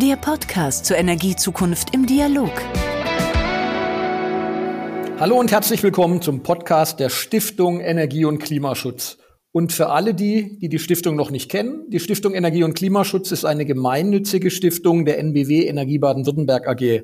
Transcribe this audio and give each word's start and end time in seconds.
Der 0.00 0.14
Podcast 0.14 0.86
zur 0.86 0.96
Energiezukunft 0.96 1.92
im 1.92 2.06
Dialog. 2.06 2.52
Hallo 5.18 5.40
und 5.40 5.50
herzlich 5.50 5.82
willkommen 5.82 6.22
zum 6.22 6.44
Podcast 6.44 7.00
der 7.00 7.08
Stiftung 7.08 7.80
Energie 7.80 8.24
und 8.24 8.38
Klimaschutz. 8.38 9.18
Und 9.50 9.72
für 9.72 9.88
alle 9.88 10.14
die, 10.14 10.56
die 10.60 10.68
die 10.68 10.78
Stiftung 10.78 11.16
noch 11.16 11.32
nicht 11.32 11.50
kennen, 11.50 11.90
die 11.90 11.98
Stiftung 11.98 12.34
Energie 12.34 12.62
und 12.62 12.74
Klimaschutz 12.74 13.32
ist 13.32 13.44
eine 13.44 13.64
gemeinnützige 13.64 14.52
Stiftung 14.52 15.04
der 15.04 15.18
NBW 15.18 15.66
Energie 15.66 15.98
Baden-Württemberg 15.98 16.68
AG 16.68 17.02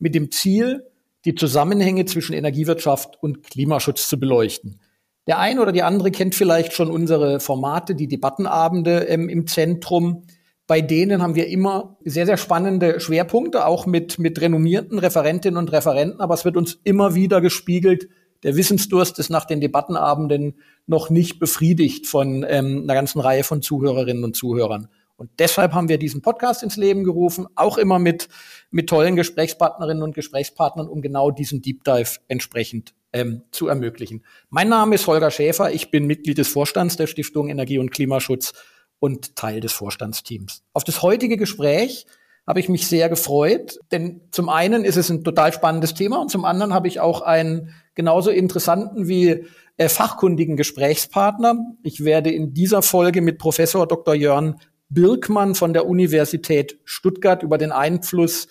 mit 0.00 0.16
dem 0.16 0.32
Ziel, 0.32 0.84
die 1.24 1.36
Zusammenhänge 1.36 2.06
zwischen 2.06 2.32
Energiewirtschaft 2.32 3.22
und 3.22 3.44
Klimaschutz 3.44 4.08
zu 4.08 4.18
beleuchten. 4.18 4.80
Der 5.28 5.38
eine 5.38 5.62
oder 5.62 5.70
die 5.70 5.84
andere 5.84 6.10
kennt 6.10 6.34
vielleicht 6.34 6.72
schon 6.72 6.90
unsere 6.90 7.38
Formate, 7.38 7.94
die 7.94 8.08
Debattenabende 8.08 9.06
ähm, 9.06 9.28
im 9.28 9.46
Zentrum. 9.46 10.24
Bei 10.72 10.80
denen 10.80 11.20
haben 11.20 11.34
wir 11.34 11.48
immer 11.48 11.98
sehr, 12.02 12.24
sehr 12.24 12.38
spannende 12.38 12.98
Schwerpunkte, 12.98 13.66
auch 13.66 13.84
mit, 13.84 14.18
mit 14.18 14.40
renommierten 14.40 14.98
Referentinnen 14.98 15.58
und 15.58 15.70
Referenten. 15.70 16.22
Aber 16.22 16.32
es 16.32 16.46
wird 16.46 16.56
uns 16.56 16.80
immer 16.82 17.14
wieder 17.14 17.42
gespiegelt, 17.42 18.08
der 18.42 18.56
Wissensdurst 18.56 19.18
ist 19.18 19.28
nach 19.28 19.44
den 19.44 19.60
Debattenabenden 19.60 20.54
noch 20.86 21.10
nicht 21.10 21.38
befriedigt 21.38 22.06
von 22.06 22.46
ähm, 22.48 22.84
einer 22.84 22.94
ganzen 22.94 23.20
Reihe 23.20 23.44
von 23.44 23.60
Zuhörerinnen 23.60 24.24
und 24.24 24.34
Zuhörern. 24.34 24.88
Und 25.16 25.28
deshalb 25.40 25.74
haben 25.74 25.90
wir 25.90 25.98
diesen 25.98 26.22
Podcast 26.22 26.62
ins 26.62 26.78
Leben 26.78 27.04
gerufen, 27.04 27.48
auch 27.54 27.76
immer 27.76 27.98
mit, 27.98 28.30
mit 28.70 28.88
tollen 28.88 29.14
Gesprächspartnerinnen 29.14 30.02
und 30.02 30.14
Gesprächspartnern, 30.14 30.88
um 30.88 31.02
genau 31.02 31.30
diesen 31.30 31.60
Deep 31.60 31.84
Dive 31.84 32.18
entsprechend 32.28 32.94
ähm, 33.12 33.42
zu 33.50 33.68
ermöglichen. 33.68 34.24
Mein 34.48 34.70
Name 34.70 34.94
ist 34.94 35.06
Holger 35.06 35.30
Schäfer, 35.30 35.70
ich 35.70 35.90
bin 35.90 36.06
Mitglied 36.06 36.38
des 36.38 36.48
Vorstands 36.48 36.96
der 36.96 37.08
Stiftung 37.08 37.50
Energie 37.50 37.78
und 37.78 37.90
Klimaschutz 37.90 38.54
und 39.02 39.34
Teil 39.34 39.58
des 39.58 39.72
Vorstandsteams. 39.72 40.62
Auf 40.72 40.84
das 40.84 41.02
heutige 41.02 41.36
Gespräch 41.36 42.06
habe 42.46 42.60
ich 42.60 42.68
mich 42.68 42.86
sehr 42.86 43.08
gefreut, 43.08 43.80
denn 43.90 44.20
zum 44.30 44.48
einen 44.48 44.84
ist 44.84 44.94
es 44.94 45.10
ein 45.10 45.24
total 45.24 45.52
spannendes 45.52 45.94
Thema 45.94 46.20
und 46.20 46.30
zum 46.30 46.44
anderen 46.44 46.72
habe 46.72 46.86
ich 46.86 47.00
auch 47.00 47.20
einen 47.20 47.74
genauso 47.96 48.30
interessanten 48.30 49.08
wie 49.08 49.44
äh, 49.76 49.88
fachkundigen 49.88 50.56
Gesprächspartner. 50.56 51.56
Ich 51.82 52.04
werde 52.04 52.30
in 52.30 52.54
dieser 52.54 52.80
Folge 52.80 53.22
mit 53.22 53.38
Professor 53.38 53.88
Dr. 53.88 54.14
Jörn 54.14 54.60
Birkmann 54.88 55.56
von 55.56 55.72
der 55.72 55.86
Universität 55.86 56.78
Stuttgart 56.84 57.42
über 57.42 57.58
den 57.58 57.72
Einfluss 57.72 58.46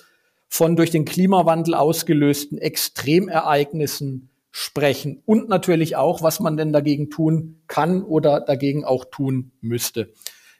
von 0.49 0.75
durch 0.75 0.91
den 0.91 1.05
Klimawandel 1.05 1.75
ausgelösten 1.75 2.57
Extremereignissen 2.57 4.29
sprechen 4.51 5.23
und 5.25 5.47
natürlich 5.47 5.95
auch, 5.95 6.21
was 6.21 6.41
man 6.41 6.57
denn 6.57 6.73
dagegen 6.73 7.09
tun 7.09 7.61
kann 7.67 8.03
oder 8.03 8.41
dagegen 8.41 8.83
auch 8.83 9.05
tun 9.05 9.51
müsste. 9.61 10.11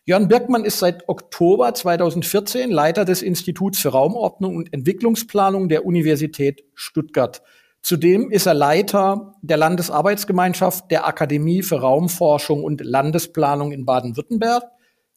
Jörn 0.04 0.28
Birkmann 0.28 0.66
ist 0.66 0.80
seit 0.80 1.08
Oktober 1.10 1.74
2014 1.76 2.72
Leiter 2.72 3.06
des 3.06 3.22
Instituts 3.22 3.80
für 3.80 3.90
Raumordnung 3.90 4.56
und 4.56 4.74
Entwicklungsplanung 4.74 5.70
der 5.70 5.86
Universität 5.86 6.64
Stuttgart. 6.74 7.44
Zudem 7.84 8.32
ist 8.32 8.48
er 8.48 8.56
Leiter 8.56 9.36
der 9.44 9.58
Landesarbeitsgemeinschaft 9.58 10.90
der 10.90 11.06
Akademie 11.06 11.62
für 11.62 11.82
Raumforschung 11.82 12.64
und 12.64 12.82
Landesplanung 12.82 13.72
in 13.72 13.86
Baden-Württemberg 13.86 14.64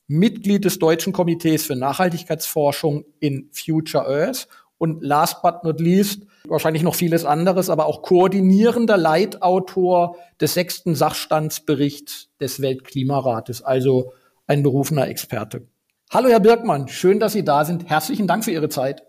Mitglied 0.06 0.66
des 0.66 0.78
Deutschen 0.78 1.14
Komitees 1.14 1.64
für 1.64 1.76
Nachhaltigkeitsforschung 1.76 3.04
in 3.20 3.48
Future 3.52 4.06
Earth 4.06 4.48
und 4.76 5.02
last 5.02 5.40
but 5.40 5.64
not 5.64 5.80
least 5.80 6.26
wahrscheinlich 6.46 6.82
noch 6.82 6.94
vieles 6.94 7.24
anderes, 7.24 7.70
aber 7.70 7.86
auch 7.86 8.02
koordinierender 8.02 8.98
Leitautor 8.98 10.16
des 10.42 10.52
sechsten 10.52 10.94
Sachstandsberichts 10.94 12.28
des 12.38 12.60
Weltklimarates, 12.60 13.62
also 13.62 14.12
ein 14.46 14.62
berufener 14.62 15.08
Experte. 15.08 15.68
Hallo, 16.10 16.28
Herr 16.28 16.40
Birkmann, 16.40 16.88
schön, 16.88 17.18
dass 17.20 17.32
Sie 17.32 17.44
da 17.44 17.64
sind. 17.64 17.88
Herzlichen 17.88 18.26
Dank 18.26 18.44
für 18.44 18.50
Ihre 18.50 18.68
Zeit. 18.68 19.02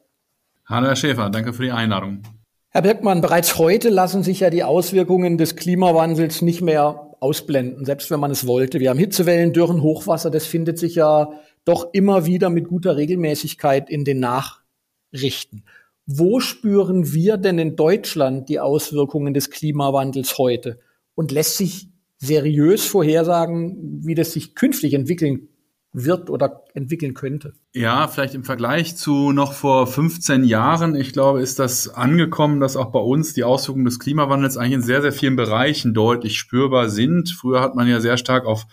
Hallo, 0.66 0.88
Herr 0.88 0.95
Schäfer, 0.95 1.30
danke 1.30 1.53
für 1.53 1.64
die 1.64 1.72
Einladung. 1.72 2.23
Herr 2.69 2.81
Birkmann, 2.81 3.22
bereits 3.22 3.58
heute 3.58 3.89
lassen 3.89 4.23
sich 4.23 4.41
ja 4.41 4.50
die 4.50 4.63
Auswirkungen 4.63 5.38
des 5.38 5.56
Klimawandels 5.56 6.41
nicht 6.41 6.62
mehr 6.62 7.16
ausblenden, 7.19 7.85
selbst 7.85 8.12
wenn 8.12 8.19
man 8.19 8.31
es 8.31 8.47
wollte. 8.47 8.79
Wir 8.79 8.90
haben 8.90 9.00
Hitzewellen, 9.00 9.53
Dürren, 9.53 9.81
Hochwasser, 9.81 10.29
das 10.29 10.45
findet 10.45 10.78
sich 10.78 10.95
ja 10.95 11.29
doch 11.63 11.94
immer 11.94 12.25
wieder 12.25 12.50
mit 12.50 12.68
guter 12.68 12.97
Regelmäßigkeit 12.97 13.90
in 13.90 14.03
den 14.03 14.19
Nachrichten. 14.19 15.63
Wo 16.06 16.40
spüren 16.40 17.13
wir 17.13 17.38
denn 17.38 17.57
in 17.57 17.75
Deutschland 17.75 18.50
die 18.50 18.59
Auswirkungen 18.59 19.34
des 19.34 19.50
Klimawandels 19.50 20.38
heute? 20.38 20.79
Und 21.16 21.31
lässt 21.31 21.57
sich 21.57 21.88
seriös 22.25 22.86
vorhersagen, 22.86 24.02
wie 24.03 24.16
das 24.16 24.34
sich 24.34 24.56
künftig 24.56 24.94
entwickeln 24.94 25.50
wird 25.96 26.30
oder 26.30 26.63
entwickeln 26.74 27.13
könnte. 27.13 27.53
Ja, 27.74 28.08
vielleicht 28.08 28.36
im 28.36 28.44
Vergleich 28.44 28.97
zu 28.97 29.31
noch 29.31 29.53
vor 29.53 29.88
15 29.88 30.44
Jahren, 30.44 30.94
ich 30.96 31.13
glaube, 31.13 31.41
ist 31.41 31.58
das 31.58 31.88
angekommen, 31.88 32.59
dass 32.59 32.75
auch 32.75 32.91
bei 32.91 33.00
uns 33.00 33.34
die 33.34 33.46
Auswirkungen 33.46 33.86
des 33.86 34.00
Klimawandels 34.00 34.58
eigentlich 34.58 34.74
in 34.74 34.81
sehr, 34.81 35.02
sehr 35.02 35.13
vielen 35.13 35.38
Bereichen 35.38 35.94
deutlich 35.94 36.38
spürbar 36.38 36.90
sind. 36.90 37.30
Früher 37.30 37.62
hat 37.62 37.75
man 37.75 37.88
ja 37.88 38.02
sehr 38.02 38.18
stark 38.18 38.46
auf 38.46 38.66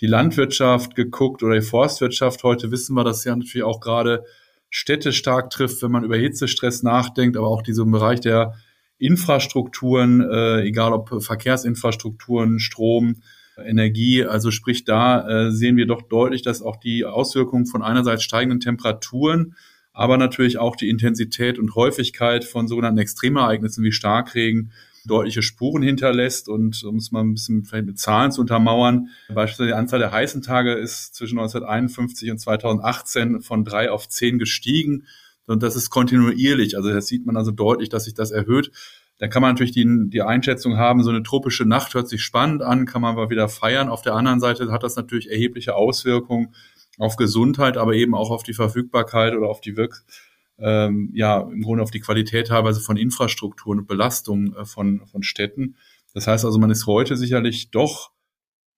die 0.00 0.06
Landwirtschaft 0.06 0.94
geguckt 0.94 1.42
oder 1.42 1.54
die 1.54 1.66
Forstwirtschaft. 1.66 2.42
Heute 2.42 2.70
wissen 2.70 2.94
wir, 2.94 3.04
dass 3.04 3.24
ja 3.24 3.36
natürlich 3.36 3.64
auch 3.64 3.80
gerade 3.80 4.24
Städte 4.70 5.12
stark 5.12 5.50
trifft, 5.50 5.82
wenn 5.82 5.90
man 5.90 6.04
über 6.04 6.16
Hitzestress 6.16 6.82
nachdenkt, 6.82 7.36
aber 7.36 7.48
auch 7.48 7.62
diesen 7.62 7.90
Bereich 7.90 8.20
der 8.20 8.54
Infrastrukturen, 9.00 10.20
äh, 10.20 10.62
egal 10.62 10.92
ob 10.92 11.22
Verkehrsinfrastrukturen, 11.22 12.60
Strom, 12.60 13.16
Energie. 13.64 14.24
Also 14.24 14.50
sprich, 14.50 14.84
da 14.84 15.46
äh, 15.46 15.52
sehen 15.52 15.76
wir 15.76 15.86
doch 15.86 16.02
deutlich, 16.02 16.42
dass 16.42 16.62
auch 16.62 16.76
die 16.76 17.04
Auswirkungen 17.04 17.66
von 17.66 17.82
einerseits 17.82 18.22
steigenden 18.22 18.60
Temperaturen, 18.60 19.54
aber 19.92 20.16
natürlich 20.16 20.58
auch 20.58 20.76
die 20.76 20.88
Intensität 20.88 21.58
und 21.58 21.74
Häufigkeit 21.74 22.44
von 22.44 22.68
sogenannten 22.68 22.98
Extremereignissen 22.98 23.84
wie 23.84 23.92
Starkregen 23.92 24.72
deutliche 25.04 25.42
Spuren 25.42 25.82
hinterlässt. 25.82 26.48
Und 26.48 26.82
um 26.84 26.96
es 26.96 27.10
mal 27.10 27.20
ein 27.20 27.34
bisschen 27.34 27.64
vielleicht 27.64 27.86
mit 27.86 27.98
Zahlen 27.98 28.32
zu 28.32 28.40
untermauern, 28.42 29.08
beispielsweise 29.28 29.68
die 29.68 29.74
Anzahl 29.74 29.98
der 29.98 30.12
heißen 30.12 30.42
Tage 30.42 30.74
ist 30.74 31.14
zwischen 31.14 31.38
1951 31.38 32.30
und 32.30 32.38
2018 32.38 33.40
von 33.40 33.64
drei 33.64 33.90
auf 33.90 34.08
zehn 34.08 34.38
gestiegen. 34.38 35.06
Und 35.46 35.62
das 35.62 35.76
ist 35.76 35.90
kontinuierlich. 35.90 36.76
Also 36.76 36.92
das 36.92 37.06
sieht 37.06 37.26
man 37.26 37.36
also 37.36 37.50
deutlich, 37.50 37.88
dass 37.88 38.04
sich 38.04 38.14
das 38.14 38.30
erhöht. 38.30 38.70
Da 39.18 39.28
kann 39.28 39.42
man 39.42 39.52
natürlich 39.52 39.72
die, 39.72 39.86
die 40.08 40.22
Einschätzung 40.22 40.78
haben, 40.78 41.02
so 41.02 41.10
eine 41.10 41.22
tropische 41.22 41.66
Nacht 41.66 41.92
hört 41.94 42.08
sich 42.08 42.22
spannend 42.22 42.62
an, 42.62 42.86
kann 42.86 43.02
man 43.02 43.16
mal 43.16 43.28
wieder 43.28 43.48
feiern. 43.48 43.88
Auf 43.88 44.02
der 44.02 44.14
anderen 44.14 44.40
Seite 44.40 44.70
hat 44.72 44.82
das 44.82 44.96
natürlich 44.96 45.30
erhebliche 45.30 45.74
Auswirkungen 45.74 46.54
auf 46.98 47.16
Gesundheit, 47.16 47.76
aber 47.76 47.94
eben 47.94 48.14
auch 48.14 48.30
auf 48.30 48.42
die 48.42 48.54
Verfügbarkeit 48.54 49.34
oder 49.34 49.48
auf 49.48 49.60
die 49.60 49.76
Wirk 49.76 50.04
ähm, 50.58 51.10
ja, 51.14 51.40
im 51.40 51.62
Grunde 51.62 51.82
auf 51.82 51.90
die 51.90 52.00
Qualität 52.00 52.48
teilweise 52.48 52.80
von 52.80 52.96
Infrastrukturen 52.96 53.80
und 53.80 53.88
Belastungen 53.88 54.54
äh, 54.54 54.64
von, 54.64 55.06
von 55.06 55.22
Städten. 55.22 55.76
Das 56.14 56.26
heißt 56.26 56.44
also, 56.44 56.58
man 56.58 56.70
ist 56.70 56.86
heute 56.86 57.16
sicherlich 57.16 57.70
doch 57.70 58.10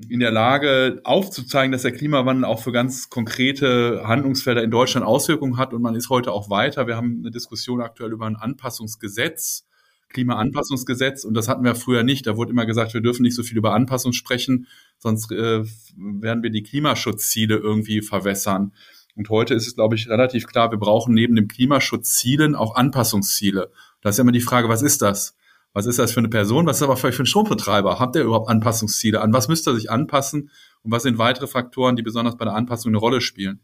in 0.08 0.20
der 0.20 0.30
Lage 0.30 1.00
aufzuzeigen, 1.04 1.72
dass 1.72 1.82
der 1.82 1.92
Klimawandel 1.92 2.44
auch 2.44 2.62
für 2.62 2.72
ganz 2.72 3.08
konkrete 3.10 4.03
Handlungsfelder 4.06 4.62
in 4.62 4.70
Deutschland 4.70 5.06
Auswirkungen 5.06 5.56
hat 5.56 5.72
und 5.72 5.82
man 5.82 5.94
ist 5.94 6.10
heute 6.10 6.32
auch 6.32 6.50
weiter. 6.50 6.86
Wir 6.86 6.97
haben 6.97 7.19
eine 7.20 7.30
Diskussion 7.30 7.80
aktuell 7.80 8.12
über 8.12 8.26
ein 8.26 8.36
Anpassungsgesetz, 8.36 9.66
Klimaanpassungsgesetz 10.08 11.25
und 11.25 11.34
das 11.34 11.48
hatten 11.48 11.64
wir 11.64 11.75
früher 11.75 12.02
nicht. 12.02 12.26
Da 12.26 12.36
wurde 12.36 12.50
immer 12.50 12.66
gesagt, 12.66 12.94
wir 12.94 13.00
dürfen 13.00 13.22
nicht 13.22 13.36
so 13.36 13.42
viel 13.42 13.56
über 13.56 13.75
Anpassung 13.75 14.12
sprechen, 14.12 14.66
sonst 14.98 15.31
äh, 15.31 15.64
werden 15.97 16.42
wir 16.42 16.50
die 16.50 16.62
Klimaschutzziele 16.62 17.56
irgendwie 17.56 18.02
verwässern. 18.02 18.72
Und 19.14 19.28
heute 19.28 19.54
ist 19.54 19.66
es, 19.66 19.75
glaube 19.75 19.94
ich, 19.94 20.08
relativ 20.08 20.47
klar, 20.47 20.70
wir 20.70 20.78
brauchen 20.78 21.14
neben 21.14 21.36
dem 21.36 21.48
Klimaschutzzielen 21.48 22.54
auch 22.54 22.75
Anpassungsziele. 22.75 23.70
Da 24.00 24.08
ist 24.08 24.19
ja 24.19 24.22
immer 24.22 24.32
die 24.32 24.41
Frage, 24.41 24.69
was 24.69 24.82
ist 24.82 25.02
das? 25.02 25.36
Was 25.74 25.86
ist 25.86 25.98
das 25.98 26.12
für 26.12 26.20
eine 26.20 26.28
Person? 26.28 26.66
Was 26.66 26.76
ist 26.76 26.82
aber 26.82 26.96
vielleicht 26.96 27.16
für 27.16 27.22
ein 27.22 27.26
Strombetreiber? 27.26 27.98
Habt 27.98 28.16
ihr 28.16 28.22
überhaupt 28.22 28.48
Anpassungsziele? 28.48 29.20
An 29.20 29.32
was 29.32 29.48
müsst 29.48 29.66
ihr 29.66 29.74
sich 29.74 29.90
anpassen? 29.90 30.50
Und 30.82 30.92
was 30.92 31.02
sind 31.02 31.18
weitere 31.18 31.46
Faktoren, 31.46 31.96
die 31.96 32.02
besonders 32.02 32.36
bei 32.36 32.44
der 32.44 32.54
Anpassung 32.54 32.90
eine 32.90 32.98
Rolle 32.98 33.20
spielen? 33.20 33.60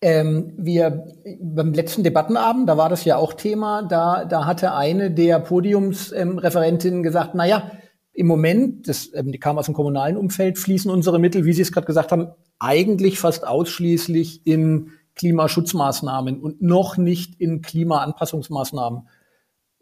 Ähm, 0.00 0.52
wir 0.56 1.04
beim 1.40 1.72
letzten 1.72 2.04
Debattenabend, 2.04 2.68
da 2.68 2.76
war 2.76 2.88
das 2.88 3.04
ja 3.04 3.16
auch 3.16 3.32
Thema, 3.32 3.82
da, 3.82 4.24
da 4.24 4.46
hatte 4.46 4.74
eine 4.74 5.10
der 5.10 5.40
Podiumsreferentinnen 5.40 7.00
ähm, 7.00 7.02
gesagt, 7.02 7.34
na 7.34 7.46
ja, 7.46 7.70
im 8.12 8.28
Moment, 8.28 8.88
das, 8.88 9.10
ähm, 9.14 9.32
die 9.32 9.38
kam 9.38 9.58
aus 9.58 9.66
dem 9.66 9.74
kommunalen 9.74 10.16
Umfeld, 10.16 10.58
fließen 10.58 10.90
unsere 10.90 11.18
Mittel, 11.18 11.44
wie 11.44 11.52
Sie 11.52 11.62
es 11.62 11.72
gerade 11.72 11.86
gesagt 11.86 12.12
haben, 12.12 12.28
eigentlich 12.58 13.18
fast 13.18 13.46
ausschließlich 13.46 14.46
in 14.46 14.90
Klimaschutzmaßnahmen 15.16 16.40
und 16.40 16.62
noch 16.62 16.96
nicht 16.96 17.40
in 17.40 17.60
Klimaanpassungsmaßnahmen. 17.60 19.08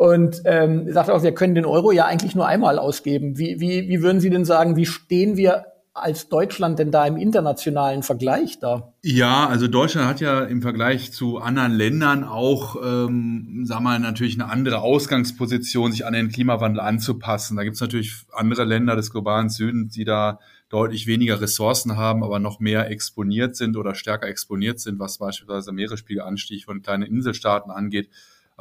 Und 0.03 0.43
ähm, 0.47 0.93
sagt 0.93 1.11
auch, 1.11 1.23
wir 1.23 1.33
können 1.33 1.55
den 1.55 1.65
Euro 1.65 1.93
ja 1.93 2.07
eigentlich 2.07 2.35
nur 2.35 2.49
einmal 2.49 2.81
ausgeben. 2.81 3.39
Wie, 3.39 3.61
wie, 3.61 3.89
wie 3.89 4.03
würden 4.03 4.19
Sie 4.19 4.31
denn 4.31 4.45
sagen, 4.45 4.75
wie 4.75 4.85
stehen 4.85 5.37
wir 5.37 5.67
als 5.95 6.29
Deutschland 6.29 6.81
denn 6.81 6.91
da 6.91 7.07
im 7.07 7.17
internationalen 7.17 8.03
Vergleich 8.03 8.59
da? 8.59 8.95
Ja, 9.05 9.47
also 9.47 9.69
Deutschland 9.69 10.09
hat 10.09 10.21
ja 10.21 10.43
im 10.43 10.61
Vergleich 10.61 11.13
zu 11.13 11.39
anderen 11.39 11.71
Ländern 11.71 12.25
auch, 12.25 12.75
ähm, 12.85 13.63
sagen 13.63 13.85
wir 13.85 13.91
mal, 13.91 14.01
natürlich 14.01 14.35
eine 14.35 14.51
andere 14.51 14.81
Ausgangsposition, 14.81 15.93
sich 15.93 16.05
an 16.05 16.15
den 16.15 16.33
Klimawandel 16.33 16.81
anzupassen. 16.81 17.57
Da 17.57 17.63
gibt 17.63 17.77
es 17.77 17.81
natürlich 17.81 18.13
andere 18.33 18.65
Länder 18.65 18.97
des 18.97 19.13
globalen 19.13 19.51
Südens, 19.51 19.95
die 19.95 20.05
da 20.05 20.41
deutlich 20.69 21.07
weniger 21.07 21.41
Ressourcen 21.41 21.97
haben, 21.97 22.25
aber 22.25 22.41
noch 22.41 22.59
mehr 22.59 22.91
exponiert 22.91 23.55
sind 23.55 23.77
oder 23.77 23.95
stärker 23.95 24.27
exponiert 24.27 24.81
sind, 24.81 24.99
was 24.99 25.19
beispielsweise 25.19 25.71
Meeresspiegelanstieg 25.71 26.65
von 26.65 26.83
kleinen 26.83 27.05
Inselstaaten 27.05 27.71
angeht. 27.71 28.09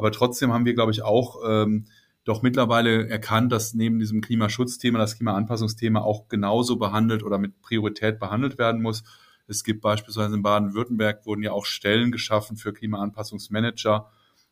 Aber 0.02 0.12
trotzdem 0.12 0.52
haben 0.52 0.66
wir, 0.66 0.74
glaube 0.74 0.92
ich, 0.92 1.04
auch 1.04 1.44
ähm, 1.48 1.86
doch 2.24 2.42
mittlerweile 2.42 3.08
erkannt, 3.08 3.52
dass 3.52 3.76
neben 3.76 4.00
diesem 4.00 4.20
Klimaschutzthema 4.22 4.98
das 4.98 5.16
Klimaanpassungsthema 5.16 6.02
auch 6.02 6.28
genauso 6.28 6.78
behandelt 6.78 7.22
oder 7.22 7.38
mit 7.38 7.62
Priorität 7.62 8.20
behandelt 8.20 8.58
werden 8.58 8.82
muss. 8.82 9.04
Es 9.46 9.64
gibt 9.64 9.82
beispielsweise 9.82 10.34
in 10.34 10.42
Baden-Württemberg 10.42 11.28
wurden 11.28 11.44
ja 11.44 11.52
auch 11.52 11.68
Stellen 11.68 12.12
geschaffen 12.12 12.58
für 12.58 12.74
Klimaanpassungsmanager. 12.74 14.10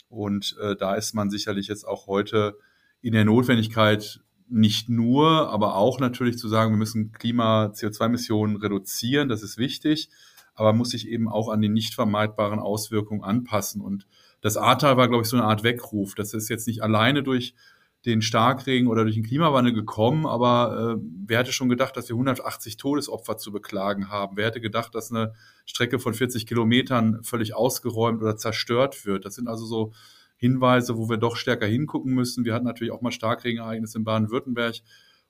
Und 0.07 0.55
äh, 0.61 0.75
da 0.75 0.93
ist 0.93 1.15
man 1.15 1.31
sicherlich 1.31 1.67
jetzt 1.67 1.83
auch 1.83 2.05
heute 2.05 2.55
in 3.01 3.13
der 3.13 3.25
Notwendigkeit, 3.25 4.21
nicht 4.49 4.87
nur, 4.87 5.49
aber 5.49 5.77
auch 5.77 5.99
natürlich 5.99 6.37
zu 6.37 6.47
sagen, 6.47 6.73
wir 6.73 6.77
müssen 6.77 7.11
Klima-CO2-Emissionen 7.11 8.57
reduzieren, 8.57 9.29
das 9.29 9.41
ist 9.41 9.57
wichtig, 9.57 10.09
aber 10.53 10.73
muss 10.73 10.91
sich 10.91 11.07
eben 11.07 11.27
auch 11.27 11.49
an 11.49 11.61
die 11.61 11.69
nicht 11.69 11.95
vermeidbaren 11.95 12.59
Auswirkungen 12.59 13.23
anpassen. 13.23 13.81
Und 13.81 14.05
das 14.41 14.57
Ahrtal 14.57 14.97
war, 14.97 15.07
glaube 15.07 15.23
ich, 15.23 15.29
so 15.29 15.37
eine 15.37 15.45
Art 15.45 15.63
Weckruf. 15.63 16.15
Das 16.15 16.33
ist 16.33 16.49
jetzt 16.49 16.67
nicht 16.67 16.81
alleine 16.81 17.23
durch 17.23 17.53
den 18.05 18.21
Starkregen 18.21 18.87
oder 18.87 19.03
durch 19.03 19.15
den 19.15 19.25
Klimawandel 19.25 19.73
gekommen, 19.73 20.25
aber 20.25 20.97
äh, 20.97 21.01
wer 21.25 21.39
hätte 21.39 21.51
schon 21.51 21.67
gedacht, 21.67 21.97
dass 21.97 22.07
wir 22.07 22.15
180 22.15 22.77
Todesopfer 22.77 23.37
zu 23.37 23.51
beklagen 23.51 24.09
haben? 24.09 24.37
Wer 24.37 24.47
hätte 24.47 24.61
gedacht, 24.61 24.95
dass 24.95 25.11
eine 25.11 25.33
Strecke 25.65 25.99
von 25.99 26.13
40 26.13 26.45
Kilometern 26.45 27.21
völlig 27.23 27.55
ausgeräumt 27.55 28.21
oder 28.21 28.37
zerstört 28.37 29.05
wird? 29.05 29.25
Das 29.25 29.35
sind 29.35 29.49
also 29.49 29.65
so 29.65 29.91
Hinweise, 30.37 30.97
wo 30.97 31.09
wir 31.09 31.17
doch 31.17 31.35
stärker 31.35 31.65
hingucken 31.65 32.13
müssen. 32.13 32.45
Wir 32.45 32.53
hatten 32.53 32.65
natürlich 32.65 32.93
auch 32.93 33.01
mal 33.01 33.11
Starkregenereignisse 33.11 33.97
in 33.97 34.05
Baden-Württemberg 34.05 34.75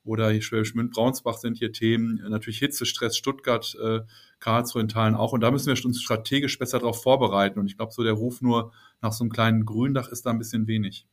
oder 0.04 0.40
Schwäbisch 0.40 0.76
Münd, 0.76 0.92
Braunsbach 0.92 1.38
sind 1.38 1.58
hier 1.58 1.74
Themen. 1.74 2.24
Natürlich 2.30 2.60
Hitzestress, 2.60 3.18
Stuttgart, 3.18 3.76
äh, 3.82 4.02
Karlsruhe 4.40 4.82
in 4.82 4.88
Teilen 4.88 5.16
auch. 5.16 5.34
Und 5.34 5.42
da 5.42 5.52
müssen 5.52 5.76
wir 5.76 5.86
uns 5.86 6.02
strategisch 6.02 6.58
besser 6.60 6.80
darauf 6.80 7.02
vorbereiten. 7.02 7.60
Und 7.60 7.66
ich 7.66 7.78
glaube, 7.78 7.92
so 7.92 8.04
der 8.04 8.14
Ruf 8.14 8.42
nur 8.42 8.72
nach 9.02 9.14
so 9.14 9.24
einem 9.24 9.32
kleinen 9.32 9.66
Gründach 9.66 10.10
ist 10.10 10.26
da 10.26 10.32
ein 10.32 10.40
bisschen 10.40 10.68
wenig. 10.68 11.08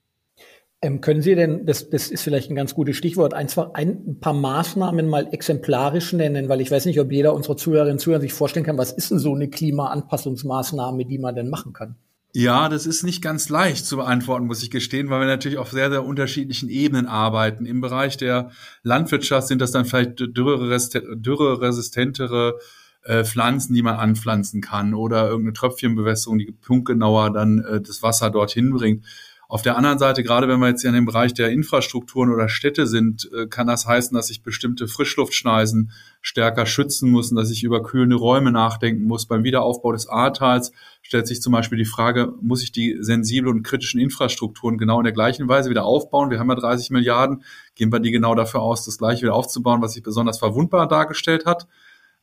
Ähm, 0.82 1.00
können 1.00 1.22
Sie 1.22 1.34
denn, 1.34 1.64
das, 1.64 1.88
das 1.88 2.10
ist 2.10 2.22
vielleicht 2.22 2.50
ein 2.50 2.54
ganz 2.54 2.74
gutes 2.74 2.96
Stichwort, 2.96 3.32
ein, 3.32 3.48
zwei, 3.48 3.74
ein 3.74 4.20
paar 4.20 4.34
Maßnahmen 4.34 5.08
mal 5.08 5.26
exemplarisch 5.32 6.12
nennen, 6.12 6.50
weil 6.50 6.60
ich 6.60 6.70
weiß 6.70 6.84
nicht, 6.84 7.00
ob 7.00 7.10
jeder 7.10 7.32
unserer 7.32 7.56
Zuhörerinnen 7.56 7.94
und 7.94 8.00
Zuhörer 8.00 8.20
sich 8.20 8.34
vorstellen 8.34 8.66
kann, 8.66 8.76
was 8.76 8.92
ist 8.92 9.10
denn 9.10 9.18
so 9.18 9.34
eine 9.34 9.48
Klimaanpassungsmaßnahme, 9.48 11.06
die 11.06 11.18
man 11.18 11.34
denn 11.34 11.48
machen 11.48 11.72
kann? 11.72 11.96
Ja, 12.34 12.68
das 12.68 12.84
ist 12.84 13.02
nicht 13.02 13.22
ganz 13.22 13.48
leicht 13.48 13.86
zu 13.86 13.96
beantworten, 13.96 14.44
muss 14.44 14.62
ich 14.62 14.70
gestehen, 14.70 15.08
weil 15.08 15.20
wir 15.20 15.26
natürlich 15.26 15.56
auf 15.56 15.70
sehr, 15.70 15.88
sehr 15.90 16.04
unterschiedlichen 16.04 16.68
Ebenen 16.68 17.06
arbeiten. 17.06 17.64
Im 17.64 17.80
Bereich 17.80 18.18
der 18.18 18.50
Landwirtschaft 18.82 19.48
sind 19.48 19.62
das 19.62 19.70
dann 19.70 19.86
vielleicht 19.86 20.20
dürreresistentere 20.20 22.58
äh, 23.06 23.24
Pflanzen, 23.24 23.74
die 23.74 23.82
man 23.82 23.96
anpflanzen 23.96 24.60
kann 24.60 24.94
oder 24.94 25.28
irgendeine 25.28 25.52
Tröpfchenbewässerung, 25.54 26.38
die 26.38 26.52
punktgenauer 26.52 27.32
dann 27.32 27.58
äh, 27.58 27.80
das 27.80 28.02
Wasser 28.02 28.30
dorthin 28.30 28.72
bringt. 28.72 29.04
Auf 29.48 29.62
der 29.62 29.76
anderen 29.76 30.00
Seite, 30.00 30.24
gerade 30.24 30.48
wenn 30.48 30.58
wir 30.58 30.66
jetzt 30.68 30.80
hier 30.80 30.90
in 30.90 30.96
dem 30.96 31.04
Bereich 31.04 31.32
der 31.32 31.50
Infrastrukturen 31.50 32.32
oder 32.32 32.48
Städte 32.48 32.88
sind, 32.88 33.30
äh, 33.32 33.46
kann 33.46 33.68
das 33.68 33.86
heißen, 33.86 34.12
dass 34.12 34.28
ich 34.28 34.42
bestimmte 34.42 34.88
Frischluftschneisen 34.88 35.92
stärker 36.20 36.66
schützen 36.66 37.12
muss 37.12 37.30
und 37.30 37.36
dass 37.36 37.52
ich 37.52 37.62
über 37.62 37.84
kühlende 37.84 38.16
Räume 38.16 38.50
nachdenken 38.50 39.04
muss. 39.04 39.26
Beim 39.26 39.44
Wiederaufbau 39.44 39.92
des 39.92 40.08
Ahrtals 40.08 40.72
stellt 41.00 41.28
sich 41.28 41.40
zum 41.40 41.52
Beispiel 41.52 41.78
die 41.78 41.84
Frage, 41.84 42.34
muss 42.40 42.64
ich 42.64 42.72
die 42.72 42.96
sensiblen 42.98 43.58
und 43.58 43.62
kritischen 43.62 44.00
Infrastrukturen 44.00 44.78
genau 44.78 44.98
in 44.98 45.04
der 45.04 45.12
gleichen 45.12 45.46
Weise 45.48 45.70
wieder 45.70 45.84
aufbauen? 45.84 46.30
Wir 46.30 46.40
haben 46.40 46.50
ja 46.50 46.56
30 46.56 46.90
Milliarden. 46.90 47.44
Gehen 47.76 47.92
wir 47.92 48.00
die 48.00 48.10
genau 48.10 48.34
dafür 48.34 48.62
aus, 48.62 48.84
das 48.84 48.98
gleiche 48.98 49.22
wieder 49.22 49.34
aufzubauen, 49.34 49.80
was 49.80 49.92
sich 49.92 50.02
besonders 50.02 50.40
verwundbar 50.40 50.88
dargestellt 50.88 51.46
hat? 51.46 51.68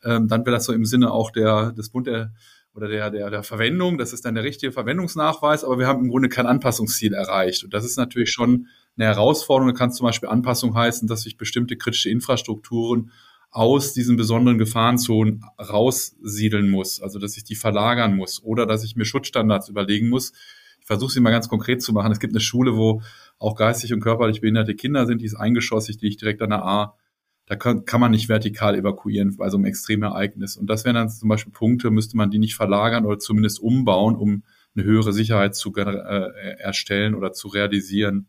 Ähm, 0.04 0.28
dann 0.28 0.46
wäre 0.46 0.56
das 0.56 0.66
so 0.66 0.74
im 0.74 0.86
Sinne 0.86 1.12
auch 1.12 1.32
der, 1.32 1.72
des 1.72 1.90
Bund 1.90 2.08
der 2.08 2.32
oder 2.76 2.88
der, 2.88 3.12
der, 3.12 3.30
der 3.30 3.44
Verwendung. 3.44 3.98
Das 3.98 4.14
ist 4.14 4.26
dann 4.26 4.36
der 4.36 4.44
richtige 4.44 4.72
Verwendungsnachweis, 4.72 5.64
aber 5.64 5.80
wir 5.80 5.88
haben 5.88 6.04
im 6.04 6.10
Grunde 6.10 6.30
kein 6.30 6.48
Anpassungsziel 6.48 7.14
erreicht. 7.14 7.64
Und 7.64 7.74
das 7.74 7.86
ist 7.86 7.98
natürlich 7.98 8.32
schon 8.32 8.68
eine 8.98 9.06
Herausforderung. 9.06 9.74
Da 9.74 9.78
kann 9.78 9.92
zum 9.92 10.06
Beispiel 10.06 10.30
Anpassung 10.30 10.76
heißen, 10.76 11.08
dass 11.08 11.24
sich 11.24 11.38
bestimmte 11.38 11.78
kritische 11.78 12.10
Infrastrukturen 12.10 13.12
aus 13.52 13.94
diesen 13.94 14.18
besonderen 14.18 14.58
Gefahrenzonen 14.58 15.44
raussiedeln 15.60 16.70
muss, 16.70 17.00
also 17.00 17.20
dass 17.20 17.38
ich 17.38 17.44
die 17.44 17.54
verlagern 17.54 18.16
muss 18.16 18.42
oder 18.44 18.66
dass 18.66 18.84
ich 18.84 18.96
mir 18.96 19.06
Schutzstandards 19.06 19.70
überlegen 19.70 20.10
muss. 20.10 20.34
Ich 20.80 20.88
versuche 20.88 21.12
sie 21.12 21.20
mal 21.20 21.30
ganz 21.30 21.48
konkret 21.50 21.84
zu 21.84 21.94
machen. 21.94 22.12
Es 22.12 22.20
gibt 22.20 22.34
eine 22.34 22.40
Schule, 22.40 22.76
wo 22.76 23.04
auch 23.38 23.56
geistig 23.56 23.94
und 23.94 24.00
körperlich 24.00 24.42
behinderte 24.42 24.74
Kinder 24.74 25.06
sind, 25.06 25.22
die 25.22 25.26
ist 25.26 25.36
eingeschossig, 25.36 25.98
die 25.98 26.08
ich 26.08 26.18
direkt 26.18 26.42
an 26.42 26.50
der 26.50 26.66
A 26.66 26.98
da 27.46 27.56
kann, 27.56 27.86
kann 27.86 28.00
man 28.00 28.12
nicht 28.12 28.30
vertikal 28.30 28.76
evakuieren 28.76 29.36
bei 29.36 29.50
so 29.50 29.58
einem 29.58 29.66
Extremereignis. 29.66 30.56
Und 30.56 30.68
das 30.68 30.86
wären 30.86 30.96
dann 30.96 31.10
zum 31.10 31.30
Beispiel 31.30 31.52
Punkte, 31.52 31.92
müsste 31.92 32.16
man 32.16 32.32
die 32.32 32.40
nicht 32.40 32.56
verlagern 32.56 33.06
oder 33.06 33.20
zumindest 33.20 33.60
umbauen, 33.60 34.16
um 34.16 34.44
eine 34.76 34.86
höhere 34.86 35.14
Sicherheit 35.14 35.56
zu 35.56 35.76
äh, 35.76 36.58
erstellen 36.60 37.16
oder 37.16 37.34
zu 37.34 37.50
realisieren. 37.50 38.28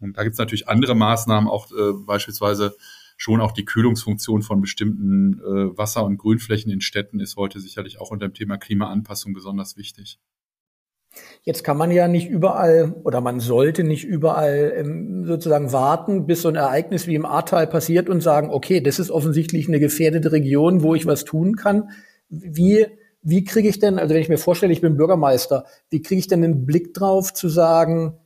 Und 0.00 0.16
da 0.16 0.24
gibt 0.24 0.34
es 0.34 0.38
natürlich 0.38 0.68
andere 0.68 0.96
Maßnahmen, 0.96 1.48
auch 1.48 1.70
äh, 1.70 1.92
beispielsweise 2.04 2.76
schon 3.16 3.40
auch 3.40 3.52
die 3.52 3.64
Kühlungsfunktion 3.64 4.42
von 4.42 4.60
bestimmten 4.60 5.38
äh, 5.38 5.78
Wasser- 5.78 6.04
und 6.04 6.18
Grünflächen 6.18 6.72
in 6.72 6.80
Städten 6.80 7.20
ist 7.20 7.36
heute 7.36 7.60
sicherlich 7.60 8.00
auch 8.00 8.10
unter 8.10 8.28
dem 8.28 8.34
Thema 8.34 8.58
Klimaanpassung 8.58 9.32
besonders 9.32 9.76
wichtig. 9.76 10.18
Jetzt 11.42 11.64
kann 11.64 11.76
man 11.76 11.90
ja 11.90 12.06
nicht 12.06 12.28
überall 12.28 12.94
oder 13.04 13.20
man 13.20 13.40
sollte 13.40 13.82
nicht 13.82 14.04
überall 14.04 14.72
ähm, 14.76 15.24
sozusagen 15.26 15.72
warten, 15.72 16.26
bis 16.26 16.42
so 16.42 16.48
ein 16.48 16.54
Ereignis 16.54 17.06
wie 17.06 17.16
im 17.16 17.26
Ahrtal 17.26 17.66
passiert 17.66 18.08
und 18.08 18.22
sagen, 18.22 18.50
okay, 18.50 18.80
das 18.80 18.98
ist 18.98 19.10
offensichtlich 19.10 19.68
eine 19.68 19.80
gefährdete 19.80 20.30
Region, 20.32 20.82
wo 20.82 20.94
ich 20.94 21.06
was 21.06 21.24
tun 21.24 21.56
kann. 21.56 21.90
Wie, 22.28 22.86
wie 23.22 23.44
kriege 23.44 23.68
ich 23.68 23.80
denn, 23.80 23.98
also 23.98 24.14
wenn 24.14 24.22
ich 24.22 24.28
mir 24.28 24.38
vorstelle, 24.38 24.72
ich 24.72 24.80
bin 24.80 24.96
Bürgermeister, 24.96 25.64
wie 25.90 26.00
kriege 26.00 26.20
ich 26.20 26.28
denn 26.28 26.44
einen 26.44 26.64
Blick 26.64 26.94
drauf 26.94 27.34
zu 27.34 27.48
sagen, 27.48 28.18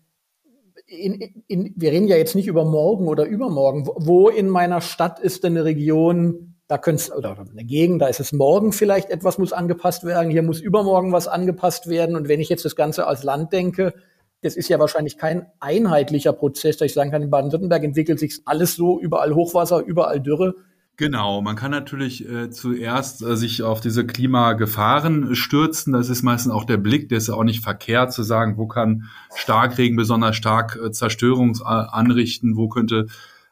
in, 0.86 1.42
in, 1.48 1.72
wir 1.74 1.92
reden 1.92 2.08
ja 2.08 2.16
jetzt 2.16 2.34
nicht 2.34 2.46
über 2.46 2.64
morgen 2.64 3.08
oder 3.08 3.24
übermorgen, 3.24 3.86
wo 3.96 4.28
in 4.28 4.48
meiner 4.48 4.80
Stadt 4.80 5.18
ist 5.18 5.42
denn 5.42 5.54
eine 5.54 5.64
Region, 5.64 6.55
da 6.68 6.78
könnte 6.78 7.12
oder 7.14 7.36
eine 7.38 7.64
Gegend, 7.64 8.02
da 8.02 8.08
ist 8.08 8.20
es 8.20 8.32
morgen 8.32 8.72
vielleicht 8.72 9.10
etwas 9.10 9.38
muss 9.38 9.52
angepasst 9.52 10.04
werden, 10.04 10.30
hier 10.30 10.42
muss 10.42 10.60
übermorgen 10.60 11.12
was 11.12 11.28
angepasst 11.28 11.88
werden. 11.88 12.16
Und 12.16 12.28
wenn 12.28 12.40
ich 12.40 12.48
jetzt 12.48 12.64
das 12.64 12.74
Ganze 12.74 13.06
als 13.06 13.22
Land 13.22 13.52
denke, 13.52 13.94
das 14.42 14.56
ist 14.56 14.68
ja 14.68 14.78
wahrscheinlich 14.78 15.16
kein 15.16 15.46
einheitlicher 15.60 16.32
Prozess, 16.32 16.76
dass 16.76 16.86
ich 16.86 16.94
sagen 16.94 17.10
kann, 17.10 17.22
in 17.22 17.30
Baden-Württemberg 17.30 17.84
entwickelt 17.84 18.18
sich 18.18 18.40
alles 18.44 18.74
so, 18.74 19.00
überall 19.00 19.34
Hochwasser, 19.34 19.80
überall 19.84 20.20
Dürre. 20.20 20.54
Genau, 20.98 21.42
man 21.42 21.56
kann 21.56 21.70
natürlich 21.70 22.26
äh, 22.26 22.48
zuerst 22.48 23.22
äh, 23.22 23.36
sich 23.36 23.62
auf 23.62 23.82
diese 23.82 24.06
Klimagefahren 24.06 25.34
stürzen. 25.34 25.92
Das 25.92 26.08
ist 26.08 26.22
meistens 26.22 26.52
auch 26.52 26.64
der 26.64 26.78
Blick, 26.78 27.10
der 27.10 27.18
ist 27.18 27.28
ja 27.28 27.34
auch 27.34 27.44
nicht 27.44 27.62
verkehrt 27.62 28.14
zu 28.14 28.22
sagen, 28.22 28.56
wo 28.56 28.66
kann 28.66 29.04
Starkregen 29.34 29.96
besonders 29.96 30.36
stark 30.36 30.78
äh, 30.82 30.90
Zerstörung 30.90 31.60
anrichten, 31.60 32.56
wo 32.56 32.68
könnte 32.68 33.08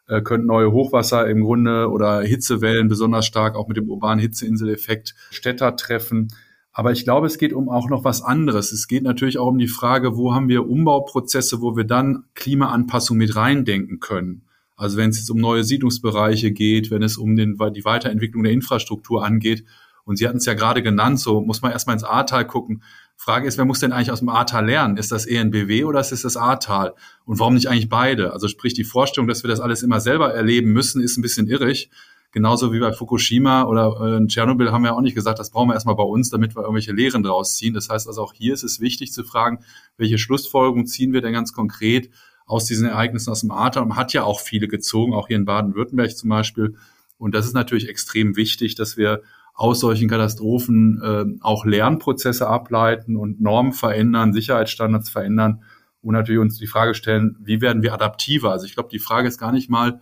äh, 0.07 0.21
könnten 0.21 0.47
neue 0.47 0.73
Hochwasser 0.73 1.27
im 1.29 1.43
Grunde 1.43 1.91
oder 1.91 2.23
Hitzewellen 2.23 2.89
besonders 2.89 3.27
stark 3.27 3.57
auch 3.57 3.69
mit 3.69 3.77
dem 3.77 3.89
urbanen 3.89 4.21
Hitzeinseleffekt 4.21 5.15
Städter 5.31 5.77
treffen. 5.77 6.29
Aber 6.73 6.91
ich 6.91 7.05
glaube, 7.05 7.29
es 7.29 7.39
geht 7.39 7.53
um 7.53 7.69
auch 7.69 7.89
noch 7.89 8.05
was 8.05 8.23
anderes. 8.23 8.73
Es 8.73 8.89
geht 8.89 9.05
natürlich 9.05 9.39
auch 9.39 9.47
um 9.47 9.59
die 9.59 9.69
Frage, 9.69 10.17
wo 10.17 10.35
haben 10.35 10.49
wir 10.49 10.69
Umbauprozesse, 10.69 11.63
wo 11.63 11.77
wir 11.77 11.85
dann 11.85 12.25
Klimaanpassung 12.35 13.17
mit 13.17 13.37
reindenken 13.37 14.01
können. 14.01 14.43
Also 14.77 14.97
wenn 14.97 15.11
es 15.11 15.19
jetzt 15.19 15.31
um 15.31 15.39
neue 15.39 15.63
Siedlungsbereiche 15.63 16.51
geht, 16.51 16.91
wenn 16.91 17.03
es 17.03 17.17
um 17.17 17.37
den, 17.37 17.57
die 17.75 17.85
Weiterentwicklung 17.85 18.43
der 18.43 18.53
Infrastruktur 18.53 19.25
angeht. 19.25 19.65
Und 20.05 20.17
Sie 20.17 20.27
hatten 20.27 20.39
es 20.39 20.47
ja 20.47 20.55
gerade 20.55 20.83
genannt, 20.83 21.21
so 21.21 21.41
muss 21.41 21.63
man 21.63 21.71
erstmal 21.71 21.95
ins 21.95 22.05
Ahrtal 22.05 22.47
gucken. 22.47 22.83
Frage 23.17 23.47
ist, 23.49 23.57
wer 23.57 23.65
muss 23.65 23.81
denn 23.81 23.93
eigentlich 23.93 24.11
aus 24.11 24.19
dem 24.19 24.29
Ahrtal 24.29 24.67
lernen? 24.67 24.97
Ist 24.97 25.13
das 25.13 25.27
ENBW 25.27 25.85
oder 25.85 26.01
ist 26.01 26.13
es 26.13 26.23
das 26.23 26.37
Ahrtal? 26.37 26.95
Und 27.25 27.39
warum 27.39 27.55
nicht 27.55 27.69
eigentlich 27.69 27.89
beide? 27.89 28.33
Also 28.33 28.49
sprich, 28.49 28.75
die 28.75 28.85
Vorstellung, 28.85 29.29
dass 29.29 29.43
wir 29.43 29.49
das 29.49 29.61
alles 29.61 29.83
immer 29.83 30.01
selber 30.01 30.35
erleben 30.35 30.73
müssen, 30.73 31.03
ist 31.03 31.17
ein 31.17 31.23
bisschen 31.23 31.47
irrig. 31.47 31.91
Genauso 32.33 32.73
wie 32.73 32.81
bei 32.81 32.93
Fukushima 32.93 33.63
oder 33.63 33.97
äh, 34.01 34.17
in 34.17 34.27
Tschernobyl 34.27 34.73
haben 34.73 34.83
wir 34.83 34.93
auch 34.95 35.01
nicht 35.01 35.15
gesagt, 35.15 35.39
das 35.39 35.51
brauchen 35.51 35.69
wir 35.69 35.75
erstmal 35.75 35.95
bei 35.95 36.03
uns, 36.03 36.31
damit 36.31 36.57
wir 36.57 36.63
irgendwelche 36.63 36.93
Lehren 36.93 37.23
draus 37.23 37.55
ziehen. 37.55 37.75
Das 37.75 37.89
heißt 37.89 38.09
also 38.09 38.23
auch 38.23 38.33
hier 38.35 38.53
ist 38.53 38.65
es 38.65 38.81
wichtig 38.81 39.13
zu 39.13 39.23
fragen, 39.23 39.61
welche 39.97 40.19
Schlussfolgerungen 40.19 40.87
ziehen 40.87 41.13
wir 41.13 41.21
denn 41.21 41.33
ganz 41.33 41.53
konkret 41.53 42.11
aus 42.45 42.65
diesen 42.65 42.89
Ereignissen 42.89 43.31
aus 43.31 43.43
dem 43.43 43.53
Ahrtal? 43.53 43.85
Und 43.85 43.95
hat 43.95 44.13
ja 44.13 44.25
auch 44.25 44.41
viele 44.41 44.67
gezogen, 44.67 45.15
auch 45.15 45.29
hier 45.29 45.37
in 45.37 45.45
Baden-Württemberg 45.45 46.17
zum 46.17 46.29
Beispiel. 46.29 46.75
Und 47.19 47.37
das 47.37 47.47
ist 47.47 47.55
natürlich 47.55 47.89
extrem 47.89 48.35
wichtig, 48.35 48.75
dass 48.75 48.97
wir 48.97 49.23
aus 49.55 49.81
solchen 49.81 50.09
Katastrophen 50.09 51.01
äh, 51.03 51.25
auch 51.41 51.65
Lernprozesse 51.65 52.49
ableiten 52.49 53.17
und 53.17 53.41
Normen 53.41 53.73
verändern, 53.73 54.33
Sicherheitsstandards 54.33 55.09
verändern 55.09 55.63
und 56.03 56.15
natürlich 56.15 56.41
uns 56.41 56.59
die 56.59 56.67
Frage 56.67 56.95
stellen, 56.95 57.37
wie 57.41 57.61
werden 57.61 57.83
wir 57.83 57.95
adaptiver? 57.95 58.51
Also 58.51 58.67
ich 58.67 58.75
glaube, 58.75 58.91
die 58.91 58.99
Frage 58.99 59.29
ist 59.29 59.39
gar 59.39 59.53
nicht 59.53 59.71
mal 59.71 60.01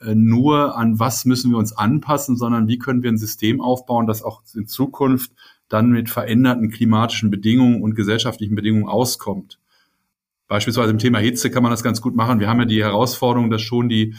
äh, 0.00 0.14
nur 0.14 0.76
an 0.76 0.98
was 0.98 1.26
müssen 1.26 1.50
wir 1.50 1.58
uns 1.58 1.76
anpassen, 1.76 2.36
sondern 2.36 2.66
wie 2.66 2.78
können 2.78 3.02
wir 3.02 3.12
ein 3.12 3.18
System 3.18 3.60
aufbauen, 3.60 4.06
das 4.06 4.22
auch 4.22 4.42
in 4.54 4.66
Zukunft 4.66 5.32
dann 5.68 5.90
mit 5.90 6.08
veränderten 6.08 6.70
klimatischen 6.70 7.30
Bedingungen 7.30 7.82
und 7.82 7.94
gesellschaftlichen 7.94 8.54
Bedingungen 8.54 8.88
auskommt. 8.88 9.58
Beispielsweise 10.46 10.90
im 10.90 10.98
Thema 10.98 11.18
Hitze 11.18 11.50
kann 11.50 11.62
man 11.62 11.72
das 11.72 11.82
ganz 11.82 12.00
gut 12.00 12.14
machen. 12.14 12.40
Wir 12.40 12.48
haben 12.48 12.60
ja 12.60 12.66
die 12.66 12.82
Herausforderung, 12.82 13.50
dass 13.50 13.62
schon 13.62 13.88
die 13.88 14.14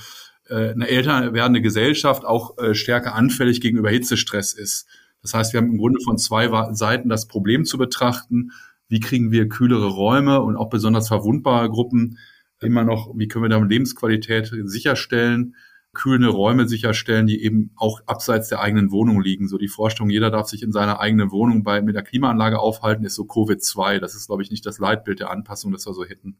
eine 0.53 0.87
älter 0.87 1.33
werdende 1.33 1.61
Gesellschaft 1.61 2.25
auch 2.25 2.57
äh, 2.57 2.75
stärker 2.75 3.15
anfällig 3.15 3.61
gegenüber 3.61 3.89
Hitzestress 3.89 4.53
ist. 4.53 4.87
Das 5.21 5.33
heißt, 5.33 5.53
wir 5.53 5.59
haben 5.59 5.71
im 5.71 5.77
Grunde 5.77 5.99
von 6.01 6.17
zwei 6.17 6.49
Seiten 6.73 7.09
das 7.09 7.27
Problem 7.27 7.65
zu 7.65 7.77
betrachten. 7.77 8.51
Wie 8.87 8.99
kriegen 8.99 9.31
wir 9.31 9.49
kühlere 9.49 9.87
Räume 9.87 10.41
und 10.41 10.55
auch 10.55 10.69
besonders 10.69 11.07
verwundbare 11.07 11.69
Gruppen 11.69 12.19
immer 12.61 12.83
noch, 12.83 13.11
wie 13.15 13.27
können 13.27 13.43
wir 13.43 13.49
da 13.49 13.57
Lebensqualität 13.57 14.51
sicherstellen, 14.65 15.55
kühlende 15.93 16.29
Räume 16.29 16.67
sicherstellen, 16.67 17.25
die 17.25 17.41
eben 17.41 17.71
auch 17.75 18.01
abseits 18.05 18.49
der 18.49 18.59
eigenen 18.59 18.91
Wohnung 18.91 19.21
liegen. 19.21 19.47
So 19.47 19.57
die 19.57 19.67
Vorstellung, 19.67 20.09
jeder 20.09 20.29
darf 20.29 20.47
sich 20.47 20.61
in 20.61 20.71
seiner 20.71 20.99
eigenen 20.99 21.31
Wohnung 21.31 21.63
bei, 21.63 21.81
mit 21.81 21.95
der 21.95 22.03
Klimaanlage 22.03 22.59
aufhalten, 22.59 23.05
ist 23.05 23.15
so 23.15 23.23
Covid-2. 23.23 23.99
Das 23.99 24.13
ist, 24.13 24.27
glaube 24.27 24.43
ich, 24.43 24.51
nicht 24.51 24.65
das 24.65 24.77
Leitbild 24.77 25.21
der 25.21 25.31
Anpassung, 25.31 25.71
das 25.71 25.87
wir 25.87 25.93
so 25.93 26.05
hätten. 26.05 26.37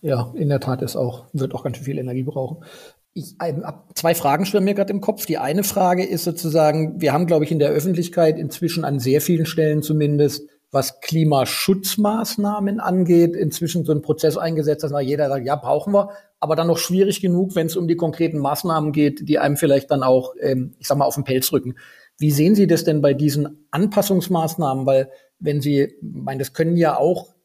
Ja, 0.00 0.32
in 0.34 0.48
der 0.48 0.60
Tat 0.60 0.82
ist 0.82 0.96
auch, 0.96 1.26
wird 1.32 1.54
auch 1.54 1.62
ganz 1.62 1.76
schön 1.76 1.84
viel 1.84 1.98
Energie 1.98 2.22
brauchen. 2.22 2.64
Ich 3.12 3.36
habe 3.40 3.84
zwei 3.94 4.14
Fragen 4.14 4.44
schwimmen 4.44 4.66
mir 4.66 4.74
gerade 4.74 4.92
im 4.92 5.00
Kopf. 5.00 5.26
Die 5.26 5.38
eine 5.38 5.64
Frage 5.64 6.04
ist 6.04 6.24
sozusagen, 6.24 7.00
wir 7.00 7.12
haben, 7.12 7.26
glaube 7.26 7.44
ich, 7.44 7.50
in 7.50 7.58
der 7.58 7.70
Öffentlichkeit 7.70 8.38
inzwischen 8.38 8.84
an 8.84 8.98
sehr 8.98 9.20
vielen 9.20 9.46
Stellen 9.46 9.82
zumindest, 9.82 10.48
was 10.70 11.00
Klimaschutzmaßnahmen 11.00 12.80
angeht, 12.80 13.34
inzwischen 13.34 13.84
so 13.84 13.92
einen 13.92 14.02
Prozess 14.02 14.36
eingesetzt, 14.36 14.84
dass 14.84 14.92
jeder 15.02 15.28
sagt, 15.28 15.46
ja, 15.46 15.56
brauchen 15.56 15.94
wir, 15.94 16.10
aber 16.40 16.56
dann 16.56 16.66
noch 16.66 16.78
schwierig 16.78 17.22
genug, 17.22 17.54
wenn 17.54 17.68
es 17.68 17.76
um 17.76 17.88
die 17.88 17.96
konkreten 17.96 18.38
Maßnahmen 18.38 18.92
geht, 18.92 19.28
die 19.28 19.38
einem 19.38 19.56
vielleicht 19.56 19.90
dann 19.90 20.02
auch, 20.02 20.34
ähm, 20.40 20.74
ich 20.78 20.86
sag 20.86 20.98
mal, 20.98 21.06
auf 21.06 21.14
den 21.14 21.24
Pelz 21.24 21.52
rücken. 21.52 21.76
Wie 22.18 22.30
sehen 22.30 22.54
Sie 22.54 22.66
das 22.66 22.84
denn 22.84 23.00
bei 23.00 23.14
diesen 23.14 23.66
Anpassungsmaßnahmen? 23.70 24.84
Weil 24.84 25.10
wenn 25.38 25.60
Sie, 25.60 25.82
ich 25.82 25.94
meine, 26.00 26.40
das 26.40 26.52
können 26.52 26.76
ja 26.76 26.98
auch 26.98 27.35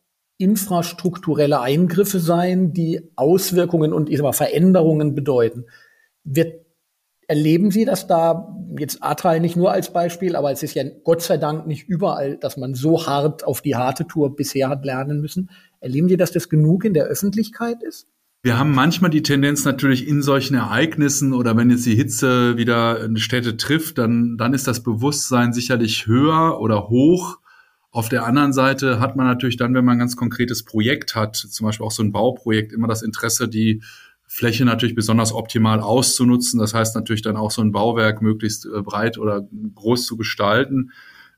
infrastrukturelle 0.42 1.62
Eingriffe 1.62 2.20
sein, 2.20 2.74
die 2.74 3.12
Auswirkungen 3.16 3.94
und 3.94 4.10
ich 4.10 4.18
sag 4.18 4.24
mal, 4.24 4.34
Veränderungen 4.34 5.16
bedeuten. 5.16 5.66
Wird, 6.24 6.66
erleben 7.28 7.72
Sie 7.72 7.86
das 7.86 8.08
da 8.08 8.58
jetzt 8.78 9.04
Ahrtal 9.04 9.40
nicht 9.40 9.56
nur 9.56 9.72
als 9.72 9.94
Beispiel, 9.94 10.36
aber 10.36 10.52
es 10.52 10.64
ist 10.64 10.74
ja 10.74 10.84
Gott 11.04 11.22
sei 11.22 11.38
Dank 11.38 11.68
nicht 11.68 11.88
überall, 11.88 12.38
dass 12.38 12.58
man 12.58 12.74
so 12.74 13.06
hart 13.06 13.44
auf 13.44 13.62
die 13.62 13.76
harte 13.76 14.08
Tour 14.08 14.36
bisher 14.36 14.70
hat 14.70 14.84
lernen 14.86 15.22
müssen. 15.22 15.50
Erleben 15.80 16.10
Sie, 16.10 16.18
dass 16.18 16.32
das 16.32 16.50
genug 16.50 16.86
in 16.86 16.94
der 16.94 17.06
Öffentlichkeit 17.06 17.84
ist? 17.84 18.08
Wir 18.44 18.58
haben 18.58 18.74
manchmal 18.74 19.12
die 19.12 19.22
Tendenz 19.22 19.66
natürlich 19.66 20.08
in 20.08 20.24
solchen 20.24 20.56
Ereignissen 20.56 21.34
oder 21.34 21.56
wenn 21.56 21.70
jetzt 21.70 21.86
die 21.86 21.96
Hitze 21.96 22.58
wieder 22.58 23.08
Städte 23.18 23.56
trifft, 23.56 24.00
dann, 24.00 24.36
dann 24.38 24.56
ist 24.56 24.68
das 24.68 24.82
Bewusstsein 24.82 25.54
sicherlich 25.54 26.08
höher 26.08 26.60
oder 26.60 26.90
hoch. 26.90 27.38
Auf 27.92 28.08
der 28.08 28.26
anderen 28.26 28.54
Seite 28.54 29.02
hat 29.02 29.18
man 29.18 29.28
natürlich 29.28 29.58
dann, 29.58 29.74
wenn 29.74 29.84
man 29.84 29.98
ein 29.98 30.00
ganz 30.00 30.16
konkretes 30.16 30.64
Projekt 30.64 31.14
hat, 31.14 31.36
zum 31.36 31.66
Beispiel 31.66 31.86
auch 31.86 31.92
so 31.92 32.02
ein 32.02 32.14
Bauprojekt, 32.14 32.72
immer 32.72 32.88
das 32.88 33.02
Interesse, 33.02 33.50
die 33.50 33.84
Fläche 34.26 34.64
natürlich 34.64 34.96
besonders 34.96 35.34
optimal 35.34 35.82
auszunutzen. 35.82 36.58
Das 36.58 36.74
heißt 36.74 36.96
natürlich 36.96 37.22
dann 37.22 37.36
auch 37.36 37.52
so 37.52 37.62
ein 37.62 37.74
Bauwerk 37.74 38.22
möglichst 38.22 38.66
äh, 38.66 38.82
breit 38.82 39.18
oder 39.18 39.46
groß 39.76 40.06
zu 40.06 40.16
gestalten. 40.16 40.92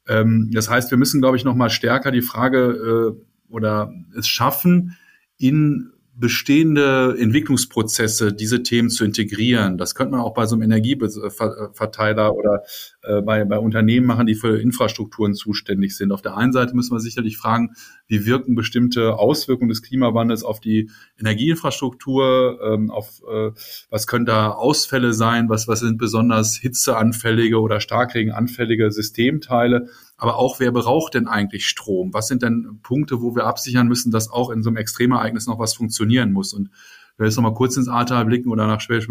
Ähm, 0.07 0.51
das 0.53 0.69
heißt, 0.69 0.91
wir 0.91 0.99
müssen, 0.99 1.19
glaube 1.19 1.37
ich, 1.37 1.43
noch 1.43 1.55
mal 1.55 1.71
stärker 1.71 2.11
die 2.11 2.21
Frage 2.21 3.15
äh, 3.17 3.51
oder 3.51 3.91
es 4.15 4.27
schaffen, 4.27 4.95
in 5.39 5.92
bestehende 6.15 7.15
Entwicklungsprozesse 7.17 8.33
diese 8.33 8.61
Themen 8.61 8.89
zu 8.89 9.03
integrieren. 9.03 9.77
Das 9.77 9.95
könnte 9.95 10.11
man 10.11 10.21
auch 10.21 10.35
bei 10.35 10.45
so 10.45 10.55
einem 10.55 10.63
Energieverteiler 10.63 12.35
oder 12.35 12.63
äh, 13.01 13.21
bei, 13.21 13.43
bei 13.45 13.57
Unternehmen 13.57 14.05
machen, 14.05 14.27
die 14.27 14.35
für 14.35 14.61
Infrastrukturen 14.61 15.33
zuständig 15.33 15.97
sind. 15.97 16.11
Auf 16.11 16.21
der 16.21 16.37
einen 16.37 16.53
Seite 16.53 16.75
müssen 16.75 16.95
wir 16.95 16.99
sicherlich 16.99 17.37
fragen, 17.37 17.71
wie 18.07 18.27
wirken 18.27 18.53
bestimmte 18.53 19.15
Auswirkungen 19.15 19.69
des 19.69 19.81
Klimawandels 19.81 20.43
auf 20.43 20.59
die 20.59 20.91
Energieinfrastruktur, 21.19 22.59
ähm, 22.63 22.91
auf 22.91 23.21
äh, 23.27 23.51
was 23.89 24.05
können 24.05 24.25
da 24.25 24.51
Ausfälle 24.51 25.13
sein, 25.13 25.49
was, 25.49 25.67
was 25.67 25.79
sind 25.79 25.97
besonders 25.97 26.57
hitzeanfällige 26.57 27.59
oder 27.59 27.79
starkregenanfällige 27.79 28.91
Systemteile 28.91 29.89
aber 30.17 30.37
auch, 30.37 30.59
wer 30.59 30.71
braucht 30.71 31.15
denn 31.15 31.27
eigentlich 31.27 31.67
Strom? 31.67 32.13
Was 32.13 32.27
sind 32.27 32.43
denn 32.43 32.79
Punkte, 32.83 33.21
wo 33.21 33.35
wir 33.35 33.45
absichern 33.45 33.87
müssen, 33.87 34.11
dass 34.11 34.29
auch 34.29 34.49
in 34.49 34.63
so 34.63 34.69
einem 34.69 34.77
Extremereignis 34.77 35.47
noch 35.47 35.59
was 35.59 35.73
funktionieren 35.73 36.31
muss? 36.31 36.53
Und 36.53 36.69
wenn 37.17 37.25
wir 37.25 37.27
jetzt 37.27 37.35
nochmal 37.35 37.53
kurz 37.53 37.77
ins 37.77 37.87
Ahrtal 37.87 38.25
blicken 38.25 38.49
oder 38.49 38.67
nach 38.67 38.81
Schwäbisch 38.81 39.09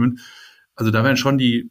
also 0.74 0.90
da 0.90 1.04
werden 1.04 1.16
schon 1.16 1.36
die 1.36 1.70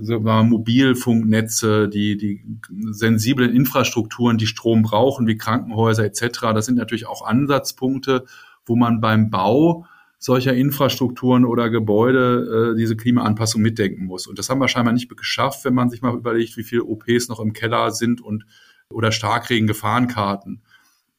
so 0.00 0.18
Mobilfunknetze, 0.18 1.88
die, 1.88 2.16
die 2.16 2.42
sensiblen 2.90 3.54
Infrastrukturen, 3.54 4.38
die 4.38 4.46
Strom 4.46 4.82
brauchen, 4.82 5.26
wie 5.26 5.36
Krankenhäuser 5.36 6.04
etc., 6.04 6.40
das 6.54 6.66
sind 6.66 6.76
natürlich 6.76 7.06
auch 7.06 7.26
Ansatzpunkte, 7.26 8.24
wo 8.64 8.76
man 8.76 9.00
beim 9.00 9.30
Bau 9.30 9.84
solcher 10.22 10.52
Infrastrukturen 10.54 11.46
oder 11.46 11.70
Gebäude 11.70 12.74
äh, 12.74 12.78
diese 12.78 12.94
Klimaanpassung 12.94 13.62
mitdenken 13.62 14.04
muss. 14.04 14.26
Und 14.26 14.38
das 14.38 14.50
haben 14.50 14.60
wir 14.60 14.68
scheinbar 14.68 14.92
nicht 14.92 15.08
geschafft, 15.16 15.64
wenn 15.64 15.72
man 15.72 15.88
sich 15.88 16.02
mal 16.02 16.14
überlegt, 16.14 16.58
wie 16.58 16.62
viele 16.62 16.84
OPs 16.84 17.28
noch 17.28 17.40
im 17.40 17.54
Keller 17.54 17.90
sind 17.90 18.20
und 18.20 18.44
oder 18.90 19.12
Starkregen-Gefahrenkarten. 19.12 20.60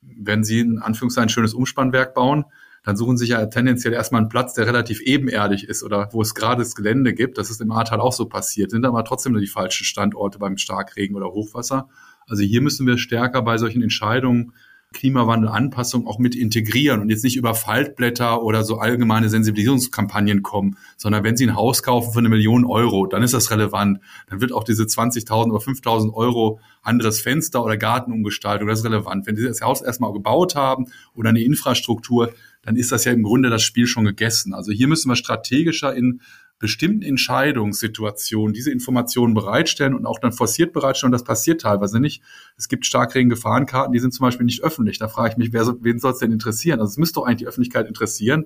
Wenn 0.01 0.43
Sie 0.43 0.60
in 0.60 0.77
Anführungszeichen 0.77 1.27
ein 1.27 1.29
schönes 1.29 1.55
Umspannwerk 1.55 2.13
bauen, 2.13 2.46
dann 2.84 2.96
suchen 2.96 3.17
Sie 3.17 3.25
sich 3.25 3.31
ja 3.31 3.43
tendenziell 3.48 3.93
erstmal 3.93 4.22
einen 4.22 4.29
Platz, 4.29 4.53
der 4.53 4.67
relativ 4.67 5.01
ebenerdig 5.01 5.67
ist 5.67 5.84
oder 5.84 6.10
wo 6.12 6.22
es 6.22 6.36
gerade 6.36 6.62
das 6.62 6.75
Gelände 6.75 7.13
gibt. 7.13 7.39
Das 7.39 7.50
ist 7.50 7.60
im 7.60 7.72
Ahrtal 7.72 8.00
auch 8.00 8.13
so 8.13 8.27
passiert. 8.27 8.70
Sind 8.70 8.86
aber 8.86 9.03
trotzdem 9.03 9.31
nur 9.31 9.41
die 9.41 9.48
falschen 9.48 9.86
Standorte 9.86 10.38
beim 10.38 10.58
Starkregen 10.58 11.15
oder 11.15 11.31
Hochwasser. 11.31 11.89
Also 12.27 12.43
hier 12.43 12.62
müssen 12.62 12.86
wir 12.86 13.00
stärker 13.00 13.41
bei 13.41 13.58
solchen 13.58 13.81
Entscheidungen 13.81 14.53
Klimawandelanpassung 14.93 16.05
auch 16.05 16.19
mit 16.19 16.36
integrieren 16.36 17.00
und 17.01 17.10
jetzt 17.10 17.24
nicht 17.24 17.38
über 17.38 17.55
Faltblätter 17.55 18.43
oder 18.43 18.63
so 18.63 18.77
allgemeine 18.77 19.29
Sensibilisierungskampagnen 19.29 20.43
kommen, 20.43 20.77
sondern 20.98 21.24
wenn 21.24 21.38
Sie 21.38 21.48
ein 21.48 21.55
Haus 21.55 21.81
kaufen 21.81 22.12
für 22.12 22.19
eine 22.19 22.29
Million 22.29 22.65
Euro, 22.65 23.07
dann 23.07 23.24
ist 23.24 23.33
das 23.33 23.51
relevant. 23.51 24.00
Dann 24.29 24.41
wird 24.41 24.51
auch 24.51 24.63
diese 24.63 24.83
20.000 24.83 25.51
oder 25.51 25.63
5.000 25.63 26.13
Euro 26.13 26.60
anderes 26.81 27.21
Fenster 27.21 27.63
oder 27.63 27.77
Gartenumgestaltung, 27.77 28.67
das 28.67 28.79
ist 28.79 28.86
relevant. 28.86 29.27
Wenn 29.27 29.36
Sie 29.36 29.45
das 29.45 29.62
Haus 29.62 29.81
erstmal 29.81 30.12
gebaut 30.13 30.55
haben 30.55 30.88
oder 31.15 31.29
eine 31.29 31.41
Infrastruktur, 31.41 32.33
dann 32.62 32.75
ist 32.75 32.91
das 32.91 33.05
ja 33.05 33.12
im 33.12 33.24
Grunde 33.24 33.50
das 33.50 33.63
Spiel 33.63 33.88
schon 33.88 34.05
gegessen. 34.05 34.53
Also 34.53 34.71
hier 34.71 34.88
müssen 34.88 35.10
wir 35.10 35.15
strategischer 35.15 35.95
in 35.95 36.21
bestimmten 36.61 37.01
Entscheidungssituationen 37.01 38.53
diese 38.53 38.71
Informationen 38.71 39.33
bereitstellen 39.33 39.95
und 39.95 40.05
auch 40.05 40.19
dann 40.19 40.31
forciert 40.31 40.73
bereitstellen. 40.73 41.09
Und 41.09 41.13
das 41.13 41.23
passiert 41.23 41.61
teilweise 41.61 41.99
nicht. 41.99 42.21
Es 42.55 42.67
gibt 42.67 42.85
Starkregen-Gefahrenkarten, 42.85 43.91
die 43.91 43.99
sind 43.99 44.13
zum 44.13 44.25
Beispiel 44.25 44.45
nicht 44.45 44.63
öffentlich. 44.63 44.99
Da 44.99 45.07
frage 45.07 45.31
ich 45.31 45.37
mich, 45.37 45.53
wer, 45.53 45.65
wen 45.81 45.97
soll 45.97 46.11
es 46.11 46.19
denn 46.19 46.31
interessieren? 46.31 46.79
Also 46.79 46.91
es 46.91 46.97
müsste 46.97 47.15
doch 47.15 47.25
eigentlich 47.25 47.39
die 47.39 47.47
Öffentlichkeit 47.47 47.87
interessieren. 47.87 48.45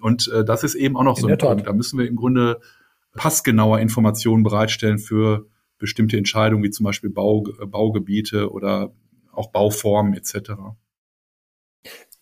Und 0.00 0.28
äh, 0.28 0.46
das 0.46 0.64
ist 0.64 0.74
eben 0.76 0.96
auch 0.96 1.04
noch 1.04 1.18
In 1.18 1.22
so 1.22 1.28
ein 1.28 1.36
Punkt. 1.36 1.66
Da 1.66 1.74
müssen 1.74 1.98
wir 1.98 2.08
im 2.08 2.16
Grunde 2.16 2.58
passgenauer 3.14 3.80
Informationen 3.80 4.42
bereitstellen 4.42 4.98
für 4.98 5.46
bestimmte 5.76 6.16
Entscheidungen, 6.16 6.64
wie 6.64 6.70
zum 6.70 6.84
Beispiel 6.84 7.10
Bau, 7.10 7.44
Baugebiete 7.66 8.50
oder 8.50 8.94
auch 9.30 9.52
Bauformen 9.52 10.14
etc. 10.14 10.52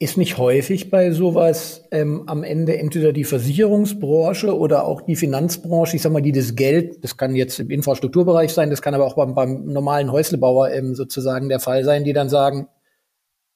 Ist 0.00 0.18
nicht 0.18 0.38
häufig 0.38 0.90
bei 0.90 1.12
sowas 1.12 1.84
ähm, 1.92 2.24
am 2.26 2.42
Ende 2.42 2.76
entweder 2.76 3.12
die 3.12 3.24
Versicherungsbranche 3.24 4.56
oder 4.56 4.86
auch 4.86 5.02
die 5.02 5.14
Finanzbranche, 5.14 5.96
ich 5.96 6.02
sag 6.02 6.12
mal, 6.12 6.20
die 6.20 6.32
das 6.32 6.56
Geld, 6.56 7.02
das 7.04 7.16
kann 7.16 7.36
jetzt 7.36 7.60
im 7.60 7.70
Infrastrukturbereich 7.70 8.52
sein, 8.52 8.70
das 8.70 8.82
kann 8.82 8.94
aber 8.94 9.06
auch 9.06 9.14
beim, 9.14 9.34
beim 9.34 9.66
normalen 9.66 10.10
Häuslebauer 10.10 10.72
ähm, 10.72 10.94
sozusagen 10.94 11.48
der 11.48 11.60
Fall 11.60 11.84
sein, 11.84 12.02
die 12.04 12.12
dann 12.12 12.28
sagen, 12.28 12.68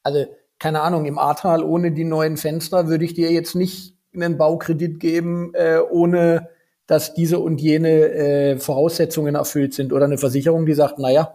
also 0.04 0.26
keine 0.58 0.80
Ahnung, 0.82 1.06
im 1.06 1.18
Ahrtal 1.18 1.62
ohne 1.62 1.92
die 1.92 2.04
neuen 2.04 2.36
Fenster 2.36 2.88
würde 2.88 3.04
ich 3.04 3.14
dir 3.14 3.32
jetzt 3.32 3.54
nicht 3.54 3.96
einen 4.14 4.38
Baukredit 4.38 5.00
geben, 5.00 5.52
äh, 5.54 5.78
ohne 5.78 6.48
dass 6.86 7.14
diese 7.14 7.38
und 7.38 7.60
jene 7.60 7.88
äh, 7.88 8.58
Voraussetzungen 8.58 9.34
erfüllt 9.34 9.74
sind. 9.74 9.92
Oder 9.92 10.06
eine 10.06 10.18
Versicherung, 10.18 10.66
die 10.66 10.74
sagt, 10.74 10.98
naja, 10.98 11.34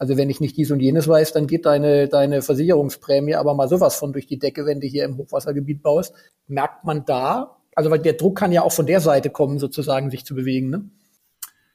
also 0.00 0.16
wenn 0.16 0.30
ich 0.30 0.40
nicht 0.40 0.56
dies 0.56 0.70
und 0.70 0.80
jenes 0.80 1.06
weiß, 1.06 1.34
dann 1.34 1.46
geht 1.46 1.66
deine, 1.66 2.08
deine 2.08 2.40
Versicherungsprämie 2.40 3.34
aber 3.34 3.54
mal 3.54 3.68
sowas 3.68 3.96
von 3.96 4.14
durch 4.14 4.26
die 4.26 4.38
Decke, 4.38 4.64
wenn 4.64 4.80
du 4.80 4.86
hier 4.86 5.04
im 5.04 5.18
Hochwassergebiet 5.18 5.82
baust. 5.82 6.14
Merkt 6.48 6.84
man 6.86 7.04
da, 7.04 7.58
also 7.74 7.90
weil 7.90 7.98
der 7.98 8.14
Druck 8.14 8.38
kann 8.38 8.50
ja 8.50 8.62
auch 8.62 8.72
von 8.72 8.86
der 8.86 9.00
Seite 9.00 9.28
kommen, 9.28 9.58
sozusagen 9.58 10.10
sich 10.10 10.24
zu 10.24 10.34
bewegen, 10.34 10.70
ne? 10.70 10.88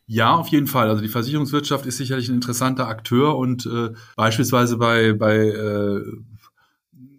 Ja, 0.07 0.35
auf 0.35 0.47
jeden 0.47 0.65
Fall. 0.65 0.89
Also 0.89 1.03
die 1.03 1.07
Versicherungswirtschaft 1.07 1.85
ist 1.85 1.97
sicherlich 1.97 2.27
ein 2.29 2.35
interessanter 2.35 2.87
Akteur 2.87 3.37
und 3.37 3.67
äh, 3.67 3.89
beispielsweise 4.15 4.77
bei, 4.77 5.13
bei 5.13 5.35
äh, 5.35 6.01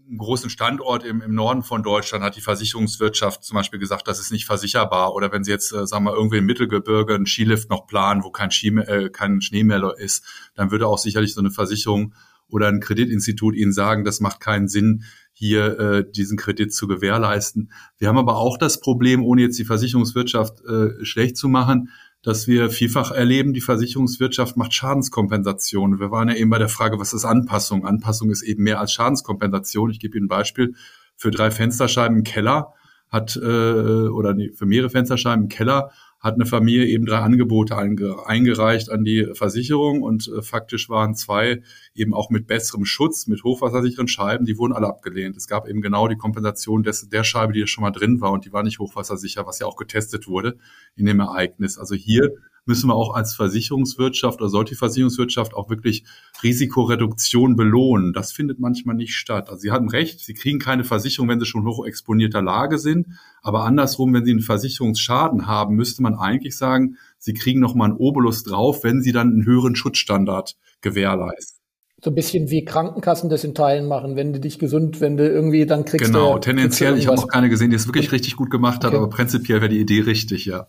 einem 0.09 0.19
großen 0.19 0.51
Standort 0.51 1.05
im, 1.05 1.21
im 1.21 1.35
Norden 1.35 1.63
von 1.63 1.83
Deutschland 1.83 2.23
hat 2.23 2.37
die 2.37 2.41
Versicherungswirtschaft 2.41 3.43
zum 3.43 3.57
Beispiel 3.57 3.79
gesagt, 3.79 4.07
das 4.09 4.21
ist 4.21 4.33
nicht 4.33 4.47
versicherbar. 4.47 5.15
Oder 5.15 5.33
wenn 5.33 5.45
sie 5.45 5.51
jetzt, 5.51 5.73
äh, 5.73 5.87
sagen 5.87 6.05
wir, 6.05 6.15
irgendwie 6.15 6.39
im 6.39 6.47
Mittelgebirge 6.47 7.15
einen 7.15 7.27
Skilift 7.27 7.71
noch 7.71 7.87
planen, 7.87 8.23
wo 8.23 8.31
kein, 8.31 8.51
Ski, 8.51 8.69
äh, 8.69 9.11
kein 9.11 9.41
Schnee 9.41 9.65
mehr 9.65 9.95
ist, 9.99 10.25
dann 10.55 10.71
würde 10.71 10.87
auch 10.87 10.99
sicherlich 10.99 11.35
so 11.35 11.41
eine 11.41 11.51
Versicherung 11.51 12.15
oder 12.49 12.69
ein 12.69 12.81
Kreditinstitut 12.81 13.57
ihnen 13.57 13.73
sagen, 13.73 14.05
das 14.05 14.21
macht 14.21 14.41
keinen 14.41 14.69
Sinn, 14.69 15.05
hier 15.33 15.79
äh, 15.79 16.11
diesen 16.11 16.39
Kredit 16.39 16.73
zu 16.73 16.87
gewährleisten. 16.87 17.71
Wir 17.99 18.09
haben 18.09 18.19
aber 18.19 18.37
auch 18.37 18.57
das 18.57 18.81
Problem, 18.81 19.23
ohne 19.25 19.43
jetzt 19.43 19.59
die 19.59 19.65
Versicherungswirtschaft 19.65 20.65
äh, 20.65 21.05
schlecht 21.05 21.37
zu 21.37 21.49
machen, 21.49 21.91
dass 22.27 22.49
wir 22.49 22.71
vielfach 22.71 23.13
erleben, 23.13 23.53
die 23.53 23.61
Versicherungswirtschaft 23.61 24.57
macht 24.57 24.75
Schadenskompensation. 24.75 26.01
Wir 26.01 26.11
waren 26.11 26.29
ja 26.29 26.35
eben 26.35 26.51
bei 26.51 26.59
der 26.59 26.69
Frage, 26.69 26.99
was 26.99 27.13
ist 27.13 27.25
Anpassung? 27.25 27.87
Anpassung 27.87 28.31
ist 28.31 28.43
eben 28.43 28.65
mehr 28.65 28.81
als 28.81 28.91
Schadenskompensation. 28.91 29.93
Ich 29.93 30.01
gebe 30.01 30.19
Ihnen 30.19 30.25
ein 30.25 30.29
Beispiel. 30.29 30.75
Für 31.15 31.31
drei 31.31 31.53
Fensterscheiben 31.53 32.17
im 32.17 32.25
Keller 32.25 32.75
hat, 33.11 33.37
äh, 33.37 34.09
oder 34.09 34.35
nee, 34.35 34.51
für 34.51 34.67
mehrere 34.67 34.91
Fensterscheiben 34.91 35.45
im 35.45 35.49
Keller 35.49 35.93
hat 36.19 36.35
eine 36.35 36.47
Familie 36.47 36.87
eben 36.87 37.07
drei 37.07 37.19
Angebote 37.19 37.77
eingereicht 37.77 38.91
an 38.91 39.05
die 39.05 39.29
Versicherung 39.35 40.03
und 40.03 40.29
äh, 40.29 40.43
faktisch 40.43 40.89
waren 40.89 41.15
zwei 41.15 41.63
eben 41.95 42.15
auch 42.15 42.31
mit 42.31 42.47
besserem 42.47 42.85
Schutz, 42.85 43.27
mit 43.27 43.45
hochwassersicheren 43.45 44.09
Scheiben, 44.09 44.47
die 44.47 44.59
wurden 44.59 44.73
alle 44.73 44.89
abgelehnt. 44.89 45.37
Es 45.37 45.47
gab 45.47 45.69
eben 45.69 45.83
genau 45.83 46.09
die 46.09 46.17
Kompensation 46.17 46.83
des, 46.83 47.09
der 47.09 47.25
Scheibe, 47.25 47.53
die 47.53 47.67
schon 47.67 47.83
mal 47.83 47.91
drin 47.91 48.21
war 48.21 48.33
und 48.33 48.45
die 48.45 48.53
war 48.53 48.63
nicht 48.63 48.79
hochwassersicher, 48.79 49.47
was 49.47 49.59
ja 49.59 49.67
auch 49.67 49.77
getestet 49.77 50.27
wurde 50.27 50.57
in 50.97 51.07
dem 51.07 51.21
Ereignis. 51.21 51.79
Also 51.79 51.95
hier 51.95 52.31
müssen 52.67 52.89
wir 52.89 52.95
auch 52.95 53.15
als 53.15 53.35
Versicherungswirtschaft 53.35 54.41
oder 54.41 54.51
sollte 54.51 54.71
die 54.71 54.79
Versicherungswirtschaft 54.79 55.55
auch 55.55 55.71
wirklich 55.71 56.05
Risikoreduktion 56.43 57.57
belohnen. 57.57 58.13
Das 58.13 58.33
findet 58.33 58.59
manchmal 58.59 58.97
nicht 58.97 59.15
statt. 59.15 59.49
Also 59.49 59.61
Sie 59.61 59.71
hatten 59.71 59.89
recht, 59.89 60.21
Sie 60.21 60.35
kriegen 60.35 60.59
keine 60.59 60.85
Versicherung, 60.85 61.29
wenn 61.29 61.41
Sie 61.41 61.47
schon 61.47 61.65
hoch 61.65 61.87
exponierter 61.87 62.43
Lage 62.43 62.79
sind. 62.79 63.07
Aber 63.43 63.65
andersrum, 63.65 64.13
wenn 64.13 64.25
Sie 64.25 64.33
einen 64.33 64.41
Versicherungsschaden 64.41 65.47
haben, 65.47 65.77
müsste 65.77 66.03
man 66.03 66.15
eigentlich 66.15 66.57
sagen, 66.57 66.97
Sie 67.19 67.35
kriegen 67.35 67.61
nochmal 67.61 67.91
einen 67.91 67.99
Obolus 67.99 68.43
drauf, 68.43 68.85
wenn 68.85 69.01
Sie 69.01 69.13
dann 69.13 69.29
einen 69.29 69.47
höheren 69.47 69.77
Schutzstandard 69.77 70.57
gewährleisten. 70.81 71.56
So 72.03 72.11
ein 72.11 72.15
bisschen 72.15 72.51
wie 72.51 72.65
Krankenkassen 72.65 73.31
das 73.31 73.43
in 73.43 73.55
Teilen 73.55 73.89
machen. 73.89 74.17
Wenn 74.17 74.33
du 74.33 74.39
dich 74.41 74.59
gesund, 74.59 75.01
wenn 75.01 75.17
du 75.17 75.27
irgendwie 75.27 75.65
dann 75.65 75.87
kriegst 75.87 76.07
Genau, 76.07 76.35
du, 76.35 76.41
tendenziell, 76.41 76.93
kriegst 76.93 77.07
du 77.07 77.13
ich 77.13 77.17
habe 77.17 77.27
noch 77.27 77.33
keine 77.33 77.49
gesehen, 77.49 77.71
die 77.71 77.77
es 77.77 77.87
wirklich 77.87 78.13
richtig 78.13 78.37
gut 78.37 78.51
gemacht 78.51 78.85
hat, 78.85 78.93
okay. 78.93 78.97
aber 78.97 79.09
prinzipiell 79.09 79.61
wäre 79.61 79.71
die 79.71 79.81
Idee 79.81 80.01
richtig, 80.01 80.45
ja. 80.45 80.69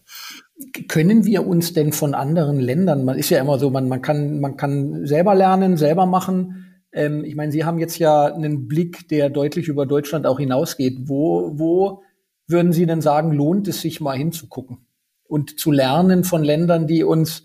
Können 0.88 1.26
wir 1.26 1.46
uns 1.46 1.74
denn 1.74 1.92
von 1.92 2.14
anderen 2.14 2.60
Ländern, 2.60 3.04
man 3.04 3.18
ist 3.18 3.30
ja 3.30 3.42
immer 3.42 3.60
so, 3.60 3.70
man, 3.70 3.90
man, 3.90 4.02
kann, 4.02 4.40
man 4.40 4.56
kann 4.56 5.06
selber 5.06 5.36
lernen, 5.36 5.76
selber 5.76 6.06
machen. 6.06 6.66
Ähm, 6.94 7.24
ich 7.26 7.36
meine, 7.36 7.52
Sie 7.52 7.66
haben 7.66 7.78
jetzt 7.78 8.00
ja 8.00 8.34
einen 8.34 8.68
Blick, 8.68 9.10
der 9.10 9.30
deutlich 9.30 9.68
über 9.68 9.86
Deutschland 9.86 10.26
auch 10.26 10.40
hinausgeht. 10.40 10.98
Wo, 11.08 11.52
wo 11.56 12.02
würden 12.48 12.72
Sie 12.72 12.86
denn 12.86 13.02
sagen, 13.02 13.34
lohnt 13.34 13.68
es 13.68 13.82
sich 13.82 14.00
mal 14.00 14.18
hinzugucken 14.18 14.88
und 15.28 15.60
zu 15.60 15.72
lernen 15.72 16.24
von 16.24 16.44
Ländern, 16.44 16.88
die 16.88 17.04
uns 17.04 17.44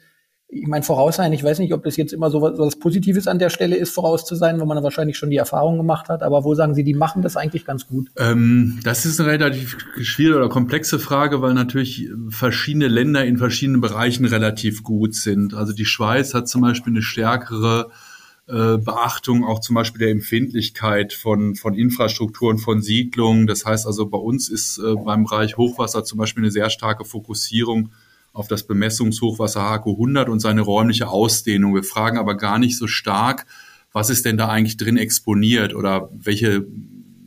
ich 0.55 0.67
meine, 0.67 0.83
voraus 0.83 1.17
sein, 1.17 1.33
ich 1.33 1.43
weiß 1.43 1.61
nicht, 1.61 1.73
ob 1.73 1.83
das 1.83 1.97
jetzt 1.97 2.13
immer 2.13 2.31
so 2.31 2.43
was, 2.43 2.59
was 2.59 2.77
Positives 2.77 3.27
an 3.27 3.39
der 3.39 3.49
Stelle 3.49 3.75
ist, 3.75 3.95
voraus 3.95 4.27
zu 4.27 4.35
sein, 4.35 4.61
wo 4.61 4.67
man 4.67 4.83
wahrscheinlich 4.83 5.17
schon 5.17 5.31
die 5.31 5.39
Erfahrung 5.39 5.79
gemacht 5.79 6.11
hat, 6.11 6.23
aber 6.23 6.45
wo 6.45 6.55
sagen 6.55 6.75
Sie, 6.75 6.85
die 6.85 6.93
machen 6.93 7.23
das 7.23 7.39
eigentlich 7.39 7.65
ganz 7.65 7.87
gut? 7.87 8.11
Ähm, 8.19 8.79
das 8.85 9.07
ist 9.07 9.19
eine 9.19 9.31
relativ 9.31 9.79
schwierige 10.03 10.37
oder 10.37 10.49
komplexe 10.51 10.99
Frage, 10.99 11.41
weil 11.41 11.55
natürlich 11.55 12.11
verschiedene 12.29 12.89
Länder 12.89 13.25
in 13.25 13.39
verschiedenen 13.39 13.81
Bereichen 13.81 14.27
relativ 14.27 14.83
gut 14.83 15.15
sind. 15.15 15.55
Also 15.55 15.73
die 15.73 15.87
Schweiz 15.87 16.35
hat 16.35 16.49
zum 16.49 16.61
Beispiel 16.61 16.93
eine 16.93 17.03
stärkere 17.03 17.91
äh, 18.47 18.77
Beachtung 18.77 19.45
auch 19.45 19.61
zum 19.61 19.75
Beispiel 19.75 20.01
der 20.01 20.11
Empfindlichkeit 20.11 21.15
von, 21.15 21.55
von 21.55 21.73
Infrastrukturen, 21.73 22.59
von 22.59 22.83
Siedlungen. 22.83 23.47
Das 23.47 23.65
heißt 23.65 23.87
also, 23.87 24.07
bei 24.07 24.19
uns 24.19 24.51
ist 24.51 24.77
äh, 24.77 24.97
beim 24.97 25.25
Bereich 25.25 25.57
Hochwasser 25.57 26.05
zum 26.05 26.19
Beispiel 26.19 26.43
eine 26.43 26.51
sehr 26.51 26.69
starke 26.69 27.07
Fokussierung 27.07 27.91
auf 28.33 28.49
das 28.49 28.67
Bemessungshochwasser 28.67 29.62
HAKO 29.62 29.93
100 29.93 30.29
und 30.29 30.41
seine 30.41 30.62
räumliche 30.62 31.09
Ausdehnung. 31.09 31.75
Wir 31.75 31.85
fragen 31.85 32.19
aber 32.19 32.37
gar 32.37 32.59
nicht 32.59 32.79
so 32.79 32.87
stark, 32.87 33.47
was 33.93 34.11
ist 34.11 34.25
denn 34.25 34.37
da 34.37 34.49
eigentlich 34.49 34.79
drin 34.79 34.97
exponiert 34.97 35.75
oder 35.75 36.09
welche, 36.12 36.67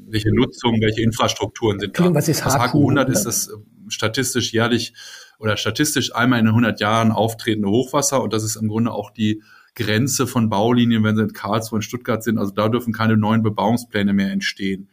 welche 0.08 0.34
Nutzung, 0.34 0.82
welche 0.82 1.04
Infrastrukturen 1.04 1.80
sind 1.80 2.00
da. 2.00 2.14
Was 2.14 2.28
ist 2.28 2.44
HAKO, 2.44 2.54
das 2.54 2.62
HAKO 2.62 2.78
100 2.80 3.10
ist 3.10 3.24
das 3.24 3.48
äh, 3.50 3.52
statistisch 3.88 4.52
jährlich 4.52 4.94
oder 5.38 5.58
statistisch 5.58 6.16
einmal 6.16 6.40
in 6.40 6.48
100 6.48 6.80
Jahren 6.80 7.12
auftretende 7.12 7.70
Hochwasser 7.70 8.24
und 8.24 8.34
das 8.34 8.44
ist 8.44 8.56
im 8.56 8.68
Grunde 8.68 8.92
auch 8.92 9.12
die 9.12 9.44
Grenze 9.76 10.26
von 10.26 10.50
Baulinien, 10.50 11.04
wenn 11.04 11.18
sie 11.18 11.24
in 11.24 11.34
Karlsruhe 11.34 11.78
und 11.78 11.82
Stuttgart 11.84 12.24
sind. 12.24 12.38
Also 12.38 12.52
da 12.54 12.70
dürfen 12.70 12.94
keine 12.94 13.18
neuen 13.18 13.44
Bebauungspläne 13.44 14.14
mehr 14.14 14.32
entstehen. 14.32 14.90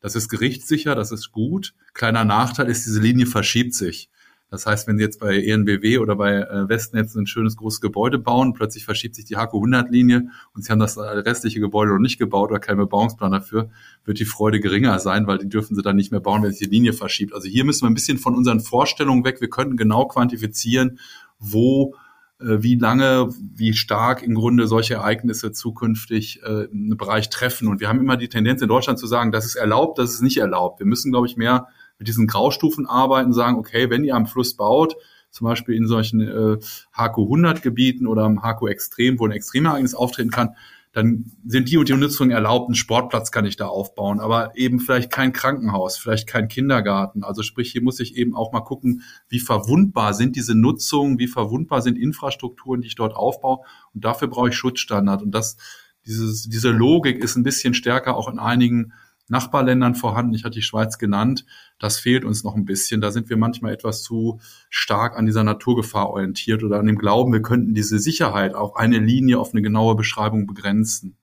Das 0.00 0.14
ist 0.14 0.28
gerichtssicher, 0.28 0.94
das 0.94 1.10
ist 1.10 1.32
gut. 1.32 1.74
Kleiner 1.94 2.24
Nachteil 2.24 2.68
ist, 2.68 2.86
diese 2.86 3.00
Linie 3.00 3.26
verschiebt 3.26 3.74
sich. 3.74 4.10
Das 4.48 4.64
heißt, 4.64 4.86
wenn 4.86 4.96
Sie 4.96 5.02
jetzt 5.02 5.18
bei 5.18 5.42
ENBW 5.42 5.98
oder 5.98 6.14
bei 6.14 6.34
äh, 6.34 6.68
Westnetz 6.68 7.14
ein 7.16 7.26
schönes 7.26 7.56
großes 7.56 7.80
Gebäude 7.80 8.18
bauen, 8.18 8.52
plötzlich 8.52 8.84
verschiebt 8.84 9.16
sich 9.16 9.24
die 9.24 9.36
HAKO 9.36 9.56
100 9.56 9.90
Linie 9.90 10.28
und 10.54 10.64
Sie 10.64 10.70
haben 10.70 10.78
das 10.78 10.96
restliche 10.98 11.58
Gebäude 11.58 11.92
noch 11.92 11.98
nicht 11.98 12.18
gebaut 12.18 12.50
oder 12.50 12.60
keinen 12.60 12.78
Bebauungsplan 12.78 13.32
dafür, 13.32 13.70
wird 14.04 14.20
die 14.20 14.24
Freude 14.24 14.60
geringer 14.60 14.98
sein, 15.00 15.26
weil 15.26 15.38
die 15.38 15.48
dürfen 15.48 15.74
Sie 15.74 15.82
dann 15.82 15.96
nicht 15.96 16.12
mehr 16.12 16.20
bauen, 16.20 16.42
wenn 16.42 16.52
sich 16.52 16.68
die 16.68 16.74
Linie 16.74 16.92
verschiebt. 16.92 17.34
Also 17.34 17.48
hier 17.48 17.64
müssen 17.64 17.82
wir 17.82 17.90
ein 17.90 17.94
bisschen 17.94 18.18
von 18.18 18.36
unseren 18.36 18.60
Vorstellungen 18.60 19.24
weg. 19.24 19.40
Wir 19.40 19.50
könnten 19.50 19.76
genau 19.76 20.06
quantifizieren, 20.06 21.00
wo 21.40 21.94
äh, 22.38 22.62
wie 22.62 22.76
lange, 22.76 23.30
wie 23.54 23.72
stark 23.72 24.22
im 24.22 24.34
Grunde 24.34 24.66
solche 24.66 24.94
Ereignisse 24.94 25.52
zukünftig 25.52 26.42
äh, 26.42 26.68
einen 26.70 26.96
Bereich 26.96 27.30
treffen. 27.30 27.66
Und 27.66 27.80
wir 27.80 27.88
haben 27.88 28.00
immer 28.00 28.16
die 28.16 28.28
Tendenz 28.28 28.62
in 28.62 28.68
Deutschland 28.68 28.98
zu 28.98 29.06
sagen, 29.06 29.32
das 29.32 29.46
ist 29.46 29.56
erlaubt, 29.56 29.98
das 29.98 30.12
ist 30.12 30.22
nicht 30.22 30.36
erlaubt. 30.36 30.78
Wir 30.78 30.86
müssen, 30.86 31.10
glaube 31.10 31.26
ich, 31.26 31.36
mehr 31.36 31.68
mit 31.98 32.08
diesen 32.08 32.26
Graustufen 32.26 32.86
arbeiten, 32.86 33.32
sagen, 33.32 33.56
okay, 33.56 33.90
wenn 33.90 34.04
ihr 34.04 34.14
am 34.14 34.26
Fluss 34.26 34.54
baut, 34.54 34.96
zum 35.30 35.46
Beispiel 35.46 35.74
in 35.74 35.86
solchen 35.86 36.20
äh, 36.20 36.58
HQ 36.96 37.18
100 37.18 37.62
Gebieten 37.62 38.06
oder 38.06 38.24
im 38.26 38.42
HQ 38.42 38.68
Extrem, 38.68 39.18
wo 39.18 39.26
ein 39.26 39.32
Extremereignis 39.32 39.94
auftreten 39.94 40.30
kann, 40.30 40.56
dann 40.96 41.30
sind 41.44 41.68
die 41.68 41.76
und 41.76 41.90
die 41.90 41.92
Nutzungen 41.92 42.30
erlaubt, 42.30 42.68
einen 42.68 42.74
Sportplatz 42.74 43.30
kann 43.30 43.44
ich 43.44 43.56
da 43.56 43.66
aufbauen, 43.66 44.18
aber 44.18 44.56
eben 44.56 44.80
vielleicht 44.80 45.12
kein 45.12 45.34
Krankenhaus, 45.34 45.98
vielleicht 45.98 46.26
kein 46.26 46.48
Kindergarten. 46.48 47.22
Also 47.22 47.42
sprich, 47.42 47.70
hier 47.70 47.82
muss 47.82 48.00
ich 48.00 48.16
eben 48.16 48.34
auch 48.34 48.50
mal 48.52 48.62
gucken, 48.62 49.02
wie 49.28 49.40
verwundbar 49.40 50.14
sind 50.14 50.36
diese 50.36 50.54
Nutzungen, 50.54 51.18
wie 51.18 51.26
verwundbar 51.26 51.82
sind 51.82 51.98
Infrastrukturen, 51.98 52.80
die 52.80 52.86
ich 52.86 52.94
dort 52.94 53.14
aufbaue. 53.14 53.58
Und 53.92 54.06
dafür 54.06 54.28
brauche 54.28 54.48
ich 54.48 54.56
Schutzstandard. 54.56 55.22
Und 55.22 55.32
das, 55.32 55.58
dieses, 56.06 56.48
diese 56.48 56.70
Logik 56.70 57.22
ist 57.22 57.36
ein 57.36 57.42
bisschen 57.42 57.74
stärker 57.74 58.16
auch 58.16 58.32
in 58.32 58.38
einigen 58.38 58.94
Nachbarländern 59.28 59.94
vorhanden. 59.94 60.34
Ich 60.34 60.44
hatte 60.44 60.54
die 60.54 60.62
Schweiz 60.62 60.98
genannt. 60.98 61.44
Das 61.78 61.98
fehlt 61.98 62.24
uns 62.24 62.44
noch 62.44 62.54
ein 62.54 62.64
bisschen. 62.64 63.00
Da 63.00 63.10
sind 63.10 63.28
wir 63.28 63.36
manchmal 63.36 63.72
etwas 63.72 64.02
zu 64.02 64.40
stark 64.70 65.16
an 65.16 65.26
dieser 65.26 65.44
Naturgefahr 65.44 66.10
orientiert 66.10 66.62
oder 66.62 66.78
an 66.78 66.86
dem 66.86 66.98
Glauben, 66.98 67.32
wir 67.32 67.42
könnten 67.42 67.74
diese 67.74 67.98
Sicherheit 67.98 68.54
auf 68.54 68.76
eine 68.76 68.98
Linie, 68.98 69.38
auf 69.38 69.52
eine 69.52 69.62
genaue 69.62 69.96
Beschreibung 69.96 70.46
begrenzen. 70.46 71.16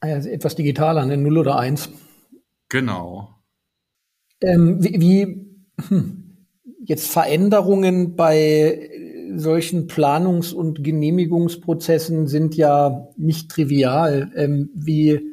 Also 0.00 0.28
etwas 0.28 0.54
digitaler, 0.54 1.02
eine 1.02 1.16
Null 1.16 1.38
oder 1.38 1.58
Eins. 1.58 1.90
Genau. 2.68 3.36
Ähm, 4.40 4.82
wie, 4.82 5.00
wie 5.00 5.46
hm, 5.88 6.46
jetzt 6.84 7.10
Veränderungen 7.10 8.16
bei 8.16 8.90
solchen 9.36 9.86
Planungs- 9.86 10.52
und 10.52 10.82
Genehmigungsprozessen 10.82 12.26
sind 12.26 12.56
ja 12.56 13.08
nicht 13.16 13.50
trivial. 13.50 14.32
Ähm, 14.34 14.70
wie 14.74 15.29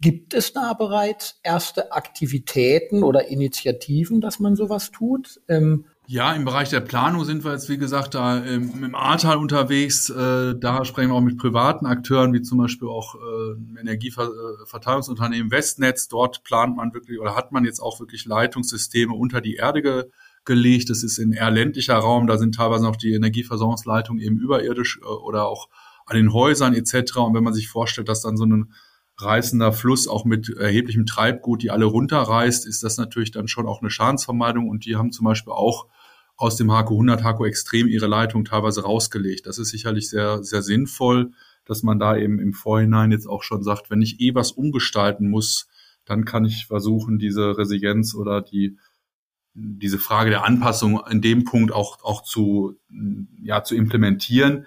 Gibt 0.00 0.34
es 0.34 0.52
da 0.52 0.74
bereits 0.74 1.40
erste 1.42 1.92
Aktivitäten 1.92 3.02
oder 3.02 3.28
Initiativen, 3.28 4.20
dass 4.20 4.38
man 4.38 4.54
sowas 4.54 4.92
tut? 4.92 5.40
Ähm 5.48 5.86
ja, 6.06 6.32
im 6.32 6.44
Bereich 6.44 6.70
der 6.70 6.80
Planung 6.80 7.24
sind 7.24 7.44
wir 7.44 7.52
jetzt, 7.52 7.68
wie 7.68 7.78
gesagt, 7.78 8.14
da 8.14 8.38
im, 8.38 8.82
im 8.82 8.94
Ahrtal 8.96 9.36
unterwegs. 9.36 10.10
Äh, 10.10 10.56
da 10.58 10.84
sprechen 10.84 11.10
wir 11.10 11.14
auch 11.14 11.20
mit 11.20 11.38
privaten 11.38 11.86
Akteuren, 11.86 12.32
wie 12.32 12.42
zum 12.42 12.58
Beispiel 12.58 12.88
auch 12.88 13.14
äh, 13.14 13.80
Energieverteilungsunternehmen 13.80 15.52
Westnetz. 15.52 16.08
Dort 16.08 16.42
plant 16.42 16.76
man 16.76 16.92
wirklich 16.94 17.20
oder 17.20 17.36
hat 17.36 17.52
man 17.52 17.64
jetzt 17.64 17.80
auch 17.80 18.00
wirklich 18.00 18.26
Leitungssysteme 18.26 19.14
unter 19.14 19.40
die 19.40 19.54
Erde 19.54 19.82
ge 19.82 20.04
gelegt. 20.44 20.90
Das 20.90 21.04
ist 21.04 21.18
in 21.18 21.32
eher 21.32 21.50
ländlicher 21.50 21.96
Raum. 21.96 22.26
Da 22.26 22.38
sind 22.38 22.56
teilweise 22.56 22.84
noch 22.84 22.96
die 22.96 23.12
Energieversorgungsleitungen 23.12 24.20
eben 24.20 24.36
überirdisch 24.36 24.98
äh, 25.02 25.06
oder 25.06 25.46
auch 25.46 25.68
an 26.06 26.16
den 26.16 26.32
Häusern 26.32 26.74
etc. 26.74 27.18
Und 27.18 27.34
wenn 27.34 27.44
man 27.44 27.54
sich 27.54 27.68
vorstellt, 27.68 28.08
dass 28.08 28.22
dann 28.22 28.36
so 28.36 28.46
ein 28.46 28.72
reißender 29.22 29.72
Fluss 29.72 30.08
auch 30.08 30.24
mit 30.24 30.48
erheblichem 30.48 31.06
Treibgut, 31.06 31.62
die 31.62 31.70
alle 31.70 31.84
runterreißt, 31.84 32.66
ist 32.66 32.82
das 32.82 32.96
natürlich 32.96 33.30
dann 33.30 33.48
schon 33.48 33.66
auch 33.66 33.80
eine 33.80 33.90
Schadensvermeidung. 33.90 34.68
Und 34.68 34.84
die 34.84 34.96
haben 34.96 35.12
zum 35.12 35.24
Beispiel 35.24 35.52
auch 35.52 35.86
aus 36.36 36.56
dem 36.56 36.70
HQ 36.70 36.90
100, 36.90 37.22
HQ 37.22 37.44
Extrem 37.44 37.86
ihre 37.86 38.06
Leitung 38.06 38.44
teilweise 38.44 38.82
rausgelegt. 38.82 39.46
Das 39.46 39.58
ist 39.58 39.68
sicherlich 39.68 40.08
sehr, 40.08 40.42
sehr 40.42 40.62
sinnvoll, 40.62 41.32
dass 41.66 41.82
man 41.82 41.98
da 41.98 42.16
eben 42.16 42.38
im 42.38 42.54
Vorhinein 42.54 43.12
jetzt 43.12 43.26
auch 43.26 43.42
schon 43.42 43.62
sagt, 43.62 43.90
wenn 43.90 44.02
ich 44.02 44.20
eh 44.20 44.34
was 44.34 44.52
umgestalten 44.52 45.28
muss, 45.28 45.68
dann 46.04 46.24
kann 46.24 46.44
ich 46.44 46.66
versuchen, 46.66 47.18
diese 47.18 47.58
Resilienz 47.58 48.14
oder 48.14 48.40
die, 48.40 48.78
diese 49.54 49.98
Frage 49.98 50.30
der 50.30 50.44
Anpassung 50.44 51.00
in 51.10 51.20
dem 51.20 51.44
Punkt 51.44 51.72
auch, 51.72 52.02
auch 52.02 52.22
zu, 52.22 52.76
ja, 53.42 53.62
zu 53.62 53.76
implementieren. 53.76 54.66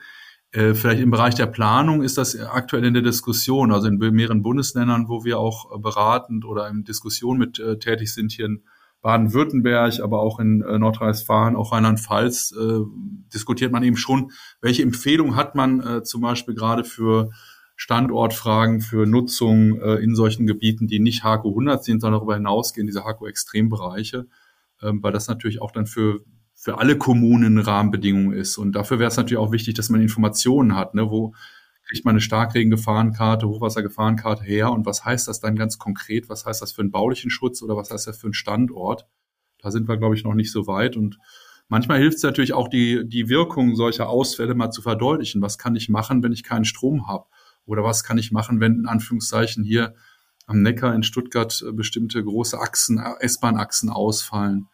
Äh, 0.53 0.75
vielleicht 0.75 1.01
im 1.01 1.09
Bereich 1.09 1.33
der 1.33 1.47
Planung 1.47 2.03
ist 2.03 2.17
das 2.17 2.39
aktuell 2.39 2.85
in 2.85 2.93
der 2.93 3.01
Diskussion, 3.01 3.71
also 3.71 3.87
in 3.87 3.97
mehreren 3.97 4.43
Bundesländern, 4.43 5.09
wo 5.09 5.23
wir 5.23 5.39
auch 5.39 5.79
beratend 5.81 6.45
oder 6.45 6.69
in 6.69 6.83
Diskussion 6.83 7.39
mit 7.39 7.59
äh, 7.59 7.79
tätig 7.79 8.13
sind, 8.13 8.31
hier 8.31 8.45
in 8.45 8.63
Baden-Württemberg, 9.01 9.99
aber 9.99 10.21
auch 10.21 10.39
in 10.39 10.61
äh, 10.61 10.77
Nordrhein-Westfalen, 10.77 11.55
auch 11.55 11.71
Rheinland-Pfalz, 11.71 12.53
äh, 12.53 12.79
diskutiert 13.33 13.71
man 13.71 13.83
eben 13.83 13.97
schon, 13.97 14.31
welche 14.61 14.83
Empfehlung 14.83 15.35
hat 15.35 15.55
man 15.55 15.81
äh, 15.81 16.03
zum 16.03 16.21
Beispiel 16.21 16.53
gerade 16.53 16.83
für 16.83 17.31
Standortfragen, 17.75 18.79
für 18.81 19.07
Nutzung 19.07 19.81
äh, 19.81 19.95
in 19.95 20.15
solchen 20.15 20.45
Gebieten, 20.45 20.87
die 20.87 20.99
nicht 20.99 21.23
HQ 21.23 21.45
100 21.45 21.83
sind, 21.83 21.99
sondern 21.99 22.19
darüber 22.19 22.35
hinausgehen, 22.35 22.85
diese 22.85 23.03
HQ-Extrembereiche, 23.03 24.27
ähm, 24.83 25.01
weil 25.01 25.11
das 25.11 25.27
natürlich 25.27 25.61
auch 25.61 25.71
dann 25.71 25.87
für 25.87 26.23
für 26.63 26.77
alle 26.77 26.97
Kommunen 26.97 27.57
Rahmenbedingungen 27.57 28.31
ist. 28.31 28.57
Und 28.57 28.71
dafür 28.71 28.97
wäre 28.97 29.09
es 29.09 29.17
natürlich 29.17 29.37
auch 29.37 29.51
wichtig, 29.51 29.73
dass 29.73 29.89
man 29.89 29.99
Informationen 29.99 30.77
hat. 30.77 30.95
Ne? 30.95 31.11
Wo 31.11 31.33
kriegt 31.85 32.05
man 32.05 32.13
eine 32.13 32.21
Starkregengefahrenkarte, 32.21 33.49
Hochwassergefahrenkarte 33.49 34.45
her 34.45 34.71
und 34.71 34.85
was 34.85 35.03
heißt 35.03 35.27
das 35.27 35.41
dann 35.41 35.57
ganz 35.57 35.77
konkret? 35.77 36.29
Was 36.29 36.45
heißt 36.45 36.61
das 36.61 36.71
für 36.71 36.79
einen 36.79 36.91
baulichen 36.91 37.29
Schutz 37.29 37.61
oder 37.61 37.75
was 37.75 37.91
heißt 37.91 38.07
das 38.07 38.17
für 38.17 38.27
einen 38.27 38.33
Standort? 38.33 39.09
Da 39.61 39.71
sind 39.71 39.89
wir, 39.89 39.97
glaube 39.97 40.15
ich, 40.15 40.23
noch 40.23 40.35
nicht 40.35 40.53
so 40.53 40.65
weit. 40.65 40.95
Und 40.95 41.19
manchmal 41.67 41.99
hilft 41.99 42.15
es 42.15 42.23
natürlich 42.23 42.53
auch, 42.53 42.69
die, 42.69 43.09
die 43.09 43.27
Wirkung 43.27 43.75
solcher 43.75 44.07
Ausfälle 44.07 44.55
mal 44.55 44.71
zu 44.71 44.81
verdeutlichen. 44.81 45.41
Was 45.41 45.57
kann 45.57 45.75
ich 45.75 45.89
machen, 45.89 46.23
wenn 46.23 46.31
ich 46.31 46.43
keinen 46.43 46.63
Strom 46.63 47.07
habe? 47.07 47.25
Oder 47.65 47.83
was 47.83 48.05
kann 48.05 48.17
ich 48.17 48.31
machen, 48.31 48.61
wenn 48.61 48.75
in 48.75 48.87
Anführungszeichen 48.87 49.65
hier 49.65 49.95
am 50.47 50.61
Neckar 50.61 50.95
in 50.95 51.03
Stuttgart 51.03 51.61
äh, 51.67 51.73
bestimmte 51.73 52.23
große 52.23 52.57
Achsen, 52.57 52.99
äh, 52.99 53.15
S-Bahn-Achsen 53.19 53.89
ausfallen? 53.89 54.69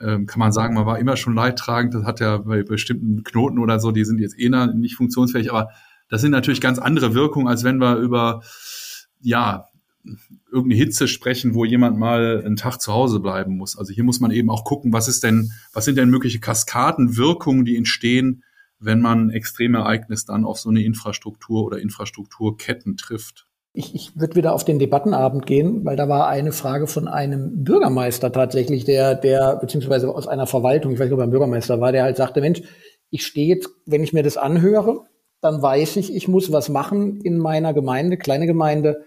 Ähm, 0.00 0.26
kann 0.26 0.40
man 0.40 0.52
sagen, 0.52 0.74
man 0.74 0.86
war 0.86 0.98
immer 0.98 1.16
schon 1.16 1.34
leidtragend. 1.34 1.94
Das 1.94 2.04
hat 2.04 2.20
ja 2.20 2.38
bei 2.38 2.62
bestimmten 2.62 3.22
Knoten 3.22 3.58
oder 3.58 3.80
so, 3.80 3.92
die 3.92 4.04
sind 4.04 4.20
jetzt 4.20 4.38
eh 4.38 4.48
nicht 4.74 4.96
funktionsfähig, 4.96 5.52
aber 5.52 5.70
das 6.08 6.20
sind 6.20 6.32
natürlich 6.32 6.60
ganz 6.60 6.78
andere 6.78 7.14
Wirkungen, 7.14 7.48
als 7.48 7.64
wenn 7.64 7.78
wir 7.78 7.96
über, 7.96 8.42
ja, 9.20 9.66
irgendeine 10.52 10.78
Hitze 10.78 11.08
sprechen, 11.08 11.54
wo 11.54 11.64
jemand 11.64 11.98
mal 11.98 12.42
einen 12.44 12.56
Tag 12.56 12.80
zu 12.80 12.92
Hause 12.92 13.20
bleiben 13.20 13.56
muss. 13.56 13.76
Also 13.78 13.92
hier 13.92 14.04
muss 14.04 14.20
man 14.20 14.30
eben 14.30 14.50
auch 14.50 14.64
gucken, 14.64 14.92
was 14.92 15.08
ist 15.08 15.24
denn, 15.24 15.50
was 15.72 15.86
sind 15.86 15.96
denn 15.96 16.10
mögliche 16.10 16.40
Kaskadenwirkungen, 16.40 17.64
die 17.64 17.76
entstehen, 17.76 18.44
wenn 18.78 19.00
man 19.00 19.30
extreme 19.30 19.78
Ereignis 19.78 20.26
dann 20.26 20.44
auf 20.44 20.58
so 20.58 20.68
eine 20.68 20.82
Infrastruktur 20.82 21.64
oder 21.64 21.78
Infrastrukturketten 21.78 22.96
trifft. 22.96 23.46
Ich, 23.76 23.92
ich 23.92 24.18
würde 24.18 24.36
wieder 24.36 24.54
auf 24.54 24.64
den 24.64 24.78
Debattenabend 24.78 25.46
gehen, 25.46 25.84
weil 25.84 25.96
da 25.96 26.08
war 26.08 26.28
eine 26.28 26.52
Frage 26.52 26.86
von 26.86 27.08
einem 27.08 27.64
Bürgermeister 27.64 28.30
tatsächlich, 28.30 28.84
der, 28.84 29.16
der, 29.16 29.56
beziehungsweise 29.56 30.14
aus 30.14 30.28
einer 30.28 30.46
Verwaltung, 30.46 30.92
ich 30.92 30.98
weiß 31.00 31.06
nicht, 31.06 31.14
ob 31.14 31.18
er 31.18 31.24
ein 31.24 31.30
Bürgermeister 31.30 31.80
war, 31.80 31.90
der 31.90 32.04
halt 32.04 32.16
sagte, 32.16 32.40
Mensch, 32.40 32.62
ich 33.10 33.26
stehe 33.26 33.48
jetzt, 33.48 33.68
wenn 33.84 34.04
ich 34.04 34.12
mir 34.12 34.22
das 34.22 34.36
anhöre, 34.36 35.06
dann 35.40 35.60
weiß 35.60 35.96
ich, 35.96 36.14
ich 36.14 36.28
muss 36.28 36.52
was 36.52 36.68
machen 36.68 37.20
in 37.20 37.36
meiner 37.36 37.74
Gemeinde, 37.74 38.16
kleine 38.16 38.46
Gemeinde. 38.46 39.04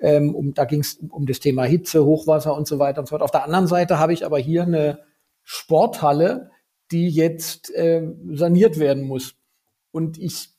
Ähm, 0.00 0.34
um, 0.34 0.52
da 0.52 0.64
ging 0.64 0.80
es 0.80 0.98
um 1.10 1.24
das 1.26 1.40
Thema 1.40 1.64
Hitze, 1.64 2.04
Hochwasser 2.04 2.56
und 2.56 2.66
so 2.66 2.78
weiter 2.78 3.00
und 3.00 3.06
so 3.06 3.10
fort. 3.10 3.22
Auf 3.22 3.30
der 3.30 3.44
anderen 3.44 3.68
Seite 3.68 3.98
habe 3.98 4.12
ich 4.12 4.26
aber 4.26 4.38
hier 4.38 4.64
eine 4.64 4.98
Sporthalle, 5.44 6.50
die 6.90 7.08
jetzt 7.08 7.74
äh, 7.74 8.02
saniert 8.32 8.78
werden 8.78 9.04
muss. 9.04 9.34
Und 9.90 10.18
ich 10.18 10.50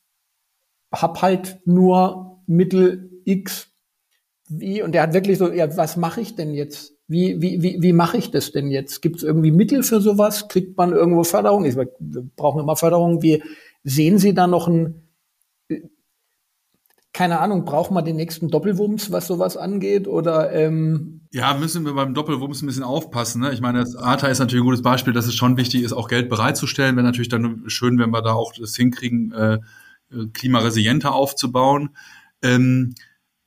habe 0.92 1.22
halt 1.22 1.60
nur 1.66 2.42
Mittel 2.48 3.09
X. 3.26 3.68
Wie, 4.48 4.82
und 4.82 4.94
der 4.94 5.04
hat 5.04 5.14
wirklich 5.14 5.38
so, 5.38 5.52
ja, 5.52 5.76
was 5.78 5.98
mache 5.98 6.22
ich 6.22 6.36
denn 6.36 6.54
jetzt? 6.54 6.94
Wie, 7.08 7.42
wie, 7.42 7.62
wie, 7.62 7.82
wie 7.82 7.94
mache 7.94 8.18
ich 8.18 8.32
das 8.32 8.52
denn 8.52 8.70
jetzt? 8.70 9.02
Gibt 9.02 9.18
es 9.18 9.24
irgendwie 9.24 9.52
Mittel 9.52 9.84
für 9.84 10.02
sowas? 10.02 10.48
Kriegt 10.48 10.78
man 10.78 10.94
irgendwo 10.94 11.24
Förderung? 11.24 11.66
Ich, 11.66 11.76
wir 11.76 11.90
brauchen 12.36 12.62
immer 12.62 12.76
Förderung. 12.76 13.22
Wie 13.22 13.44
sehen 13.84 14.20
Sie 14.20 14.34
da 14.34 14.48
noch 14.48 14.68
ein 14.68 15.10
keine 17.12 17.40
Ahnung, 17.40 17.66
braucht 17.66 17.92
man 17.92 18.06
den 18.06 18.16
nächsten 18.16 18.50
Doppelwumms, 18.50 19.12
was 19.12 19.28
sowas 19.28 19.58
angeht? 19.58 20.08
Oder 20.08 20.54
ähm 20.54 21.22
ja, 21.32 21.54
müssen 21.54 21.86
wir 21.86 21.94
beim 21.94 22.14
Doppelwumms 22.14 22.62
ein 22.62 22.68
bisschen 22.68 22.84
aufpassen. 22.84 23.42
Ne? 23.42 23.52
Ich 23.52 23.62
meine, 23.62 23.80
das 23.80 23.96
ATA 23.96 24.28
ist 24.28 24.40
natürlich 24.40 24.62
ein 24.62 24.68
gutes 24.68 24.84
Beispiel, 24.84 25.14
dass 25.14 25.26
es 25.26 25.36
schon 25.36 25.58
wichtig 25.58 25.84
ist, 25.84 25.94
auch 25.94 26.08
Geld 26.08 26.30
bereitzustellen. 26.30 26.96
Wäre 26.96 27.06
natürlich 27.06 27.30
dann 27.30 27.64
schön, 27.68 27.98
wenn 28.00 28.12
wir 28.12 28.22
da 28.22 28.34
auch 28.34 28.54
das 28.54 28.76
hinkriegen, 28.76 29.32
äh, 29.32 29.60
klimaresilienter 30.34 31.14
aufzubauen. 31.14 31.90
Ähm, 32.42 32.94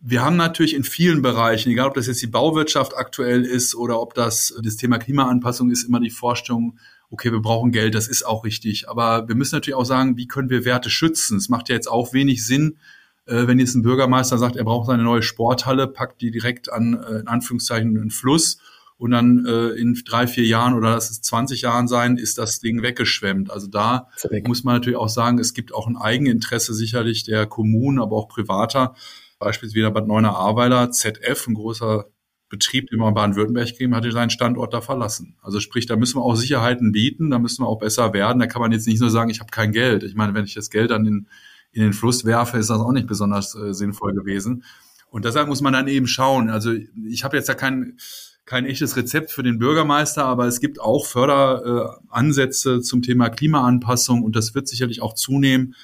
wir 0.05 0.23
haben 0.23 0.37
natürlich 0.37 0.75
in 0.75 0.83
vielen 0.83 1.23
Bereichen, 1.23 1.71
egal 1.71 1.87
ob 1.87 1.95
das 1.95 2.09
jetzt 2.09 2.21
die 2.23 2.27
Bauwirtschaft 2.27 2.97
aktuell 2.97 3.45
ist 3.45 3.77
oder 3.77 4.01
ob 4.01 4.15
das 4.15 4.53
das 4.61 4.77
Thema 4.77 4.99
Klimaanpassung 4.99 5.71
ist, 5.71 5.85
immer 5.85 6.01
die 6.01 6.11
Vorstellung, 6.11 6.77
okay, 7.11 7.31
wir 7.31 7.41
brauchen 7.41 7.71
Geld, 7.71 7.95
das 7.95 8.09
ist 8.09 8.27
auch 8.27 8.45
richtig. 8.45 8.89
Aber 8.89 9.29
wir 9.29 9.37
müssen 9.37 9.55
natürlich 9.55 9.77
auch 9.77 9.85
sagen, 9.85 10.17
wie 10.17 10.27
können 10.27 10.51
wir 10.51 10.65
Werte 10.65 10.91
schützen? 10.91 11.37
Es 11.37 11.49
macht 11.49 11.69
ja 11.69 11.77
jetzt 11.77 11.89
auch 11.89 12.13
wenig 12.13 12.45
Sinn, 12.45 12.79
äh, 13.27 13.47
wenn 13.47 13.61
jetzt 13.61 13.77
ein 13.77 13.83
Bürgermeister 13.83 14.39
sagt, 14.39 14.57
er 14.57 14.65
braucht 14.65 14.91
eine 14.91 15.05
neue 15.05 15.23
Sporthalle, 15.23 15.87
packt 15.87 16.21
die 16.21 16.33
direkt 16.33 16.73
an, 16.73 16.95
äh, 16.95 17.21
in 17.21 17.29
Anführungszeichen, 17.29 17.97
einen 17.97 18.11
Fluss 18.11 18.59
und 18.97 19.13
dann 19.13 19.47
äh, 19.47 19.69
in 19.69 19.95
drei, 20.05 20.27
vier 20.27 20.45
Jahren 20.45 20.75
oder 20.75 20.91
lass 20.93 21.11
es 21.11 21.23
20 21.23 21.63
Jahren 21.63 21.87
sein, 21.87 22.17
ist 22.17 22.39
das 22.39 22.59
Ding 22.59 22.83
weggeschwemmt. 22.83 23.53
Also 23.53 23.69
da 23.69 24.09
muss 24.45 24.65
man 24.65 24.75
natürlich 24.75 24.99
auch 24.99 25.09
sagen, 25.09 25.39
es 25.39 25.55
gibt 25.55 25.73
auch 25.73 25.87
ein 25.87 25.97
Eigeninteresse 25.97 26.75
sicherlich 26.75 27.23
der 27.23 27.47
Kommunen, 27.47 28.01
aber 28.01 28.17
auch 28.17 28.29
privater, 28.29 28.95
beispielsweise 29.45 29.91
Bad 29.91 30.07
Neuenahr-Ahrweiler, 30.07 30.91
ZF, 30.91 31.47
ein 31.49 31.55
großer 31.55 32.07
Betrieb, 32.49 32.91
den 32.91 32.99
wir 32.99 33.09
in 33.09 33.15
Baden-Württemberg 33.15 33.77
kriegen, 33.77 33.95
hat 33.95 34.05
seinen 34.11 34.31
Standort 34.31 34.75
da 34.75 34.81
verlassen. 34.81 35.37
Also 35.43 35.61
sprich, 35.61 35.87
da 35.87 35.97
müssen 35.97 36.19
wir 36.19 36.23
auch 36.23 36.35
Sicherheiten 36.35 36.93
bieten, 36.93 37.31
da 37.31 37.39
müssen 37.39 37.63
wir 37.63 37.69
auch 37.69 37.79
besser 37.79 38.13
werden. 38.13 38.39
Da 38.41 38.47
kann 38.47 38.61
man 38.61 38.73
jetzt 38.73 38.87
nicht 38.87 39.01
nur 39.01 39.11
sagen, 39.11 39.31
ich 39.31 39.41
habe 39.41 39.51
kein 39.51 39.73
Geld. 39.73 40.03
Ich 40.03 40.15
meine, 40.15 40.35
wenn 40.35 40.45
ich 40.45 40.55
das 40.55 40.69
Geld 40.69 40.91
dann 40.91 41.07
in 41.07 41.27
in 41.73 41.83
den 41.83 41.93
Fluss 41.93 42.25
werfe, 42.25 42.59
ist 42.59 42.71
das 42.71 42.81
auch 42.81 42.93
nicht 42.93 43.09
besonders 43.09 43.55
äh, 43.55 43.75
sinnvoll 43.75 44.15
gewesen. 44.15 44.65
Und 45.11 45.25
deshalb 45.25 45.49
muss 45.49 45.61
man 45.61 45.73
dann 45.73 45.89
eben 45.89 46.07
schauen. 46.07 46.49
Also 46.51 46.73
ich 47.07 47.25
habe 47.25 47.37
jetzt 47.37 47.49
ja 47.49 47.55
kein, 47.55 47.97
kein 48.45 48.67
echtes 48.67 48.97
Rezept 48.97 49.31
für 49.31 49.43
den 49.43 49.59
Bürgermeister, 49.59 50.25
aber 50.25 50.47
es 50.47 50.61
gibt 50.61 50.81
auch 50.81 51.07
Förderansätze 51.07 52.77
äh, 52.77 52.81
zum 52.81 53.03
Thema 53.03 53.31
Klimaanpassung 53.31 54.23
und 54.23 54.37
das 54.37 54.55
wird 54.55 54.69
sicherlich 54.69 55.03
auch 55.03 55.15
zunehmen. 55.15 55.75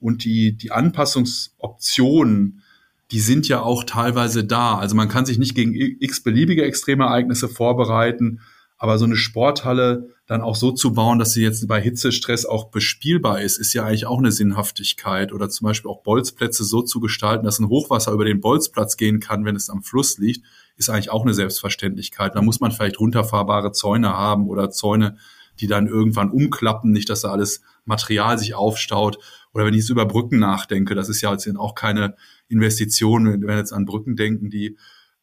Und 0.00 0.24
die, 0.24 0.56
die 0.56 0.72
Anpassungsoptionen, 0.72 2.62
die 3.10 3.20
sind 3.20 3.48
ja 3.48 3.60
auch 3.60 3.84
teilweise 3.84 4.44
da. 4.44 4.76
Also 4.76 4.96
man 4.96 5.08
kann 5.08 5.26
sich 5.26 5.38
nicht 5.38 5.54
gegen 5.54 5.74
x 5.74 6.22
beliebige 6.22 6.64
extreme 6.64 7.04
Ereignisse 7.04 7.48
vorbereiten, 7.48 8.40
aber 8.76 8.98
so 8.98 9.04
eine 9.04 9.16
Sporthalle 9.16 10.10
dann 10.26 10.40
auch 10.40 10.56
so 10.56 10.72
zu 10.72 10.92
bauen, 10.94 11.18
dass 11.18 11.32
sie 11.32 11.42
jetzt 11.42 11.66
bei 11.68 11.80
Hitzestress 11.80 12.44
auch 12.46 12.70
bespielbar 12.70 13.40
ist, 13.40 13.58
ist 13.58 13.72
ja 13.72 13.84
eigentlich 13.84 14.06
auch 14.06 14.18
eine 14.18 14.32
Sinnhaftigkeit. 14.32 15.32
Oder 15.32 15.48
zum 15.48 15.66
Beispiel 15.66 15.90
auch 15.90 16.02
Bolzplätze 16.02 16.64
so 16.64 16.82
zu 16.82 17.00
gestalten, 17.00 17.44
dass 17.44 17.58
ein 17.58 17.68
Hochwasser 17.68 18.12
über 18.12 18.24
den 18.24 18.40
Bolzplatz 18.40 18.96
gehen 18.96 19.20
kann, 19.20 19.44
wenn 19.44 19.56
es 19.56 19.70
am 19.70 19.82
Fluss 19.82 20.18
liegt, 20.18 20.44
ist 20.76 20.90
eigentlich 20.90 21.10
auch 21.10 21.22
eine 21.22 21.34
Selbstverständlichkeit. 21.34 22.34
Da 22.34 22.42
muss 22.42 22.60
man 22.60 22.72
vielleicht 22.72 22.98
runterfahrbare 22.98 23.72
Zäune 23.72 24.16
haben 24.16 24.48
oder 24.48 24.70
Zäune, 24.70 25.18
die 25.60 25.66
dann 25.66 25.86
irgendwann 25.86 26.30
umklappen, 26.30 26.90
nicht, 26.90 27.08
dass 27.10 27.20
da 27.20 27.30
alles 27.30 27.60
Material 27.84 28.38
sich 28.38 28.54
aufstaut. 28.54 29.18
Oder 29.54 29.64
wenn 29.64 29.74
ich 29.74 29.80
jetzt 29.80 29.90
über 29.90 30.04
Brücken 30.04 30.38
nachdenke, 30.38 30.94
das 30.94 31.08
ist 31.08 31.20
ja 31.20 31.32
jetzt 31.32 31.48
auch 31.56 31.74
keine 31.74 32.16
Investition, 32.48 33.26
wenn 33.26 33.42
wir 33.42 33.56
jetzt 33.56 33.72
an 33.72 33.86
Brücken 33.86 34.16
denken, 34.16 34.50
die 34.50 34.76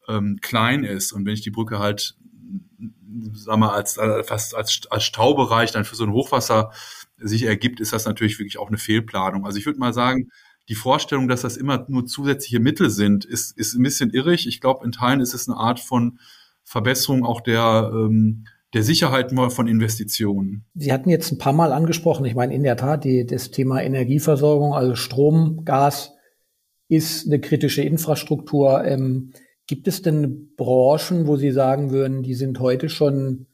ähm, 0.08 0.38
klein 0.40 0.82
ist. 0.82 1.12
Und 1.12 1.24
wenn 1.26 1.34
ich 1.34 1.42
die 1.42 1.50
Brücke 1.50 1.78
halt 1.78 2.16
sag 3.32 3.58
mal, 3.58 3.70
als, 3.70 3.96
äh, 3.98 4.24
fast 4.24 4.54
als, 4.54 4.80
als 4.90 5.04
Staubereich 5.04 5.70
dann 5.72 5.84
für 5.84 5.96
so 5.96 6.04
ein 6.04 6.12
Hochwasser 6.12 6.72
sich 7.18 7.44
ergibt, 7.44 7.80
ist 7.80 7.92
das 7.92 8.06
natürlich 8.06 8.38
wirklich 8.38 8.58
auch 8.58 8.68
eine 8.68 8.78
Fehlplanung. 8.78 9.44
Also 9.46 9.58
ich 9.58 9.66
würde 9.66 9.78
mal 9.78 9.92
sagen, 9.92 10.30
die 10.68 10.74
Vorstellung, 10.74 11.28
dass 11.28 11.42
das 11.42 11.56
immer 11.56 11.84
nur 11.88 12.06
zusätzliche 12.06 12.60
Mittel 12.60 12.90
sind, 12.90 13.24
ist, 13.24 13.56
ist 13.56 13.74
ein 13.74 13.82
bisschen 13.82 14.10
irrig. 14.10 14.46
Ich 14.46 14.60
glaube, 14.60 14.84
in 14.84 14.92
Teilen 14.92 15.20
ist 15.20 15.34
es 15.34 15.48
eine 15.48 15.58
Art 15.58 15.80
von 15.80 16.18
Verbesserung 16.64 17.24
auch 17.24 17.40
der, 17.40 17.90
ähm, 17.92 18.46
der 18.72 18.82
Sicherheit 18.82 19.32
von 19.32 19.66
Investitionen. 19.66 20.64
Sie 20.74 20.92
hatten 20.92 21.10
jetzt 21.10 21.30
ein 21.30 21.38
paar 21.38 21.52
Mal 21.52 21.72
angesprochen, 21.72 22.24
ich 22.24 22.34
meine 22.34 22.54
in 22.54 22.62
der 22.62 22.76
Tat, 22.76 23.04
die, 23.04 23.26
das 23.26 23.50
Thema 23.50 23.82
Energieversorgung, 23.82 24.74
also 24.74 24.94
Strom, 24.94 25.64
Gas 25.64 26.12
ist 26.88 27.26
eine 27.26 27.40
kritische 27.40 27.82
Infrastruktur. 27.82 28.84
Ähm, 28.84 29.32
Gibt 29.66 29.88
es 29.88 30.02
denn 30.02 30.54
Branchen, 30.56 31.26
wo 31.26 31.36
Sie 31.36 31.52
sagen 31.52 31.90
würden, 31.90 32.22
die 32.22 32.34
sind 32.34 32.60
heute 32.60 32.88
schon, 32.88 33.46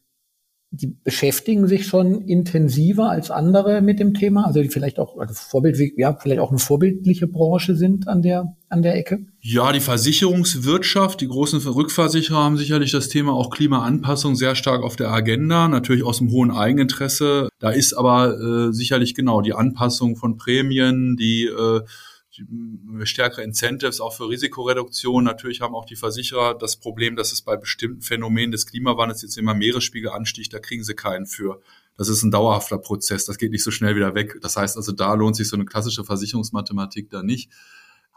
die 0.71 0.89
beschäftigen 1.03 1.67
sich 1.67 1.87
schon 1.87 2.21
intensiver 2.23 3.09
als 3.09 3.31
andere 3.31 3.81
mit 3.81 3.99
dem 4.01 4.13
Thema? 4.13 4.47
Also 4.47 4.61
die 4.61 4.69
vielleicht 4.69 4.99
auch, 4.99 5.17
also 5.19 5.33
Vorbild, 5.33 5.79
ja, 5.97 6.15
vielleicht 6.21 6.41
auch 6.41 6.51
eine 6.51 6.59
vorbildliche 6.59 7.27
Branche 7.27 7.75
sind 7.75 8.07
an 8.07 8.21
der, 8.21 8.55
an 8.69 8.83
der 8.83 8.97
Ecke? 8.97 9.21
Ja, 9.41 9.73
die 9.73 9.81
Versicherungswirtschaft, 9.81 11.23
die 11.23 11.29
großen 11.29 11.61
Rückversicherer 11.61 12.37
haben 12.37 12.59
sicherlich 12.59 12.93
das 12.93 13.09
Thema 13.09 13.33
auch 13.33 13.49
Klimaanpassung 13.49 14.37
sehr 14.37 14.55
stark 14.55 14.83
auf 14.83 14.97
der 14.97 15.11
Agenda, 15.11 15.69
natürlich 15.69 16.05
aus 16.05 16.19
dem 16.19 16.31
hohen 16.31 16.51
Eigeninteresse. 16.51 17.49
Da 17.61 17.71
ist 17.71 17.95
aber 17.95 18.39
äh, 18.39 18.73
sicherlich 18.73 19.15
genau 19.15 19.41
die 19.41 19.55
Anpassung 19.55 20.17
von 20.17 20.37
Prämien, 20.37 21.17
die 21.17 21.45
äh, 21.47 21.81
stärkere 23.05 23.43
Incentives 23.43 24.01
auch 24.01 24.15
für 24.15 24.29
Risikoreduktion. 24.29 25.25
Natürlich 25.25 25.61
haben 25.61 25.75
auch 25.75 25.85
die 25.85 25.97
Versicherer 25.97 26.57
das 26.57 26.77
Problem, 26.77 27.17
dass 27.17 27.33
es 27.33 27.43
bei 27.43 27.57
bestimmten 27.57 28.03
Phänomenen 28.03 28.53
des 28.53 28.67
Klimawandels 28.67 29.23
jetzt 29.23 29.39
immer 29.39 29.55
Meeresspiegel 29.55 30.11
ansticht, 30.11 30.53
da 30.53 30.59
kriegen 30.59 30.85
sie 30.85 30.95
keinen 30.95 31.27
für. 31.27 31.61
Das 31.97 32.09
ist 32.09 32.23
ein 32.23 32.31
dauerhafter 32.31 32.79
Prozess, 32.79 33.25
das 33.25 33.39
geht 33.39 33.51
nicht 33.51 33.65
so 33.65 33.71
schnell 33.71 33.97
wieder 33.97 34.15
weg. 34.15 34.39
Das 34.41 34.57
heißt 34.57 34.77
also, 34.77 34.93
da 34.93 35.15
lohnt 35.15 35.37
sich 35.37 35.49
so 35.49 35.57
eine 35.57 35.65
klassische 35.65 36.05
Versicherungsmathematik 36.05 37.11
da 37.11 37.23
nicht. 37.23 37.51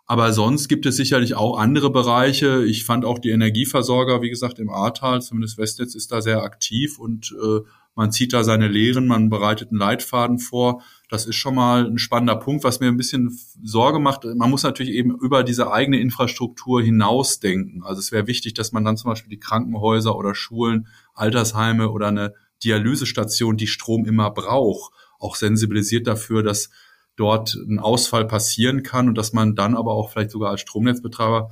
Aber 0.06 0.34
sonst 0.34 0.68
gibt 0.68 0.86
es 0.86 0.98
sicherlich 0.98 1.36
auch 1.36 1.58
andere 1.58 1.90
Bereiche. 1.90 2.66
Ich 2.66 2.84
fand 2.86 3.06
auch 3.06 3.18
die 3.18 3.30
Energieversorger, 3.30 4.22
wie 4.22 4.30
gesagt, 4.30 4.60
im 4.60 4.70
Ahrtal, 4.70 5.22
zumindest 5.22 5.58
Westnetz 5.58 5.96
ist 5.96 6.12
da 6.12 6.22
sehr 6.22 6.44
aktiv 6.44 7.00
und 7.00 7.34
äh, 7.42 7.62
man 7.96 8.12
zieht 8.12 8.34
da 8.34 8.44
seine 8.44 8.68
Lehren, 8.68 9.06
man 9.08 9.30
bereitet 9.30 9.70
einen 9.70 9.80
Leitfaden 9.80 10.40
vor. 10.40 10.82
Das 11.10 11.26
ist 11.26 11.36
schon 11.36 11.56
mal 11.56 11.86
ein 11.86 11.98
spannender 11.98 12.38
Punkt, 12.38 12.64
was 12.64 12.80
mir 12.80 12.88
ein 12.88 12.98
bisschen 12.98 13.38
Sorge 13.64 14.00
macht. 14.00 14.24
Man 14.24 14.50
muss 14.50 14.64
natürlich 14.64 14.94
eben 14.94 15.14
über 15.20 15.44
diese 15.44 15.72
eigene 15.72 16.00
Infrastruktur 16.00 16.82
hinausdenken. 16.82 17.84
Also 17.84 18.00
es 18.00 18.12
wäre 18.12 18.28
wichtig, 18.28 18.54
dass 18.54 18.72
man 18.72 18.86
dann 18.86 18.98
zum 18.98 19.12
Beispiel 19.12 19.30
die 19.30 19.40
Krankenhäuser 19.40 20.16
oder 20.16 20.34
Schulen, 20.36 20.88
Altersheime 21.14 21.90
oder 21.90 22.08
eine 22.08 22.34
Dialysestation, 22.64 23.58
die 23.58 23.68
Strom 23.68 24.06
immer 24.06 24.32
braucht, 24.32 24.94
auch 25.20 25.36
sensibilisiert 25.36 26.08
dafür, 26.08 26.44
dass 26.44 26.70
dort 27.16 27.56
ein 27.56 27.80
Ausfall 27.80 28.26
passieren 28.26 28.84
kann 28.84 29.10
und 29.10 29.18
dass 29.18 29.34
man 29.34 29.56
dann 29.56 29.76
aber 29.76 29.92
auch 29.92 30.12
vielleicht 30.12 30.32
sogar 30.32 30.52
als 30.52 30.62
Stromnetzbetreiber 30.62 31.50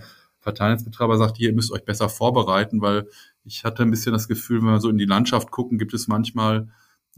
Verteilnetzbetreiber 0.49 1.17
sagt, 1.17 1.39
ihr 1.39 1.53
müsst 1.53 1.71
euch 1.71 1.85
besser 1.85 2.09
vorbereiten, 2.09 2.81
weil 2.81 3.07
ich 3.43 3.63
hatte 3.63 3.83
ein 3.83 3.91
bisschen 3.91 4.13
das 4.13 4.27
Gefühl, 4.27 4.59
wenn 4.59 4.69
wir 4.69 4.79
so 4.79 4.89
in 4.89 4.97
die 4.97 5.05
Landschaft 5.05 5.51
gucken, 5.51 5.77
gibt 5.77 5.93
es 5.93 6.07
manchmal 6.07 6.69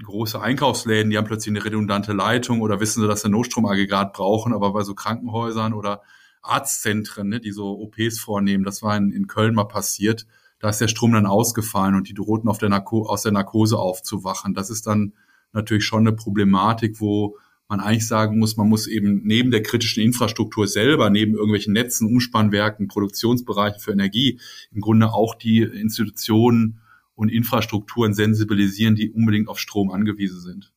große 0.04 0.42
Einkaufsläden, 0.42 1.12
die 1.12 1.18
haben 1.18 1.26
plötzlich 1.26 1.56
eine 1.56 1.64
redundante 1.64 2.14
Leitung 2.14 2.62
oder 2.62 2.80
wissen 2.80 3.02
sie, 3.02 3.08
dass 3.08 3.22
sie 3.22 3.30
ein 3.30 3.32
Notstromaggregat 3.32 4.14
brauchen, 4.14 4.54
aber 4.54 4.74
bei 4.74 4.84
so 4.84 4.96
Krankenhäusern 4.96 5.74
oder 5.74 6.02
Arztzentren, 6.42 7.30
ne, 7.30 7.40
die 7.40 7.52
so 7.52 7.80
OPs 7.80 8.20
vornehmen, 8.20 8.64
das 8.64 8.82
war 8.82 8.98
in, 8.98 9.12
in 9.12 9.28
Köln 9.28 9.54
mal 9.54 9.66
passiert, 9.66 10.26
da 10.60 10.70
ist 10.70 10.82
der 10.82 10.88
Strom 10.88 11.14
dann 11.14 11.26
ausgefallen 11.26 11.96
und 11.96 12.08
die 12.08 12.14
drohten 12.14 12.50
auf 12.50 12.58
der 12.58 12.72
aus 12.88 13.22
der 13.24 13.32
Narkose 13.32 13.78
aufzuwachen. 13.78 14.54
Das 14.54 14.70
ist 14.70 14.88
dann 14.88 15.14
natürlich 15.54 15.86
schon 15.86 16.02
eine 16.08 16.16
Problematik, 16.16 17.00
wo 17.02 17.38
man 17.72 17.80
eigentlich 17.80 18.08
sagen 18.08 18.38
muss, 18.38 18.58
man 18.58 18.68
muss 18.68 18.86
eben 18.86 19.22
neben 19.24 19.50
der 19.50 19.64
kritischen 19.64 20.04
Infrastruktur 20.04 20.68
selber, 20.68 21.10
neben 21.10 21.34
irgendwelchen 21.34 21.74
Netzen, 21.74 22.06
Umspannwerken, 22.06 22.90
Produktionsbereichen 22.90 23.80
für 23.80 23.94
Energie, 23.94 24.40
im 24.72 24.82
Grunde 24.82 25.14
auch 25.14 25.36
die 25.36 25.62
Institutionen 25.62 26.82
und 27.16 27.30
Infrastrukturen 27.30 28.14
sensibilisieren, 28.14 28.96
die 28.96 29.10
unbedingt 29.10 29.48
auf 29.48 29.58
Strom 29.58 29.90
angewiesen 29.90 30.42
sind. 30.42 30.74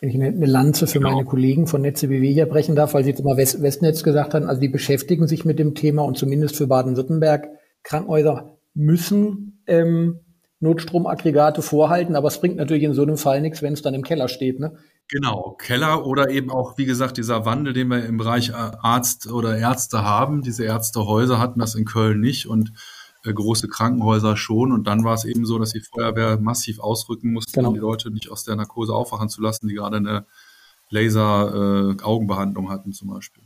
Wenn 0.00 0.10
ich 0.10 0.14
eine 0.14 0.46
Lanze 0.46 0.86
für 0.86 0.98
genau. 0.98 1.12
meine 1.12 1.24
Kollegen 1.24 1.66
von 1.66 1.82
Netze 1.82 2.08
BW 2.08 2.32
hier 2.32 2.46
brechen 2.46 2.76
darf, 2.76 2.94
weil 2.94 3.02
Sie 3.02 3.10
jetzt 3.10 3.20
immer 3.20 3.36
West 3.36 3.60
Westnetz 3.62 4.02
gesagt 4.04 4.34
haben, 4.34 4.46
also 4.46 4.60
die 4.60 4.68
beschäftigen 4.68 5.26
sich 5.26 5.44
mit 5.44 5.58
dem 5.58 5.74
Thema 5.74 6.02
und 6.02 6.16
zumindest 6.16 6.56
für 6.56 6.66
Baden-Württemberg 6.66 7.48
Krankenhäuser 7.82 8.58
müssen 8.74 9.62
ähm, 9.66 10.20
Notstromaggregate 10.60 11.62
vorhalten, 11.62 12.14
aber 12.14 12.28
es 12.28 12.40
bringt 12.40 12.56
natürlich 12.56 12.84
in 12.84 12.94
so 12.94 13.02
einem 13.02 13.16
Fall 13.16 13.40
nichts, 13.40 13.62
wenn 13.62 13.72
es 13.72 13.82
dann 13.82 13.94
im 13.94 14.02
Keller 14.02 14.28
steht. 14.28 14.60
Ne? 14.60 14.76
Genau, 15.08 15.56
Keller 15.58 16.04
oder 16.04 16.30
eben 16.30 16.50
auch, 16.50 16.78
wie 16.78 16.84
gesagt, 16.84 17.16
dieser 17.16 17.44
Wandel, 17.44 17.72
den 17.72 17.88
wir 17.88 18.04
im 18.04 18.16
Bereich 18.16 18.50
äh, 18.50 18.52
Arzt 18.52 19.30
oder 19.30 19.56
Ärzte 19.56 20.02
haben. 20.02 20.42
Diese 20.42 20.64
Ärztehäuser 20.64 21.38
hatten 21.38 21.60
das 21.60 21.76
in 21.76 21.84
Köln 21.84 22.20
nicht 22.20 22.46
und 22.46 22.72
äh, 23.24 23.32
große 23.32 23.68
Krankenhäuser 23.68 24.36
schon. 24.36 24.72
Und 24.72 24.88
dann 24.88 25.04
war 25.04 25.14
es 25.14 25.24
eben 25.24 25.46
so, 25.46 25.58
dass 25.58 25.70
die 25.70 25.80
Feuerwehr 25.80 26.38
massiv 26.40 26.80
ausrücken 26.80 27.32
musste, 27.32 27.52
genau. 27.52 27.68
um 27.68 27.74
die 27.74 27.80
Leute 27.80 28.10
nicht 28.10 28.30
aus 28.30 28.42
der 28.42 28.56
Narkose 28.56 28.92
aufwachen 28.92 29.28
zu 29.28 29.40
lassen, 29.42 29.68
die 29.68 29.74
gerade 29.74 29.98
eine 29.98 30.26
Laser-Augenbehandlung 30.90 32.66
äh, 32.66 32.70
hatten 32.70 32.92
zum 32.92 33.08
Beispiel. 33.08 33.44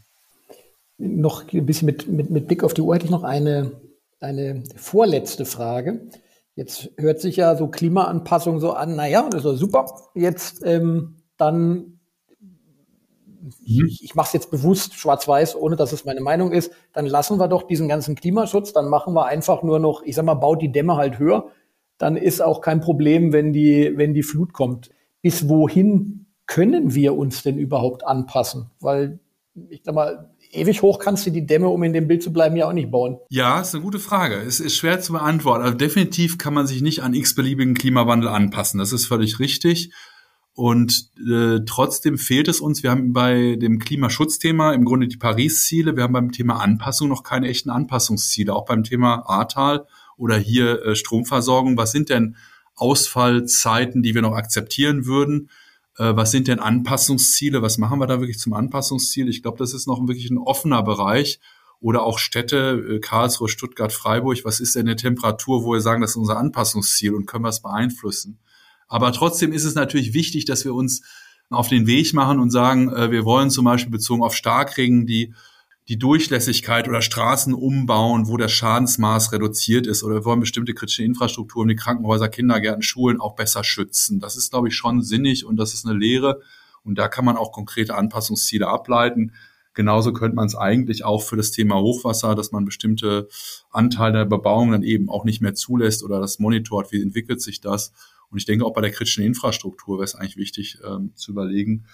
Noch 0.96 1.52
ein 1.52 1.66
bisschen 1.66 1.86
mit, 1.86 2.08
mit, 2.08 2.30
mit 2.30 2.46
Blick 2.46 2.64
auf 2.64 2.72
die 2.72 2.82
Uhr 2.82 2.94
hätte 2.94 3.06
ich 3.06 3.10
noch 3.10 3.22
eine, 3.22 3.72
eine 4.20 4.64
vorletzte 4.76 5.44
Frage. 5.44 6.08
Jetzt 6.54 6.90
hört 6.96 7.20
sich 7.20 7.36
ja 7.36 7.56
so 7.56 7.68
Klimaanpassung 7.68 8.60
so 8.60 8.72
an, 8.72 8.96
naja, 8.96 9.28
das 9.30 9.44
ist 9.44 9.60
super. 9.60 10.10
Jetzt 10.14 10.60
ähm, 10.64 11.19
dann, 11.40 11.98
mhm. 13.60 13.86
ich, 13.86 14.04
ich 14.04 14.14
mache 14.14 14.28
es 14.28 14.32
jetzt 14.32 14.50
bewusst 14.50 14.94
schwarz-weiß, 14.94 15.56
ohne 15.56 15.76
dass 15.76 15.92
es 15.92 16.04
meine 16.04 16.20
Meinung 16.20 16.52
ist, 16.52 16.72
dann 16.92 17.06
lassen 17.06 17.38
wir 17.38 17.48
doch 17.48 17.64
diesen 17.64 17.88
ganzen 17.88 18.14
Klimaschutz, 18.14 18.72
dann 18.72 18.88
machen 18.88 19.14
wir 19.14 19.26
einfach 19.26 19.62
nur 19.62 19.78
noch, 19.78 20.02
ich 20.02 20.14
sag 20.14 20.24
mal, 20.24 20.34
baut 20.34 20.62
die 20.62 20.72
Dämme 20.72 20.96
halt 20.96 21.18
höher, 21.18 21.48
dann 21.98 22.16
ist 22.16 22.40
auch 22.40 22.60
kein 22.60 22.80
Problem, 22.80 23.32
wenn 23.32 23.52
die, 23.52 23.92
wenn 23.96 24.14
die 24.14 24.22
Flut 24.22 24.52
kommt. 24.52 24.90
Bis 25.22 25.48
wohin 25.48 26.26
können 26.46 26.94
wir 26.94 27.16
uns 27.16 27.42
denn 27.42 27.58
überhaupt 27.58 28.06
anpassen? 28.06 28.70
Weil, 28.80 29.20
ich 29.68 29.82
sag 29.84 29.94
mal, 29.94 30.30
ewig 30.52 30.82
hoch 30.82 30.98
kannst 30.98 31.26
du 31.26 31.30
die 31.30 31.46
Dämme, 31.46 31.68
um 31.68 31.82
in 31.82 31.92
dem 31.92 32.08
Bild 32.08 32.22
zu 32.22 32.32
bleiben, 32.32 32.56
ja 32.56 32.68
auch 32.68 32.72
nicht 32.72 32.90
bauen. 32.90 33.18
Ja, 33.28 33.60
ist 33.60 33.74
eine 33.74 33.84
gute 33.84 33.98
Frage. 33.98 34.36
Es 34.36 34.60
ist 34.60 34.76
schwer 34.76 35.00
zu 35.00 35.12
beantworten. 35.12 35.62
Also 35.62 35.76
definitiv 35.76 36.38
kann 36.38 36.54
man 36.54 36.66
sich 36.66 36.82
nicht 36.82 37.02
an 37.02 37.14
x-beliebigen 37.14 37.74
Klimawandel 37.74 38.28
anpassen. 38.28 38.78
Das 38.78 38.92
ist 38.92 39.06
völlig 39.06 39.38
richtig. 39.38 39.92
Und 40.54 41.10
äh, 41.16 41.60
trotzdem 41.64 42.18
fehlt 42.18 42.48
es 42.48 42.60
uns. 42.60 42.82
Wir 42.82 42.90
haben 42.90 43.12
bei 43.12 43.56
dem 43.56 43.78
Klimaschutzthema 43.78 44.72
im 44.72 44.84
Grunde 44.84 45.08
die 45.08 45.16
Paris-Ziele. 45.16 45.96
Wir 45.96 46.02
haben 46.02 46.12
beim 46.12 46.32
Thema 46.32 46.60
Anpassung 46.60 47.08
noch 47.08 47.22
keine 47.22 47.48
echten 47.48 47.70
Anpassungsziele. 47.70 48.54
Auch 48.54 48.64
beim 48.64 48.82
Thema 48.82 49.28
Ahrtal 49.28 49.86
oder 50.16 50.36
hier 50.36 50.84
äh, 50.84 50.96
Stromversorgung. 50.96 51.76
Was 51.76 51.92
sind 51.92 52.10
denn 52.10 52.36
Ausfallzeiten, 52.74 54.02
die 54.02 54.14
wir 54.14 54.22
noch 54.22 54.34
akzeptieren 54.34 55.06
würden? 55.06 55.50
Äh, 55.96 56.16
was 56.16 56.30
sind 56.30 56.48
denn 56.48 56.58
Anpassungsziele? 56.58 57.62
Was 57.62 57.78
machen 57.78 58.00
wir 58.00 58.06
da 58.06 58.20
wirklich 58.20 58.38
zum 58.38 58.52
Anpassungsziel? 58.52 59.28
Ich 59.28 59.42
glaube, 59.42 59.58
das 59.58 59.72
ist 59.72 59.86
noch 59.86 60.00
wirklich 60.06 60.30
ein 60.30 60.38
offener 60.38 60.82
Bereich. 60.82 61.40
Oder 61.80 62.02
auch 62.02 62.18
Städte, 62.18 62.96
äh, 62.96 63.00
Karlsruhe, 63.00 63.48
Stuttgart, 63.48 63.92
Freiburg. 63.92 64.38
Was 64.44 64.60
ist 64.60 64.74
denn 64.74 64.86
eine 64.86 64.96
Temperatur, 64.96 65.64
wo 65.64 65.72
wir 65.72 65.80
sagen, 65.80 66.02
das 66.02 66.10
ist 66.10 66.16
unser 66.16 66.38
Anpassungsziel 66.38 67.14
und 67.14 67.26
können 67.26 67.44
wir 67.44 67.48
es 67.50 67.62
beeinflussen? 67.62 68.40
Aber 68.90 69.12
trotzdem 69.12 69.52
ist 69.52 69.64
es 69.64 69.74
natürlich 69.74 70.12
wichtig, 70.12 70.44
dass 70.44 70.66
wir 70.66 70.74
uns 70.74 71.02
auf 71.48 71.68
den 71.68 71.86
Weg 71.86 72.12
machen 72.12 72.38
und 72.40 72.50
sagen, 72.50 72.92
äh, 72.92 73.10
wir 73.10 73.24
wollen 73.24 73.50
zum 73.50 73.64
Beispiel 73.64 73.90
bezogen 73.90 74.22
auf 74.22 74.34
Starkregen 74.34 75.06
die, 75.06 75.32
die 75.88 75.98
Durchlässigkeit 75.98 76.88
oder 76.88 77.00
Straßen 77.00 77.54
umbauen, 77.54 78.28
wo 78.28 78.36
das 78.36 78.52
Schadensmaß 78.52 79.32
reduziert 79.32 79.86
ist 79.86 80.02
oder 80.02 80.16
wir 80.16 80.24
wollen 80.24 80.40
bestimmte 80.40 80.74
kritische 80.74 81.04
Infrastrukturen 81.04 81.68
wie 81.68 81.76
Krankenhäuser, 81.76 82.28
Kindergärten, 82.28 82.82
Schulen 82.82 83.20
auch 83.20 83.36
besser 83.36 83.64
schützen. 83.64 84.20
Das 84.20 84.36
ist, 84.36 84.50
glaube 84.50 84.68
ich, 84.68 84.76
schon 84.76 85.02
sinnig 85.02 85.46
und 85.46 85.56
das 85.56 85.72
ist 85.72 85.86
eine 85.86 85.98
Lehre. 85.98 86.40
Und 86.82 86.98
da 86.98 87.08
kann 87.08 87.24
man 87.24 87.36
auch 87.36 87.52
konkrete 87.52 87.94
Anpassungsziele 87.94 88.66
ableiten. 88.66 89.32
Genauso 89.74 90.12
könnte 90.12 90.34
man 90.34 90.46
es 90.46 90.56
eigentlich 90.56 91.04
auch 91.04 91.22
für 91.22 91.36
das 91.36 91.52
Thema 91.52 91.76
Hochwasser, 91.76 92.34
dass 92.34 92.50
man 92.50 92.64
bestimmte 92.64 93.28
Anteile 93.70 94.18
der 94.18 94.24
Bebauung 94.24 94.72
dann 94.72 94.82
eben 94.82 95.08
auch 95.08 95.24
nicht 95.24 95.40
mehr 95.40 95.54
zulässt 95.54 96.02
oder 96.02 96.20
das 96.20 96.40
monitort, 96.40 96.90
wie 96.90 97.02
entwickelt 97.02 97.40
sich 97.40 97.60
das. 97.60 97.92
Und 98.30 98.38
ich 98.38 98.44
denke 98.44 98.64
auch 98.64 98.72
bei 98.72 98.80
der 98.80 98.90
kritischen 98.92 99.24
Infrastruktur 99.24 99.98
wäre 99.98 100.04
es 100.04 100.14
eigentlich 100.14 100.36
wichtig 100.36 100.78
ähm, 100.86 101.12
zu 101.14 101.32
überlegen, 101.32 101.86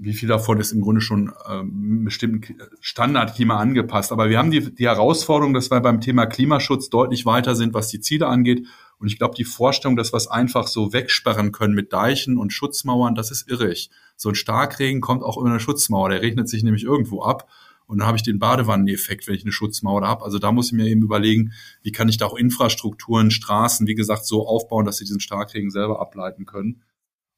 wie 0.00 0.12
viel 0.12 0.28
davon 0.28 0.60
ist 0.60 0.72
im 0.72 0.80
Grunde 0.80 1.00
schon 1.00 1.32
ähm, 1.48 2.04
bestimmten 2.04 2.56
Standardklima 2.80 3.58
angepasst. 3.58 4.12
Aber 4.12 4.30
wir 4.30 4.38
haben 4.38 4.50
die, 4.50 4.72
die 4.74 4.86
Herausforderung, 4.86 5.54
dass 5.54 5.70
wir 5.70 5.80
beim 5.80 6.00
Thema 6.00 6.26
Klimaschutz 6.26 6.88
deutlich 6.88 7.26
weiter 7.26 7.56
sind, 7.56 7.74
was 7.74 7.88
die 7.88 8.00
Ziele 8.00 8.28
angeht. 8.28 8.66
Und 8.98 9.08
ich 9.08 9.18
glaube, 9.18 9.34
die 9.34 9.44
Vorstellung, 9.44 9.96
dass 9.96 10.12
wir 10.12 10.16
es 10.16 10.28
einfach 10.28 10.68
so 10.68 10.92
wegsperren 10.92 11.50
können 11.52 11.74
mit 11.74 11.92
Deichen 11.92 12.38
und 12.38 12.52
Schutzmauern, 12.52 13.16
das 13.16 13.30
ist 13.30 13.50
irrig. 13.50 13.90
So 14.16 14.28
ein 14.28 14.34
Starkregen 14.36 15.00
kommt 15.00 15.22
auch 15.22 15.36
über 15.36 15.50
eine 15.50 15.60
Schutzmauer. 15.60 16.10
Der 16.10 16.22
regnet 16.22 16.48
sich 16.48 16.62
nämlich 16.62 16.84
irgendwo 16.84 17.22
ab. 17.22 17.48
Und 17.88 17.98
dann 17.98 18.06
habe 18.06 18.18
ich 18.18 18.22
den 18.22 18.38
Badewanneneffekt, 18.38 19.26
wenn 19.26 19.34
ich 19.34 19.44
eine 19.44 19.52
Schutzmauer 19.52 20.06
habe. 20.06 20.22
Also 20.22 20.38
da 20.38 20.52
muss 20.52 20.66
ich 20.66 20.72
mir 20.74 20.86
eben 20.86 21.02
überlegen, 21.02 21.54
wie 21.82 21.90
kann 21.90 22.10
ich 22.10 22.18
da 22.18 22.26
auch 22.26 22.36
Infrastrukturen, 22.36 23.30
Straßen, 23.30 23.86
wie 23.86 23.94
gesagt, 23.94 24.26
so 24.26 24.46
aufbauen, 24.46 24.84
dass 24.84 24.98
sie 24.98 25.06
diesen 25.06 25.20
Starkregen 25.20 25.70
selber 25.70 25.98
ableiten 25.98 26.44
können. 26.44 26.82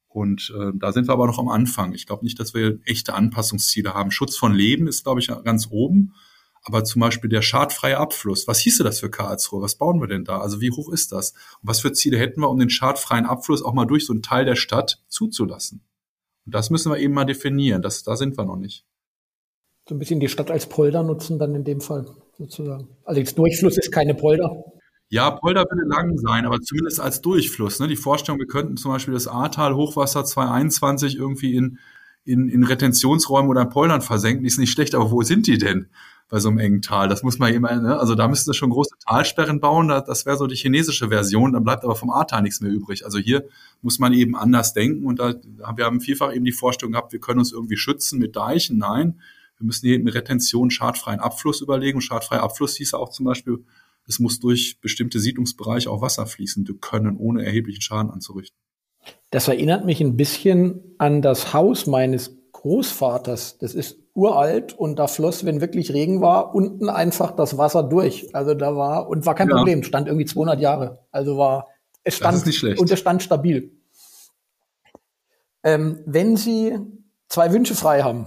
Und 0.09 0.53
äh, 0.59 0.73
da 0.75 0.91
sind 0.91 1.07
wir 1.07 1.13
aber 1.13 1.25
noch 1.25 1.39
am 1.39 1.47
Anfang. 1.47 1.93
Ich 1.93 2.05
glaube 2.05 2.25
nicht, 2.25 2.37
dass 2.37 2.53
wir 2.53 2.79
echte 2.83 3.13
Anpassungsziele 3.13 3.93
haben. 3.93 4.11
Schutz 4.11 4.35
von 4.35 4.53
Leben 4.53 4.87
ist, 4.87 5.03
glaube 5.03 5.21
ich, 5.21 5.27
ganz 5.27 5.69
oben. 5.71 6.15
Aber 6.63 6.83
zum 6.83 6.99
Beispiel 6.99 7.29
der 7.29 7.41
schadfreie 7.41 7.97
Abfluss, 7.97 8.45
was 8.45 8.59
hieße 8.59 8.83
das 8.83 8.99
für 8.99 9.09
Karlsruhe? 9.09 9.61
Was 9.61 9.75
bauen 9.75 10.01
wir 10.01 10.07
denn 10.07 10.25
da? 10.25 10.41
Also 10.41 10.59
wie 10.59 10.71
hoch 10.71 10.91
ist 10.91 11.13
das? 11.13 11.31
Und 11.61 11.69
was 11.69 11.79
für 11.79 11.93
Ziele 11.93 12.19
hätten 12.19 12.41
wir, 12.41 12.49
um 12.49 12.59
den 12.59 12.69
schadfreien 12.69 13.25
Abfluss 13.25 13.63
auch 13.63 13.73
mal 13.73 13.85
durch 13.85 14.05
so 14.05 14.11
einen 14.11 14.21
Teil 14.21 14.43
der 14.43 14.57
Stadt 14.57 15.01
zuzulassen? 15.07 15.81
Und 16.45 16.53
das 16.53 16.69
müssen 16.69 16.91
wir 16.91 16.99
eben 16.99 17.13
mal 17.13 17.23
definieren. 17.23 17.81
Das, 17.81 18.03
da 18.03 18.17
sind 18.17 18.37
wir 18.37 18.43
noch 18.43 18.57
nicht 18.57 18.85
so 19.91 19.95
ein 19.95 19.99
bisschen 19.99 20.21
die 20.21 20.29
Stadt 20.29 20.49
als 20.49 20.67
Polder 20.67 21.03
nutzen, 21.03 21.37
dann 21.37 21.53
in 21.53 21.65
dem 21.65 21.81
Fall 21.81 22.05
sozusagen. 22.37 22.87
Also 23.03 23.21
Durchfluss 23.35 23.77
ist 23.77 23.91
keine 23.91 24.15
Polder. 24.15 24.63
Ja, 25.09 25.31
Polder 25.31 25.65
würde 25.69 25.85
lang 25.85 26.17
sein, 26.17 26.45
aber 26.45 26.61
zumindest 26.61 27.01
als 27.01 27.19
Durchfluss. 27.19 27.81
Ne? 27.81 27.89
Die 27.89 27.97
Vorstellung, 27.97 28.39
wir 28.39 28.47
könnten 28.47 28.77
zum 28.77 28.93
Beispiel 28.93 29.13
das 29.13 29.27
Ahrtal 29.27 29.75
Hochwasser 29.75 30.23
2021 30.23 31.17
irgendwie 31.17 31.55
in, 31.55 31.77
in, 32.23 32.47
in 32.47 32.63
Retentionsräumen 32.63 33.51
oder 33.51 33.63
in 33.63 33.69
Poldern 33.69 34.01
versenken, 34.01 34.45
ist 34.45 34.59
nicht 34.59 34.71
schlecht, 34.71 34.95
aber 34.95 35.11
wo 35.11 35.23
sind 35.23 35.45
die 35.45 35.57
denn 35.57 35.87
bei 36.29 36.39
so 36.39 36.47
einem 36.47 36.59
engen 36.59 36.81
Tal? 36.81 37.09
Das 37.09 37.21
muss 37.21 37.37
man 37.37 37.53
immer, 37.53 37.75
ne? 37.75 37.99
also 37.99 38.15
da 38.15 38.29
müssten 38.29 38.49
sie 38.49 38.57
schon 38.57 38.69
große 38.69 38.95
Talsperren 39.05 39.59
bauen, 39.59 39.89
das 39.89 40.25
wäre 40.25 40.37
so 40.37 40.47
die 40.47 40.55
chinesische 40.55 41.09
Version, 41.09 41.51
dann 41.51 41.65
bleibt 41.65 41.83
aber 41.83 41.97
vom 41.97 42.11
Ahrtal 42.11 42.43
nichts 42.43 42.61
mehr 42.61 42.71
übrig. 42.71 43.03
Also 43.03 43.19
hier 43.19 43.43
muss 43.81 43.99
man 43.99 44.13
eben 44.13 44.37
anders 44.37 44.71
denken 44.71 45.05
und 45.05 45.19
da, 45.19 45.33
wir 45.75 45.83
haben 45.83 45.99
vielfach 45.99 46.33
eben 46.33 46.45
die 46.45 46.53
Vorstellung 46.53 46.93
gehabt, 46.93 47.11
wir 47.11 47.19
können 47.19 47.39
uns 47.39 47.51
irgendwie 47.51 47.75
schützen 47.75 48.19
mit 48.19 48.37
Deichen. 48.37 48.77
Nein, 48.77 49.19
wir 49.61 49.65
müssen 49.65 49.87
hier 49.87 49.97
eine 49.97 50.13
Retention 50.13 50.71
schadfreien 50.71 51.19
Abfluss 51.19 51.61
überlegen. 51.61 52.01
Schadfreier 52.01 52.41
Abfluss 52.41 52.75
hieß 52.77 52.93
auch 52.95 53.09
zum 53.09 53.25
Beispiel, 53.25 53.63
es 54.07 54.19
muss 54.19 54.39
durch 54.39 54.79
bestimmte 54.81 55.19
Siedlungsbereiche 55.19 55.89
auch 55.89 56.01
Wasser 56.01 56.25
fließen 56.25 56.67
können, 56.81 57.17
ohne 57.17 57.45
erheblichen 57.45 57.81
Schaden 57.81 58.11
anzurichten. 58.11 58.57
Das 59.29 59.47
erinnert 59.47 59.85
mich 59.85 60.01
ein 60.01 60.17
bisschen 60.17 60.95
an 60.97 61.21
das 61.21 61.53
Haus 61.53 61.87
meines 61.87 62.37
Großvaters. 62.51 63.59
Das 63.59 63.73
ist 63.73 63.99
uralt 64.13 64.73
und 64.73 64.97
da 64.97 65.07
floss, 65.07 65.45
wenn 65.45 65.61
wirklich 65.61 65.93
Regen 65.93 66.21
war, 66.21 66.53
unten 66.53 66.89
einfach 66.89 67.31
das 67.31 67.57
Wasser 67.57 67.83
durch. 67.83 68.35
Also 68.35 68.53
da 68.53 68.75
war 68.75 69.07
und 69.07 69.25
war 69.25 69.35
kein 69.35 69.49
ja. 69.49 69.55
Problem. 69.55 69.83
Stand 69.83 70.07
irgendwie 70.07 70.25
200 70.25 70.59
Jahre. 70.59 71.05
Also 71.11 71.37
war 71.37 71.67
es 72.03 72.15
stand 72.15 72.45
und 72.79 72.91
es 72.91 72.99
stand 72.99 73.23
stabil. 73.23 73.71
Ähm, 75.63 76.01
wenn 76.05 76.35
Sie 76.35 76.77
zwei 77.29 77.53
Wünsche 77.53 77.75
frei 77.75 78.01
haben, 78.01 78.25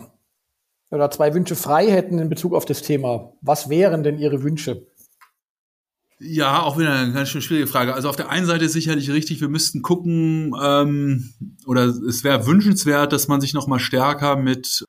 oder 0.91 1.11
zwei 1.11 1.35
Wünsche 1.35 1.57
frei 1.57 1.91
hätten 1.91 2.19
in 2.19 2.29
Bezug 2.29 2.55
auf 2.55 2.65
das 2.65 2.83
Thema, 2.83 3.33
was 3.41 3.69
wären 3.69 4.03
denn 4.03 4.19
Ihre 4.19 4.43
Wünsche? 4.43 4.87
Ja, 6.21 6.63
auch 6.63 6.79
wieder 6.79 6.93
eine 6.93 7.13
ganz 7.13 7.29
schön 7.29 7.43
schwierige 7.43 7.67
Frage. 7.67 7.93
Also 7.93 8.09
auf 8.09 8.17
der 8.17 8.31
einen 8.31 8.47
Seite 8.47 8.65
ist 8.65 8.73
sicherlich 8.73 9.11
richtig, 9.11 9.41
wir 9.41 9.49
müssten 9.49 9.83
gucken, 9.83 10.55
ähm, 10.63 11.35
oder 11.67 11.87
es 11.87 12.25
wäre 12.25 12.47
wünschenswert, 12.47 13.13
dass 13.13 13.29
man 13.29 13.41
sich 13.41 13.53
noch 13.53 13.67
mal 13.67 13.81
stärker 13.81 14.37
mit 14.37 14.85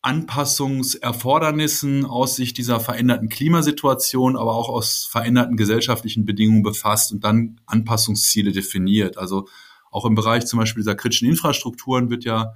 Anpassungserfordernissen 0.00 2.06
aus 2.06 2.36
Sicht 2.36 2.56
dieser 2.56 2.78
veränderten 2.78 3.28
Klimasituation, 3.28 4.36
aber 4.36 4.54
auch 4.54 4.68
aus 4.68 5.08
veränderten 5.10 5.56
gesellschaftlichen 5.56 6.24
Bedingungen 6.24 6.62
befasst 6.62 7.12
und 7.12 7.24
dann 7.24 7.60
Anpassungsziele 7.66 8.52
definiert. 8.52 9.18
Also 9.18 9.48
auch 9.90 10.04
im 10.04 10.14
Bereich 10.14 10.46
zum 10.46 10.60
Beispiel 10.60 10.82
dieser 10.82 10.94
kritischen 10.94 11.28
Infrastrukturen 11.28 12.10
wird 12.10 12.24
ja 12.24 12.54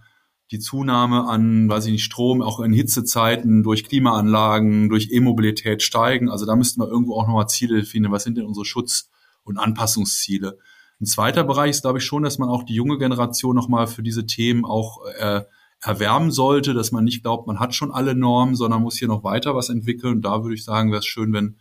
die 0.52 0.58
Zunahme 0.58 1.24
an, 1.24 1.68
weiß 1.68 1.86
ich 1.86 1.92
nicht, 1.92 2.04
Strom 2.04 2.42
auch 2.42 2.60
in 2.60 2.72
Hitzezeiten 2.72 3.62
durch 3.62 3.84
Klimaanlagen, 3.84 4.90
durch 4.90 5.10
E-Mobilität 5.10 5.82
steigen. 5.82 6.28
Also 6.28 6.44
da 6.44 6.54
müssten 6.54 6.80
wir 6.80 6.88
irgendwo 6.88 7.14
auch 7.14 7.26
nochmal 7.26 7.48
Ziele 7.48 7.80
definieren. 7.80 8.12
Was 8.12 8.24
sind 8.24 8.36
denn 8.36 8.44
unsere 8.44 8.66
Schutz- 8.66 9.10
und 9.44 9.58
Anpassungsziele? 9.58 10.58
Ein 11.00 11.06
zweiter 11.06 11.42
Bereich 11.42 11.70
ist, 11.70 11.82
glaube 11.82 11.98
ich, 11.98 12.04
schon, 12.04 12.22
dass 12.22 12.38
man 12.38 12.50
auch 12.50 12.62
die 12.62 12.74
junge 12.74 12.98
Generation 12.98 13.56
nochmal 13.56 13.86
für 13.86 14.02
diese 14.02 14.26
Themen 14.26 14.64
auch 14.64 15.04
äh, 15.18 15.42
erwärmen 15.80 16.30
sollte, 16.30 16.74
dass 16.74 16.92
man 16.92 17.04
nicht 17.04 17.22
glaubt, 17.22 17.46
man 17.46 17.58
hat 17.58 17.74
schon 17.74 17.90
alle 17.90 18.14
Normen, 18.14 18.54
sondern 18.54 18.82
muss 18.82 18.98
hier 18.98 19.08
noch 19.08 19.24
weiter 19.24 19.56
was 19.56 19.68
entwickeln. 19.68 20.16
Und 20.16 20.22
da 20.22 20.44
würde 20.44 20.54
ich 20.54 20.64
sagen, 20.64 20.90
wäre 20.90 21.00
es 21.00 21.06
schön, 21.06 21.32
wenn 21.32 21.56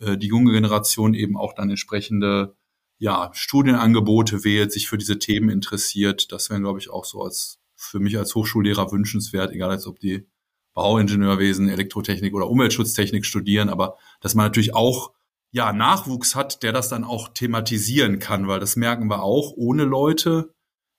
äh, 0.00 0.16
die 0.16 0.26
junge 0.26 0.52
Generation 0.52 1.14
eben 1.14 1.36
auch 1.36 1.52
dann 1.54 1.70
entsprechende 1.70 2.56
ja, 2.98 3.30
Studienangebote 3.34 4.44
wählt, 4.44 4.72
sich 4.72 4.88
für 4.88 4.98
diese 4.98 5.18
Themen 5.18 5.50
interessiert. 5.50 6.32
Das 6.32 6.50
wäre, 6.50 6.60
glaube 6.60 6.78
ich, 6.78 6.90
auch 6.90 7.04
so 7.04 7.22
als 7.22 7.60
für 7.84 8.00
mich 8.00 8.18
als 8.18 8.34
Hochschullehrer 8.34 8.90
wünschenswert, 8.92 9.52
egal 9.52 9.70
als 9.70 9.86
ob 9.86 10.00
die 10.00 10.26
Bauingenieurwesen, 10.74 11.68
Elektrotechnik 11.68 12.34
oder 12.34 12.48
Umweltschutztechnik 12.48 13.24
studieren, 13.24 13.68
aber 13.68 13.96
dass 14.20 14.34
man 14.34 14.46
natürlich 14.46 14.74
auch 14.74 15.12
ja 15.52 15.72
Nachwuchs 15.72 16.34
hat, 16.34 16.62
der 16.64 16.72
das 16.72 16.88
dann 16.88 17.04
auch 17.04 17.28
thematisieren 17.28 18.18
kann, 18.18 18.48
weil 18.48 18.58
das 18.58 18.74
merken 18.74 19.08
wir 19.08 19.22
auch, 19.22 19.52
ohne 19.56 19.84
Leute 19.84 20.52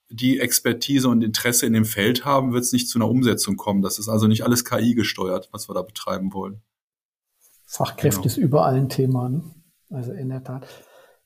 die 0.08 0.40
Expertise 0.40 1.08
und 1.08 1.22
Interesse 1.22 1.66
in 1.66 1.72
dem 1.72 1.84
Feld 1.84 2.24
haben, 2.24 2.52
wird 2.52 2.64
es 2.64 2.72
nicht 2.72 2.88
zu 2.88 2.98
einer 2.98 3.08
Umsetzung 3.08 3.56
kommen. 3.56 3.82
Das 3.82 3.98
ist 3.98 4.08
also 4.08 4.28
nicht 4.28 4.44
alles 4.44 4.64
KI 4.64 4.94
gesteuert, 4.94 5.48
was 5.52 5.68
wir 5.68 5.74
da 5.74 5.82
betreiben 5.82 6.32
wollen. 6.32 6.62
Fachkräfte 7.66 8.22
genau. 8.22 8.26
ist 8.26 8.36
überall 8.36 8.76
ein 8.76 8.88
Thema. 8.88 9.28
Ne? 9.28 9.42
Also 9.90 10.12
in 10.12 10.28
der 10.28 10.42
Tat. 10.42 10.66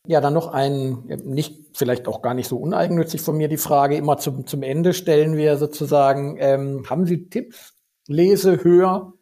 Ja, 0.07 0.21
dann 0.21 0.35
noch 0.35 0.49
ein, 0.49 1.05
nicht, 1.25 1.77
vielleicht 1.77 2.09
auch 2.09 2.23
gar 2.23 2.35
nicht 2.35 2.49
so 2.49 2.57
uneigennützig 2.57 3.21
von 3.21 3.37
mir 3.37 3.49
die 3.49 3.59
Frage, 3.59 3.97
immer 3.97 4.17
zum, 4.17 4.47
zum 4.47 4.63
Ende 4.63 4.95
stellen 4.95 5.37
wir 5.37 5.57
sozusagen, 5.57 6.37
ähm, 6.39 6.85
haben 6.89 7.05
Sie 7.05 7.29
Tipps, 7.29 7.75
Lese, 8.07 8.65
Hör, 8.65 9.13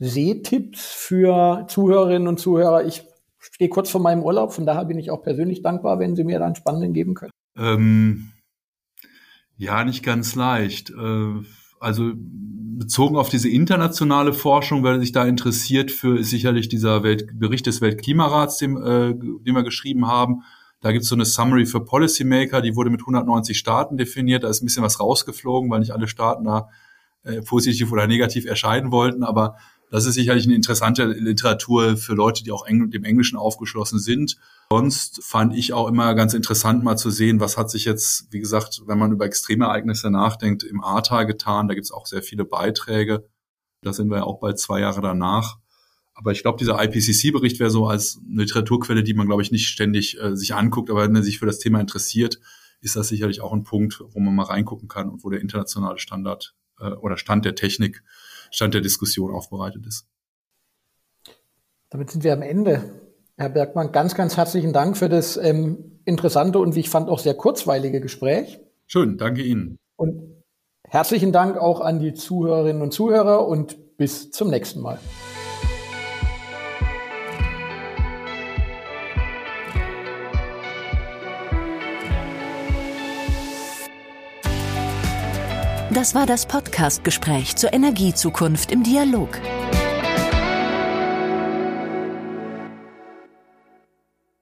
Sehtipps 0.00 0.86
für 0.86 1.66
Zuhörerinnen 1.68 2.28
und 2.28 2.38
Zuhörer? 2.38 2.84
Ich 2.84 3.04
stehe 3.38 3.70
kurz 3.70 3.90
vor 3.90 4.00
meinem 4.00 4.22
Urlaub, 4.22 4.52
von 4.52 4.66
daher 4.66 4.84
bin 4.84 4.98
ich 4.98 5.10
auch 5.10 5.22
persönlich 5.22 5.62
dankbar, 5.62 5.98
wenn 5.98 6.16
Sie 6.16 6.24
mir 6.24 6.38
da 6.38 6.46
einen 6.46 6.56
spannenden 6.56 6.92
geben 6.92 7.14
können. 7.14 7.32
Ähm, 7.56 8.32
ja, 9.56 9.84
nicht 9.84 10.04
ganz 10.04 10.34
leicht. 10.34 10.90
Äh, 10.90 11.42
also 11.80 12.12
bezogen 12.16 13.16
auf 13.16 13.28
diese 13.28 13.48
internationale 13.48 14.32
Forschung, 14.32 14.84
wer 14.84 15.00
sich 15.00 15.12
da 15.12 15.24
interessiert 15.24 15.90
für, 15.90 16.18
ist 16.18 16.30
sicherlich 16.30 16.68
dieser 16.68 17.02
Welt, 17.02 17.38
Bericht 17.38 17.66
des 17.66 17.80
Weltklimarats, 17.80 18.56
den, 18.58 18.76
äh, 18.76 19.14
den 19.14 19.54
wir 19.54 19.64
geschrieben 19.64 20.06
haben. 20.06 20.42
Da 20.80 20.92
gibt 20.92 21.02
es 21.02 21.08
so 21.08 21.16
eine 21.16 21.24
Summary 21.24 21.66
für 21.66 21.84
Policymaker, 21.84 22.60
die 22.60 22.76
wurde 22.76 22.90
mit 22.90 23.00
190 23.00 23.58
Staaten 23.58 23.96
definiert. 23.96 24.44
Da 24.44 24.48
ist 24.48 24.62
ein 24.62 24.66
bisschen 24.66 24.84
was 24.84 25.00
rausgeflogen, 25.00 25.70
weil 25.70 25.80
nicht 25.80 25.90
alle 25.90 26.06
Staaten 26.06 26.44
da 26.44 26.68
äh, 27.24 27.42
positiv 27.42 27.90
oder 27.90 28.06
negativ 28.06 28.46
erscheinen 28.46 28.92
wollten. 28.92 29.24
Aber 29.24 29.56
das 29.90 30.06
ist 30.06 30.14
sicherlich 30.14 30.44
eine 30.44 30.54
interessante 30.54 31.06
Literatur 31.06 31.96
für 31.96 32.14
Leute, 32.14 32.44
die 32.44 32.52
auch 32.52 32.66
Engl 32.66 32.88
dem 32.90 33.04
Englischen 33.04 33.38
aufgeschlossen 33.38 33.98
sind. 33.98 34.36
Sonst 34.70 35.24
fand 35.24 35.56
ich 35.56 35.72
auch 35.72 35.88
immer 35.88 36.14
ganz 36.14 36.34
interessant, 36.34 36.84
mal 36.84 36.96
zu 36.96 37.10
sehen, 37.10 37.40
was 37.40 37.56
hat 37.56 37.70
sich 37.70 37.84
jetzt, 37.84 38.26
wie 38.30 38.40
gesagt, 38.40 38.82
wenn 38.86 38.98
man 38.98 39.12
über 39.12 39.24
Extremereignisse 39.24 40.10
nachdenkt, 40.10 40.62
im 40.62 40.82
Ahrtal 40.84 41.26
getan. 41.26 41.68
Da 41.68 41.74
gibt 41.74 41.86
es 41.86 41.92
auch 41.92 42.06
sehr 42.06 42.22
viele 42.22 42.44
Beiträge. 42.44 43.26
Da 43.82 43.92
sind 43.92 44.10
wir 44.10 44.18
ja 44.18 44.24
auch 44.24 44.40
bald 44.40 44.58
zwei 44.58 44.80
Jahre 44.80 45.00
danach. 45.00 45.58
Aber 46.14 46.32
ich 46.32 46.42
glaube, 46.42 46.58
dieser 46.58 46.82
IPCC-Bericht 46.82 47.60
wäre 47.60 47.70
so 47.70 47.86
als 47.86 48.20
Literaturquelle, 48.28 49.04
die 49.04 49.14
man, 49.14 49.28
glaube 49.28 49.40
ich, 49.40 49.52
nicht 49.52 49.68
ständig 49.68 50.20
äh, 50.20 50.36
sich 50.36 50.54
anguckt. 50.54 50.90
Aber 50.90 51.02
wenn 51.02 51.12
man 51.12 51.22
sich 51.22 51.38
für 51.38 51.46
das 51.46 51.60
Thema 51.60 51.80
interessiert, 51.80 52.40
ist 52.80 52.96
das 52.96 53.08
sicherlich 53.08 53.40
auch 53.40 53.52
ein 53.52 53.62
Punkt, 53.62 54.02
wo 54.10 54.20
man 54.20 54.34
mal 54.34 54.44
reingucken 54.44 54.88
kann 54.88 55.08
und 55.08 55.24
wo 55.24 55.30
der 55.30 55.40
internationale 55.40 55.98
Standard 55.98 56.54
äh, 56.80 56.90
oder 56.90 57.16
Stand 57.16 57.44
der 57.44 57.54
Technik 57.54 58.02
Stand 58.50 58.74
der 58.74 58.80
Diskussion 58.80 59.34
aufbereitet 59.34 59.86
ist. 59.86 60.06
Damit 61.90 62.10
sind 62.10 62.24
wir 62.24 62.32
am 62.32 62.42
Ende. 62.42 63.00
Herr 63.36 63.48
Bergmann, 63.48 63.92
ganz, 63.92 64.14
ganz 64.14 64.36
herzlichen 64.36 64.72
Dank 64.72 64.96
für 64.96 65.08
das 65.08 65.36
ähm, 65.36 66.00
interessante 66.04 66.58
und 66.58 66.74
wie 66.74 66.80
ich 66.80 66.90
fand 66.90 67.08
auch 67.08 67.20
sehr 67.20 67.34
kurzweilige 67.34 68.00
Gespräch. 68.00 68.60
Schön, 68.86 69.16
danke 69.16 69.42
Ihnen. 69.42 69.78
Und 69.96 70.42
herzlichen 70.84 71.32
Dank 71.32 71.56
auch 71.56 71.80
an 71.80 72.00
die 72.00 72.14
Zuhörerinnen 72.14 72.82
und 72.82 72.92
Zuhörer 72.92 73.46
und 73.46 73.96
bis 73.96 74.30
zum 74.30 74.50
nächsten 74.50 74.80
Mal. 74.80 74.98
Das 85.98 86.14
war 86.14 86.26
das 86.26 86.46
Podcast-Gespräch 86.46 87.56
zur 87.56 87.72
Energiezukunft 87.72 88.70
im 88.70 88.84
Dialog. 88.84 89.40